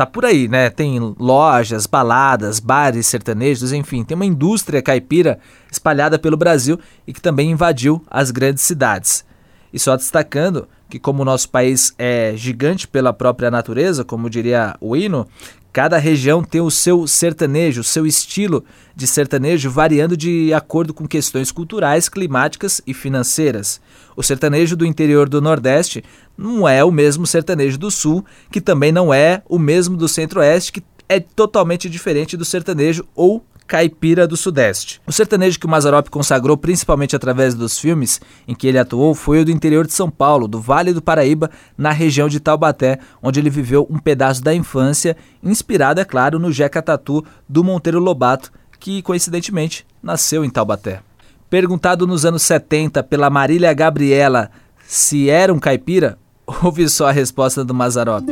tá 0.02 0.06
por 0.06 0.24
aí, 0.24 0.48
né? 0.48 0.68
Tem 0.68 0.98
lojas, 1.18 1.86
baladas, 1.86 2.58
bares 2.58 3.06
sertanejos, 3.06 3.72
enfim, 3.72 4.02
tem 4.04 4.14
uma 4.14 4.26
indústria 4.26 4.82
caipira 4.82 5.38
espalhada 5.70 6.18
pelo 6.18 6.36
Brasil 6.36 6.78
e 7.06 7.12
que 7.12 7.20
também 7.20 7.50
invadiu 7.50 8.02
as 8.10 8.30
grandes 8.30 8.64
cidades. 8.64 9.24
E 9.72 9.78
só 9.78 9.96
destacando 9.96 10.68
que 10.88 10.98
como 10.98 11.22
o 11.22 11.24
nosso 11.24 11.48
país 11.48 11.94
é 11.98 12.34
gigante 12.36 12.86
pela 12.86 13.12
própria 13.12 13.50
natureza, 13.50 14.04
como 14.04 14.28
diria 14.28 14.76
o 14.80 14.96
hino, 14.96 15.26
Cada 15.72 15.96
região 15.96 16.44
tem 16.44 16.60
o 16.60 16.70
seu 16.70 17.06
sertanejo, 17.06 17.80
o 17.80 17.84
seu 17.84 18.06
estilo 18.06 18.62
de 18.94 19.06
sertanejo 19.06 19.70
variando 19.70 20.18
de 20.18 20.52
acordo 20.52 20.92
com 20.92 21.08
questões 21.08 21.50
culturais, 21.50 22.10
climáticas 22.10 22.82
e 22.86 22.92
financeiras. 22.92 23.80
O 24.14 24.22
sertanejo 24.22 24.76
do 24.76 24.84
interior 24.84 25.30
do 25.30 25.40
Nordeste 25.40 26.04
não 26.36 26.68
é 26.68 26.84
o 26.84 26.90
mesmo 26.90 27.26
sertanejo 27.26 27.78
do 27.78 27.90
Sul, 27.90 28.22
que 28.50 28.60
também 28.60 28.92
não 28.92 29.14
é 29.14 29.42
o 29.48 29.58
mesmo 29.58 29.96
do 29.96 30.06
Centro-Oeste, 30.06 30.72
que 30.72 30.82
é 31.08 31.18
totalmente 31.18 31.88
diferente 31.88 32.36
do 32.36 32.44
sertanejo 32.44 33.06
ou 33.14 33.42
caipira 33.66 34.26
do 34.26 34.36
Sudeste. 34.36 35.00
O 35.06 35.12
sertanejo 35.12 35.58
que 35.58 35.66
o 35.66 35.68
Mazarop 35.68 36.08
consagrou 36.08 36.56
principalmente 36.56 37.16
através 37.16 37.54
dos 37.54 37.78
filmes 37.78 38.20
em 38.46 38.54
que 38.54 38.66
ele 38.66 38.78
atuou 38.78 39.14
foi 39.14 39.40
o 39.40 39.44
do 39.44 39.50
interior 39.50 39.86
de 39.86 39.92
São 39.92 40.10
Paulo, 40.10 40.48
do 40.48 40.60
Vale 40.60 40.92
do 40.92 41.02
Paraíba, 41.02 41.50
na 41.76 41.90
região 41.90 42.28
de 42.28 42.40
Taubaté, 42.40 42.98
onde 43.22 43.40
ele 43.40 43.50
viveu 43.50 43.86
um 43.90 43.98
pedaço 43.98 44.42
da 44.42 44.54
infância, 44.54 45.16
inspirado, 45.42 46.00
é 46.00 46.04
claro, 46.04 46.38
no 46.38 46.52
Jeca 46.52 46.82
Tatu 46.82 47.24
do 47.48 47.64
Monteiro 47.64 47.98
Lobato, 47.98 48.52
que 48.78 49.02
coincidentemente 49.02 49.86
nasceu 50.02 50.44
em 50.44 50.50
Taubaté. 50.50 51.00
Perguntado 51.48 52.06
nos 52.06 52.24
anos 52.24 52.42
70 52.42 53.02
pela 53.02 53.30
Marília 53.30 53.72
Gabriela 53.74 54.50
se 54.86 55.30
era 55.30 55.52
um 55.52 55.58
caipira, 55.58 56.18
ouve 56.62 56.88
só 56.88 57.08
a 57.08 57.12
resposta 57.12 57.64
do 57.64 57.72
Mazarop. 57.74 58.24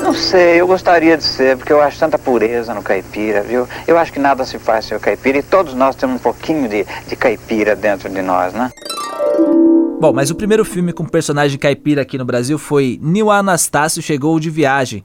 Não 0.00 0.14
sei, 0.14 0.60
eu 0.60 0.66
gostaria 0.66 1.16
de 1.16 1.24
ser, 1.24 1.56
porque 1.56 1.72
eu 1.72 1.80
acho 1.80 1.98
tanta 1.98 2.18
pureza 2.18 2.74
no 2.74 2.82
caipira, 2.82 3.42
viu? 3.42 3.66
Eu 3.86 3.98
acho 3.98 4.12
que 4.12 4.18
nada 4.18 4.44
se 4.44 4.58
faz 4.58 4.84
sem 4.84 4.96
o 4.96 5.00
caipira 5.00 5.38
e 5.38 5.42
todos 5.42 5.74
nós 5.74 5.96
temos 5.96 6.16
um 6.16 6.18
pouquinho 6.18 6.68
de, 6.68 6.86
de 7.08 7.16
caipira 7.16 7.74
dentro 7.74 8.08
de 8.08 8.22
nós, 8.22 8.52
né? 8.52 8.70
Bom, 9.98 10.12
mas 10.12 10.30
o 10.30 10.34
primeiro 10.34 10.64
filme 10.64 10.92
com 10.92 11.04
personagem 11.04 11.58
caipira 11.58 12.02
aqui 12.02 12.18
no 12.18 12.24
Brasil 12.24 12.58
foi 12.58 12.98
Nil 13.02 13.30
Anastácio 13.30 14.02
Chegou 14.02 14.38
de 14.38 14.50
Viagem, 14.50 15.02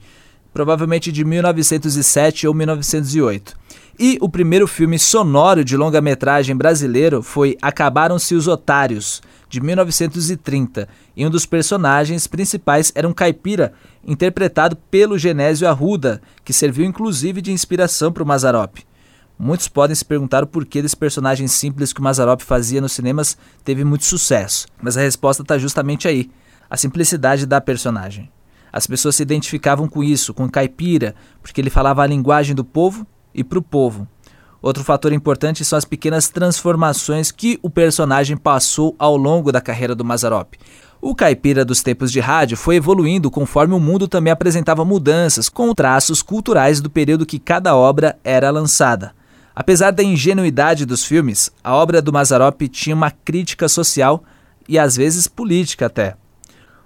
provavelmente 0.52 1.10
de 1.10 1.24
1907 1.24 2.46
ou 2.46 2.54
1908. 2.54 3.61
E 4.04 4.18
o 4.20 4.28
primeiro 4.28 4.66
filme 4.66 4.98
sonoro 4.98 5.64
de 5.64 5.76
longa-metragem 5.76 6.56
brasileiro 6.56 7.22
foi 7.22 7.56
Acabaram-se 7.62 8.34
os 8.34 8.48
Otários, 8.48 9.22
de 9.48 9.60
1930, 9.60 10.88
e 11.16 11.24
um 11.24 11.30
dos 11.30 11.46
personagens 11.46 12.26
principais 12.26 12.90
era 12.96 13.06
um 13.06 13.12
caipira 13.12 13.72
interpretado 14.04 14.74
pelo 14.90 15.16
Genésio 15.16 15.68
Arruda, 15.68 16.20
que 16.44 16.52
serviu 16.52 16.84
inclusive 16.84 17.40
de 17.40 17.52
inspiração 17.52 18.10
para 18.12 18.24
o 18.24 18.26
Mazarop. 18.26 18.78
Muitos 19.38 19.68
podem 19.68 19.94
se 19.94 20.04
perguntar 20.04 20.42
o 20.42 20.48
porquê 20.48 20.82
desse 20.82 20.96
personagem 20.96 21.46
simples 21.46 21.92
que 21.92 22.00
o 22.00 22.02
Mazarop 22.02 22.40
fazia 22.40 22.80
nos 22.80 22.90
cinemas 22.90 23.38
teve 23.64 23.84
muito 23.84 24.04
sucesso, 24.04 24.66
mas 24.82 24.96
a 24.96 25.00
resposta 25.00 25.44
está 25.44 25.56
justamente 25.58 26.08
aí: 26.08 26.28
a 26.68 26.76
simplicidade 26.76 27.46
da 27.46 27.60
personagem. 27.60 28.28
As 28.72 28.84
pessoas 28.84 29.14
se 29.14 29.22
identificavam 29.22 29.86
com 29.86 30.02
isso, 30.02 30.34
com 30.34 30.50
caipira, 30.50 31.14
porque 31.40 31.60
ele 31.60 31.70
falava 31.70 32.02
a 32.02 32.06
linguagem 32.08 32.52
do 32.52 32.64
povo 32.64 33.06
e 33.34 33.42
para 33.44 33.58
o 33.58 33.62
povo. 33.62 34.06
Outro 34.62 34.84
fator 34.84 35.12
importante 35.12 35.64
são 35.64 35.76
as 35.76 35.84
pequenas 35.84 36.28
transformações 36.28 37.32
que 37.32 37.58
o 37.62 37.68
personagem 37.68 38.36
passou 38.36 38.94
ao 38.98 39.16
longo 39.16 39.50
da 39.50 39.60
carreira 39.60 39.94
do 39.94 40.04
Mazarop. 40.04 40.54
O 41.00 41.16
caipira 41.16 41.64
dos 41.64 41.82
tempos 41.82 42.12
de 42.12 42.20
rádio 42.20 42.56
foi 42.56 42.76
evoluindo 42.76 43.28
conforme 43.28 43.74
o 43.74 43.80
mundo 43.80 44.06
também 44.06 44.32
apresentava 44.32 44.84
mudanças, 44.84 45.48
com 45.48 45.74
traços 45.74 46.22
culturais 46.22 46.80
do 46.80 46.88
período 46.88 47.26
que 47.26 47.40
cada 47.40 47.74
obra 47.74 48.16
era 48.22 48.50
lançada. 48.50 49.12
Apesar 49.52 49.90
da 49.90 50.04
ingenuidade 50.04 50.86
dos 50.86 51.04
filmes, 51.04 51.50
a 51.62 51.74
obra 51.74 52.00
do 52.00 52.12
Mazarop 52.12 52.62
tinha 52.68 52.94
uma 52.94 53.10
crítica 53.10 53.68
social 53.68 54.22
e 54.68 54.78
às 54.78 54.94
vezes 54.96 55.26
política 55.26 55.86
até. 55.86 56.14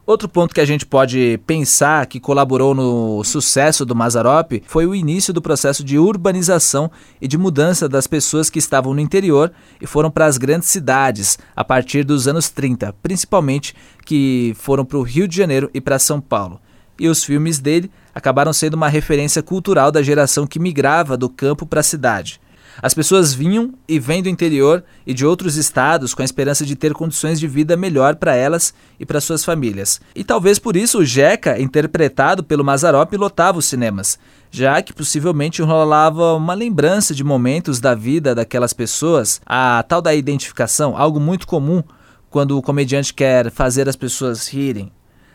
Outro 0.06 0.28
ponto 0.28 0.54
que 0.54 0.60
a 0.60 0.64
gente 0.64 0.86
pode 0.86 1.40
pensar 1.48 2.06
que 2.06 2.20
colaborou 2.20 2.76
no 2.76 3.24
sucesso 3.24 3.84
do 3.84 3.92
Mazarop 3.92 4.62
foi 4.64 4.86
o 4.86 4.94
início 4.94 5.34
do 5.34 5.42
processo 5.42 5.82
de 5.82 5.98
urbanização 5.98 6.88
e 7.20 7.26
de 7.26 7.36
mudança 7.36 7.88
das 7.88 8.06
pessoas 8.06 8.48
que 8.48 8.60
estavam 8.60 8.94
no 8.94 9.00
interior 9.00 9.50
e 9.80 9.86
foram 9.86 10.08
para 10.08 10.26
as 10.26 10.38
grandes 10.38 10.68
cidades 10.68 11.36
a 11.56 11.64
partir 11.64 12.04
dos 12.04 12.28
anos 12.28 12.48
30, 12.48 12.94
principalmente 13.02 13.74
que 14.04 14.54
foram 14.60 14.84
para 14.84 14.96
o 14.96 15.02
Rio 15.02 15.26
de 15.26 15.36
Janeiro 15.36 15.68
e 15.74 15.80
para 15.80 15.98
São 15.98 16.20
Paulo. 16.20 16.60
E 17.00 17.08
os 17.08 17.24
filmes 17.24 17.58
dele 17.58 17.90
acabaram 18.14 18.52
sendo 18.52 18.74
uma 18.74 18.88
referência 18.88 19.42
cultural 19.42 19.90
da 19.90 20.04
geração 20.04 20.46
que 20.46 20.60
migrava 20.60 21.16
do 21.16 21.28
campo 21.28 21.66
para 21.66 21.80
a 21.80 21.82
cidade. 21.82 22.40
As 22.82 22.92
pessoas 22.92 23.32
vinham 23.32 23.72
e 23.88 23.98
vêm 23.98 24.22
do 24.22 24.28
interior 24.28 24.84
e 25.06 25.14
de 25.14 25.24
outros 25.24 25.56
estados 25.56 26.14
com 26.14 26.22
a 26.22 26.24
esperança 26.24 26.64
de 26.64 26.76
ter 26.76 26.92
condições 26.92 27.40
de 27.40 27.48
vida 27.48 27.76
melhor 27.76 28.16
para 28.16 28.34
elas 28.34 28.74
e 29.00 29.06
para 29.06 29.20
suas 29.20 29.44
famílias. 29.44 30.00
E 30.14 30.22
talvez 30.22 30.58
por 30.58 30.76
isso 30.76 30.98
o 30.98 31.04
Jeca, 31.04 31.60
interpretado 31.60 32.44
pelo 32.44 32.64
Mazarop, 32.64 33.12
lotava 33.14 33.58
os 33.58 33.64
cinemas, 33.64 34.18
já 34.50 34.80
que 34.82 34.92
possivelmente 34.92 35.62
rolava 35.62 36.34
uma 36.34 36.54
lembrança 36.54 37.14
de 37.14 37.24
momentos 37.24 37.80
da 37.80 37.94
vida 37.94 38.34
daquelas 38.34 38.72
pessoas, 38.72 39.40
a 39.46 39.82
tal 39.82 40.02
da 40.02 40.14
identificação, 40.14 40.96
algo 40.96 41.18
muito 41.18 41.46
comum 41.46 41.82
quando 42.28 42.58
o 42.58 42.62
comediante 42.62 43.14
quer 43.14 43.50
fazer 43.50 43.88
as 43.88 43.96
pessoas 43.96 44.48
rirem. 44.48 44.92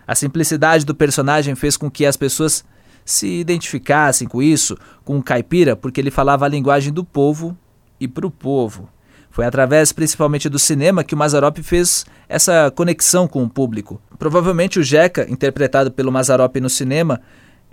A 0.08 0.16
simplicidade 0.16 0.86
do 0.86 0.94
personagem 0.94 1.56
fez 1.56 1.78
com 1.78 1.90
que 1.90 2.06
as 2.06 2.18
pessoas 2.18 2.64
se 3.06 3.28
identificassem 3.28 4.28
com 4.28 4.42
isso, 4.42 4.78
com 5.04 5.18
o 5.18 5.24
caipira, 5.24 5.76
porque 5.76 6.00
ele 6.00 6.12
falava 6.12 6.46
a 6.46 6.50
linguagem 6.50 6.92
do 6.94 7.04
povo 7.04 7.58
e 8.00 8.08
para 8.08 8.26
o 8.26 8.32
povo. 8.32 8.90
Foi 9.30 9.46
através 9.46 9.94
principalmente 9.94 10.50
do 10.50 10.60
cinema 10.60 11.04
que 11.04 11.16
o 11.16 11.18
Mazarop 11.18 11.58
fez 11.60 12.06
essa 12.28 12.70
conexão 12.76 13.28
com 13.28 13.44
o 13.44 13.50
público. 13.50 14.02
Provavelmente 14.20 14.78
o 14.78 14.84
Jeca, 14.84 15.26
interpretado 15.30 15.90
pelo 15.90 16.12
Mazarop 16.12 16.58
no 16.58 16.70
cinema 16.70 17.22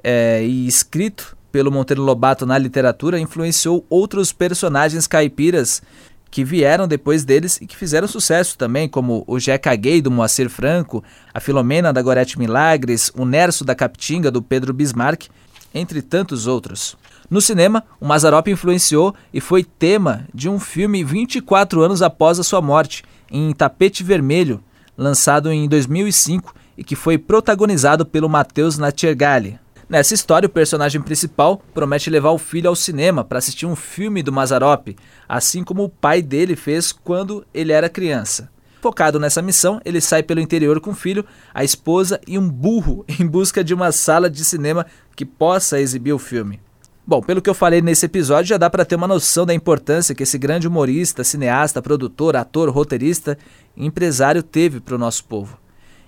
é, 0.03 0.43
e 0.45 0.68
escrito 0.68 1.37
pelo 1.51 1.72
Monteiro 1.72 2.03
Lobato 2.03 2.47
na 2.47 2.57
literatura, 2.57 3.18
influenciou 3.18 3.85
outros 3.91 4.33
personagens 4.33 5.07
caipiras 5.07 5.83
que 6.31 6.45
vieram 6.45 6.87
depois 6.87 7.24
deles 7.24 7.59
e 7.61 7.66
que 7.66 7.76
fizeram 7.76 8.07
sucesso 8.07 8.57
também, 8.59 8.89
como 8.89 9.24
o 9.26 9.39
Jeca 9.39 9.74
Gay 9.74 10.01
do 10.01 10.11
Moacir 10.11 10.49
Franco, 10.51 11.03
a 11.33 11.41
Filomena 11.41 11.93
da 11.93 12.03
Gorete 12.03 12.39
Milagres, 12.39 13.11
o 13.16 13.24
Nerso 13.24 13.64
da 13.64 13.74
Capitinga 13.74 14.31
do 14.31 14.43
Pedro 14.43 14.72
Bismarck, 14.72 15.29
entre 15.74 16.03
tantos 16.03 16.47
outros. 16.47 16.97
No 17.31 17.41
cinema, 17.41 17.85
o 18.01 18.07
Mazarop 18.07 18.49
influenciou 18.49 19.14
e 19.33 19.41
foi 19.41 19.62
tema 19.62 20.26
de 20.35 20.49
um 20.49 20.59
filme 20.59 21.05
24 21.05 21.83
anos 21.83 22.03
após 22.03 22.39
a 22.39 22.45
sua 22.45 22.61
morte, 22.61 23.05
em 23.31 23.53
Tapete 23.53 24.03
Vermelho, 24.03 24.62
lançado 24.97 25.53
em 25.53 25.68
2005 25.68 26.55
e 26.76 26.85
que 26.85 26.97
foi 26.97 27.18
protagonizado 27.18 28.07
pelo 28.07 28.29
Matheus 28.29 28.79
Natiergali. 28.79 29.59
Nessa 29.89 30.12
história, 30.12 30.47
o 30.47 30.51
personagem 30.51 31.01
principal 31.01 31.62
promete 31.72 32.11
levar 32.11 32.30
o 32.30 32.39
filho 32.39 32.68
ao 32.68 32.76
cinema 32.76 33.24
para 33.24 33.39
assistir 33.39 33.64
um 33.64 33.74
filme 33.74 34.22
do 34.22 34.30
Mazarop, 34.30 34.95
assim 35.26 35.64
como 35.64 35.82
o 35.82 35.89
pai 35.89 36.20
dele 36.20 36.55
fez 36.55 36.93
quando 36.93 37.43
ele 37.55 37.72
era 37.72 37.89
criança. 37.89 38.51
Focado 38.82 39.18
nessa 39.18 39.41
missão, 39.41 39.80
ele 39.86 40.01
sai 40.03 40.22
pelo 40.22 40.41
interior 40.41 40.78
com 40.78 40.91
o 40.91 40.95
filho, 40.95 41.24
a 41.55 41.64
esposa 41.64 42.20
e 42.28 42.39
um 42.39 42.47
burro 42.47 43.03
em 43.18 43.26
busca 43.26 43.64
de 43.64 43.72
uma 43.72 43.91
sala 43.91 44.28
de 44.28 44.45
cinema 44.45 44.84
que 45.16 45.24
possa 45.24 45.80
exibir 45.80 46.12
o 46.12 46.18
filme. 46.18 46.61
Bom, 47.07 47.22
pelo 47.22 47.41
que 47.41 47.49
eu 47.49 47.55
falei 47.55 47.80
nesse 47.80 48.05
episódio, 48.05 48.51
já 48.51 48.59
dá 48.59 48.68
para 48.68 48.84
ter 48.84 48.95
uma 48.95 49.09
noção 49.09 49.47
da 49.47 49.55
importância 49.55 50.14
que 50.14 50.22
esse 50.22 50.36
grande 50.36 50.68
humorista, 50.68 51.24
cineasta, 51.24 51.80
produtor, 51.80 52.36
ator, 52.36 52.68
roteirista 52.68 53.39
e 53.74 53.86
empresário 53.86 54.43
teve 54.43 54.80
para 54.80 54.97
o 54.97 54.99
nosso 54.99 55.24
povo. 55.24 55.59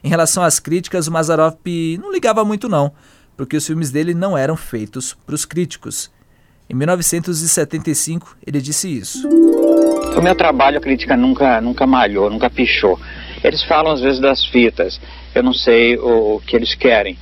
Em 0.04 0.08
relação 0.08 0.42
às 0.42 0.60
críticas, 0.60 1.06
o 1.06 1.12
Mazarop 1.12 1.66
não 1.98 2.12
ligava 2.12 2.44
muito 2.44 2.68
não, 2.68 2.92
porque 3.36 3.56
os 3.56 3.66
filmes 3.66 3.90
dele 3.90 4.14
não 4.14 4.36
eram 4.36 4.56
feitos 4.56 5.16
para 5.26 5.34
os 5.34 5.44
críticos. 5.44 6.10
Em 6.68 6.74
1975, 6.74 8.36
ele 8.46 8.60
disse 8.60 8.88
isso. 8.88 9.28
O 10.16 10.22
meu 10.22 10.34
trabalho, 10.34 10.78
a 10.78 10.80
crítica 10.80 11.16
nunca, 11.16 11.60
nunca 11.60 11.86
malhou, 11.86 12.30
nunca 12.30 12.50
pichou. 12.50 12.98
Eles 13.42 13.62
falam 13.62 13.92
às 13.92 14.00
vezes 14.00 14.20
das 14.20 14.44
fitas, 14.44 15.00
eu 15.34 15.42
não 15.42 15.52
sei 15.52 15.96
o, 15.96 16.36
o 16.36 16.40
que 16.40 16.54
eles 16.54 16.74
querem 16.74 17.16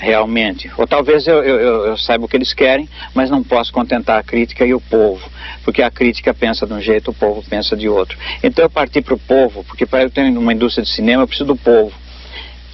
realmente. 0.00 0.70
Ou 0.76 0.86
talvez 0.86 1.26
eu, 1.26 1.42
eu, 1.44 1.86
eu, 1.86 1.96
saiba 1.98 2.24
o 2.24 2.28
que 2.28 2.36
eles 2.36 2.54
querem, 2.54 2.88
mas 3.14 3.30
não 3.30 3.44
posso 3.44 3.72
contentar 3.72 4.18
a 4.18 4.22
crítica 4.22 4.64
e 4.64 4.72
o 4.72 4.80
povo, 4.80 5.28
porque 5.62 5.82
a 5.82 5.90
crítica 5.90 6.32
pensa 6.32 6.66
de 6.66 6.72
um 6.72 6.80
jeito, 6.80 7.10
o 7.10 7.14
povo 7.14 7.44
pensa 7.48 7.76
de 7.76 7.88
outro. 7.88 8.18
Então 8.42 8.64
eu 8.64 8.70
parti 8.70 9.02
para 9.02 9.14
o 9.14 9.18
povo, 9.18 9.62
porque 9.64 9.84
para 9.84 10.02
eu 10.02 10.10
ter 10.10 10.22
uma 10.22 10.52
indústria 10.52 10.82
de 10.82 10.90
cinema 10.90 11.22
eu 11.22 11.28
preciso 11.28 11.46
do 11.46 11.56
povo. 11.56 11.92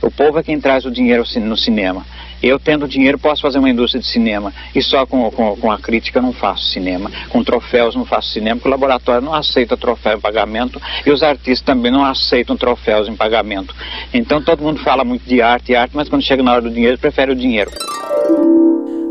O 0.00 0.10
povo 0.10 0.38
é 0.38 0.42
quem 0.42 0.60
traz 0.60 0.84
o 0.84 0.90
dinheiro 0.90 1.24
no 1.40 1.56
cinema. 1.56 2.06
Eu, 2.42 2.58
tendo 2.58 2.86
dinheiro, 2.86 3.18
posso 3.18 3.42
fazer 3.42 3.58
uma 3.58 3.70
indústria 3.70 4.00
de 4.00 4.06
cinema. 4.06 4.52
E 4.74 4.82
só 4.82 5.06
com, 5.06 5.30
com, 5.30 5.56
com, 5.56 5.70
a 5.70 5.78
crítica 5.78 6.20
não 6.20 6.32
faço 6.32 6.64
cinema. 6.66 7.10
Com 7.28 7.42
troféus 7.42 7.94
não 7.94 8.04
faço 8.04 8.30
cinema, 8.30 8.56
porque 8.56 8.68
o 8.68 8.70
laboratório 8.70 9.22
não 9.22 9.34
aceita 9.34 9.76
troféu 9.76 10.18
em 10.18 10.20
pagamento 10.20 10.80
e 11.04 11.10
os 11.10 11.22
artistas 11.22 11.60
também 11.60 11.90
não 11.90 12.04
aceitam 12.04 12.56
troféus 12.56 13.08
em 13.08 13.16
pagamento. 13.16 13.74
Então 14.12 14.42
todo 14.42 14.62
mundo 14.62 14.82
fala 14.82 15.04
muito 15.04 15.26
de 15.26 15.40
arte 15.40 15.72
e 15.72 15.76
arte, 15.76 15.96
mas 15.96 16.08
quando 16.08 16.22
chega 16.22 16.42
na 16.42 16.52
hora 16.52 16.62
do 16.62 16.70
dinheiro, 16.70 16.98
prefere 16.98 17.32
o 17.32 17.36
dinheiro. 17.36 17.70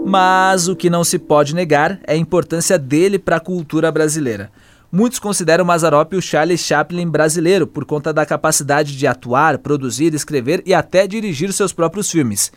Mas 0.05 0.67
o 0.67 0.75
que 0.75 0.89
não 0.89 1.03
se 1.03 1.17
pode 1.17 1.55
negar 1.55 1.99
é 2.05 2.13
a 2.13 2.17
importância 2.17 2.77
dele 2.77 3.17
para 3.17 3.37
a 3.37 3.39
cultura 3.39 3.91
brasileira. 3.91 4.51
Muitos 4.91 5.19
consideram 5.19 5.65
Mazarop 5.65 6.13
o 6.13 6.21
Charlie 6.21 6.57
Chaplin 6.57 7.09
brasileiro 7.09 7.67
por 7.67 7.83
conta 7.83 8.13
da 8.13 8.25
capacidade 8.25 8.95
de 8.95 9.05
atuar, 9.05 9.57
produzir, 9.57 10.13
escrever 10.13 10.63
e 10.65 10.73
até 10.73 11.05
dirigir 11.05 11.51
seus 11.51 11.73
próprios 11.73 12.09
filmes. 12.09 12.51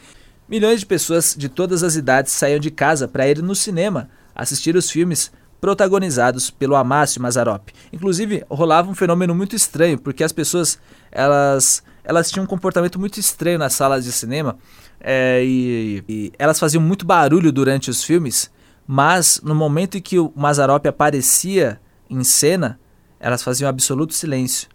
Milhões 0.48 0.80
de 0.80 0.86
pessoas 0.86 1.34
de 1.36 1.48
todas 1.48 1.82
as 1.82 1.94
idades 1.94 2.32
saíam 2.32 2.58
de 2.58 2.70
casa 2.70 3.06
para 3.06 3.28
ir 3.28 3.42
no 3.42 3.54
cinema 3.54 4.08
assistir 4.34 4.76
os 4.76 4.90
filmes 4.90 5.30
protagonizados 5.60 6.48
pelo 6.48 6.74
Amácio 6.74 7.20
Mazarop. 7.20 7.68
Inclusive, 7.92 8.44
rolava 8.48 8.90
um 8.90 8.94
fenômeno 8.94 9.34
muito 9.34 9.54
estranho, 9.54 9.98
porque 9.98 10.24
as 10.24 10.32
pessoas 10.32 10.78
elas, 11.12 11.82
elas 12.02 12.30
tinham 12.30 12.44
um 12.44 12.46
comportamento 12.46 12.98
muito 12.98 13.20
estranho 13.20 13.58
nas 13.58 13.74
salas 13.74 14.04
de 14.04 14.12
cinema 14.12 14.56
é, 15.00 15.42
e, 15.44 16.04
e, 16.08 16.32
elas 16.38 16.58
faziam 16.58 16.82
muito 16.82 17.04
barulho 17.04 17.52
durante 17.52 17.90
os 17.90 18.02
filmes, 18.02 18.50
mas 18.86 19.40
no 19.44 19.54
momento 19.54 19.98
em 19.98 20.00
que 20.00 20.18
o 20.18 20.32
Mazarop 20.34 20.86
aparecia 20.86 21.80
em 22.08 22.24
cena, 22.24 22.80
elas 23.20 23.42
faziam 23.42 23.68
absoluto 23.68 24.14
silêncio 24.14 24.68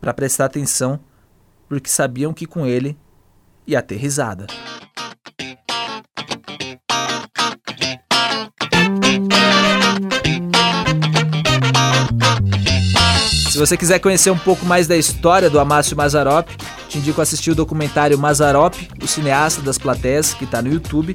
para 0.00 0.14
prestar 0.14 0.46
atenção, 0.46 0.98
porque 1.68 1.90
sabiam 1.90 2.32
que 2.32 2.46
com 2.46 2.64
ele 2.64 2.96
ia 3.66 3.82
ter 3.82 3.96
risada. 3.96 4.46
Se 13.50 13.58
você 13.58 13.76
quiser 13.76 14.00
conhecer 14.00 14.30
um 14.30 14.38
pouco 14.38 14.66
mais 14.66 14.88
da 14.88 14.96
história 14.96 15.48
do 15.48 15.60
Amácio 15.60 15.96
Mazarop, 15.96 16.48
te 16.88 16.98
indico 16.98 17.20
assistir 17.20 17.52
o 17.52 17.54
documentário 17.54 18.18
Mazarop, 18.18 18.74
o 19.00 19.06
cineasta 19.06 19.62
das 19.62 19.78
plateias, 19.78 20.34
que 20.34 20.42
está 20.44 20.60
no 20.60 20.72
YouTube, 20.72 21.14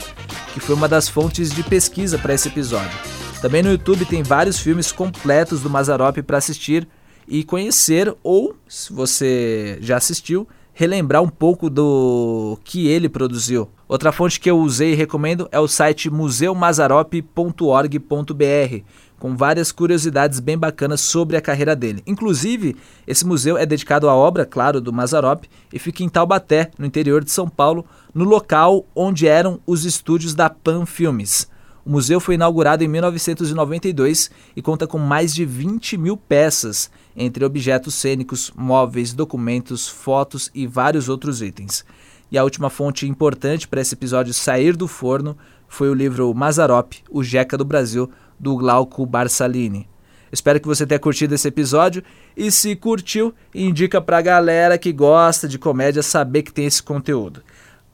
que 0.53 0.59
foi 0.61 0.73
uma 0.73 0.87
das 0.87 1.09
fontes 1.09 1.51
de 1.51 1.61
pesquisa 1.63 2.17
para 2.17 2.33
esse 2.33 2.47
episódio. 2.47 2.97
Também 3.41 3.61
no 3.61 3.71
YouTube 3.71 4.05
tem 4.05 4.23
vários 4.23 4.57
filmes 4.57 4.89
completos 4.91 5.61
do 5.61 5.69
Mazarop 5.69 6.21
para 6.21 6.37
assistir 6.37 6.87
e 7.27 7.43
conhecer, 7.43 8.15
ou, 8.23 8.55
se 8.67 8.91
você 8.91 9.77
já 9.81 9.97
assistiu, 9.97 10.47
relembrar 10.79 11.21
um 11.21 11.27
pouco 11.27 11.69
do 11.69 12.57
que 12.63 12.87
ele 12.87 13.09
produziu. 13.09 13.67
Outra 13.85 14.13
fonte 14.13 14.39
que 14.39 14.49
eu 14.49 14.57
usei 14.57 14.93
e 14.93 14.95
recomendo 14.95 15.49
é 15.51 15.59
o 15.59 15.67
site 15.67 16.09
museumazarop.org.br, 16.09 18.83
com 19.19 19.35
várias 19.35 19.73
curiosidades 19.73 20.39
bem 20.39 20.57
bacanas 20.57 21.01
sobre 21.01 21.35
a 21.35 21.41
carreira 21.41 21.75
dele. 21.75 22.01
Inclusive, 22.07 22.77
esse 23.05 23.27
museu 23.27 23.57
é 23.57 23.65
dedicado 23.65 24.07
à 24.07 24.15
obra, 24.15 24.45
claro, 24.45 24.79
do 24.79 24.93
Mazarop 24.93 25.43
e 25.73 25.77
fica 25.77 26.01
em 26.01 26.07
Taubaté, 26.07 26.71
no 26.79 26.85
interior 26.85 27.25
de 27.25 27.31
São 27.31 27.49
Paulo, 27.49 27.85
no 28.15 28.23
local 28.23 28.85
onde 28.95 29.27
eram 29.27 29.59
os 29.67 29.83
estúdios 29.83 30.33
da 30.33 30.49
Pan 30.49 30.85
Filmes. 30.85 31.49
O 31.85 31.91
museu 31.91 32.21
foi 32.21 32.35
inaugurado 32.35 32.85
em 32.85 32.87
1992 32.87 34.31
e 34.55 34.61
conta 34.61 34.87
com 34.87 34.97
mais 34.97 35.35
de 35.35 35.43
20 35.43 35.97
mil 35.97 36.15
peças, 36.15 36.89
entre 37.15 37.43
objetos 37.43 37.95
cênicos, 37.95 38.51
móveis, 38.55 39.13
documentos, 39.13 39.87
fotos 39.87 40.49
e 40.53 40.65
vários 40.67 41.09
outros 41.09 41.41
itens. 41.41 41.85
E 42.31 42.37
a 42.37 42.43
última 42.43 42.69
fonte 42.69 43.07
importante 43.07 43.67
para 43.67 43.81
esse 43.81 43.95
episódio 43.95 44.33
sair 44.33 44.75
do 44.75 44.87
forno 44.87 45.37
foi 45.67 45.89
o 45.89 45.93
livro 45.93 46.33
Mazarop, 46.33 46.93
o 47.09 47.23
Jeca 47.23 47.57
do 47.57 47.65
Brasil, 47.65 48.09
do 48.39 48.55
Glauco 48.55 49.05
Barsalini. 49.05 49.87
Espero 50.31 50.59
que 50.59 50.67
você 50.67 50.85
tenha 50.85 50.99
curtido 50.99 51.33
esse 51.33 51.47
episódio 51.47 52.03
e 52.37 52.51
se 52.51 52.75
curtiu, 52.75 53.33
indica 53.53 53.99
pra 53.99 54.21
galera 54.21 54.77
que 54.77 54.91
gosta 54.91 55.47
de 55.47 55.57
comédia 55.57 56.03
saber 56.03 56.43
que 56.43 56.53
tem 56.53 56.65
esse 56.65 56.83
conteúdo. 56.83 57.41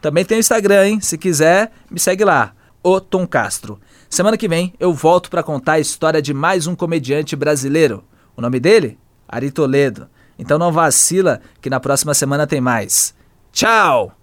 Também 0.00 0.24
tem 0.24 0.38
o 0.38 0.40
Instagram, 0.40 0.86
hein? 0.86 1.00
Se 1.00 1.18
quiser, 1.18 1.72
me 1.90 1.98
segue 1.98 2.24
lá, 2.24 2.52
o 2.82 3.00
Tom 3.00 3.26
Castro. 3.26 3.80
Semana 4.08 4.36
que 4.36 4.48
vem 4.48 4.72
eu 4.78 4.92
volto 4.92 5.28
para 5.30 5.42
contar 5.42 5.72
a 5.72 5.80
história 5.80 6.22
de 6.22 6.32
mais 6.32 6.66
um 6.66 6.74
comediante 6.74 7.36
brasileiro. 7.36 8.04
O 8.36 8.42
nome 8.42 8.60
dele? 8.60 8.98
Ari 9.28 9.50
Toledo. 9.50 10.08
Então 10.38 10.58
não 10.58 10.72
vacila 10.72 11.40
que 11.60 11.70
na 11.70 11.80
próxima 11.80 12.14
semana 12.14 12.46
tem 12.46 12.60
mais. 12.60 13.14
Tchau! 13.52 14.21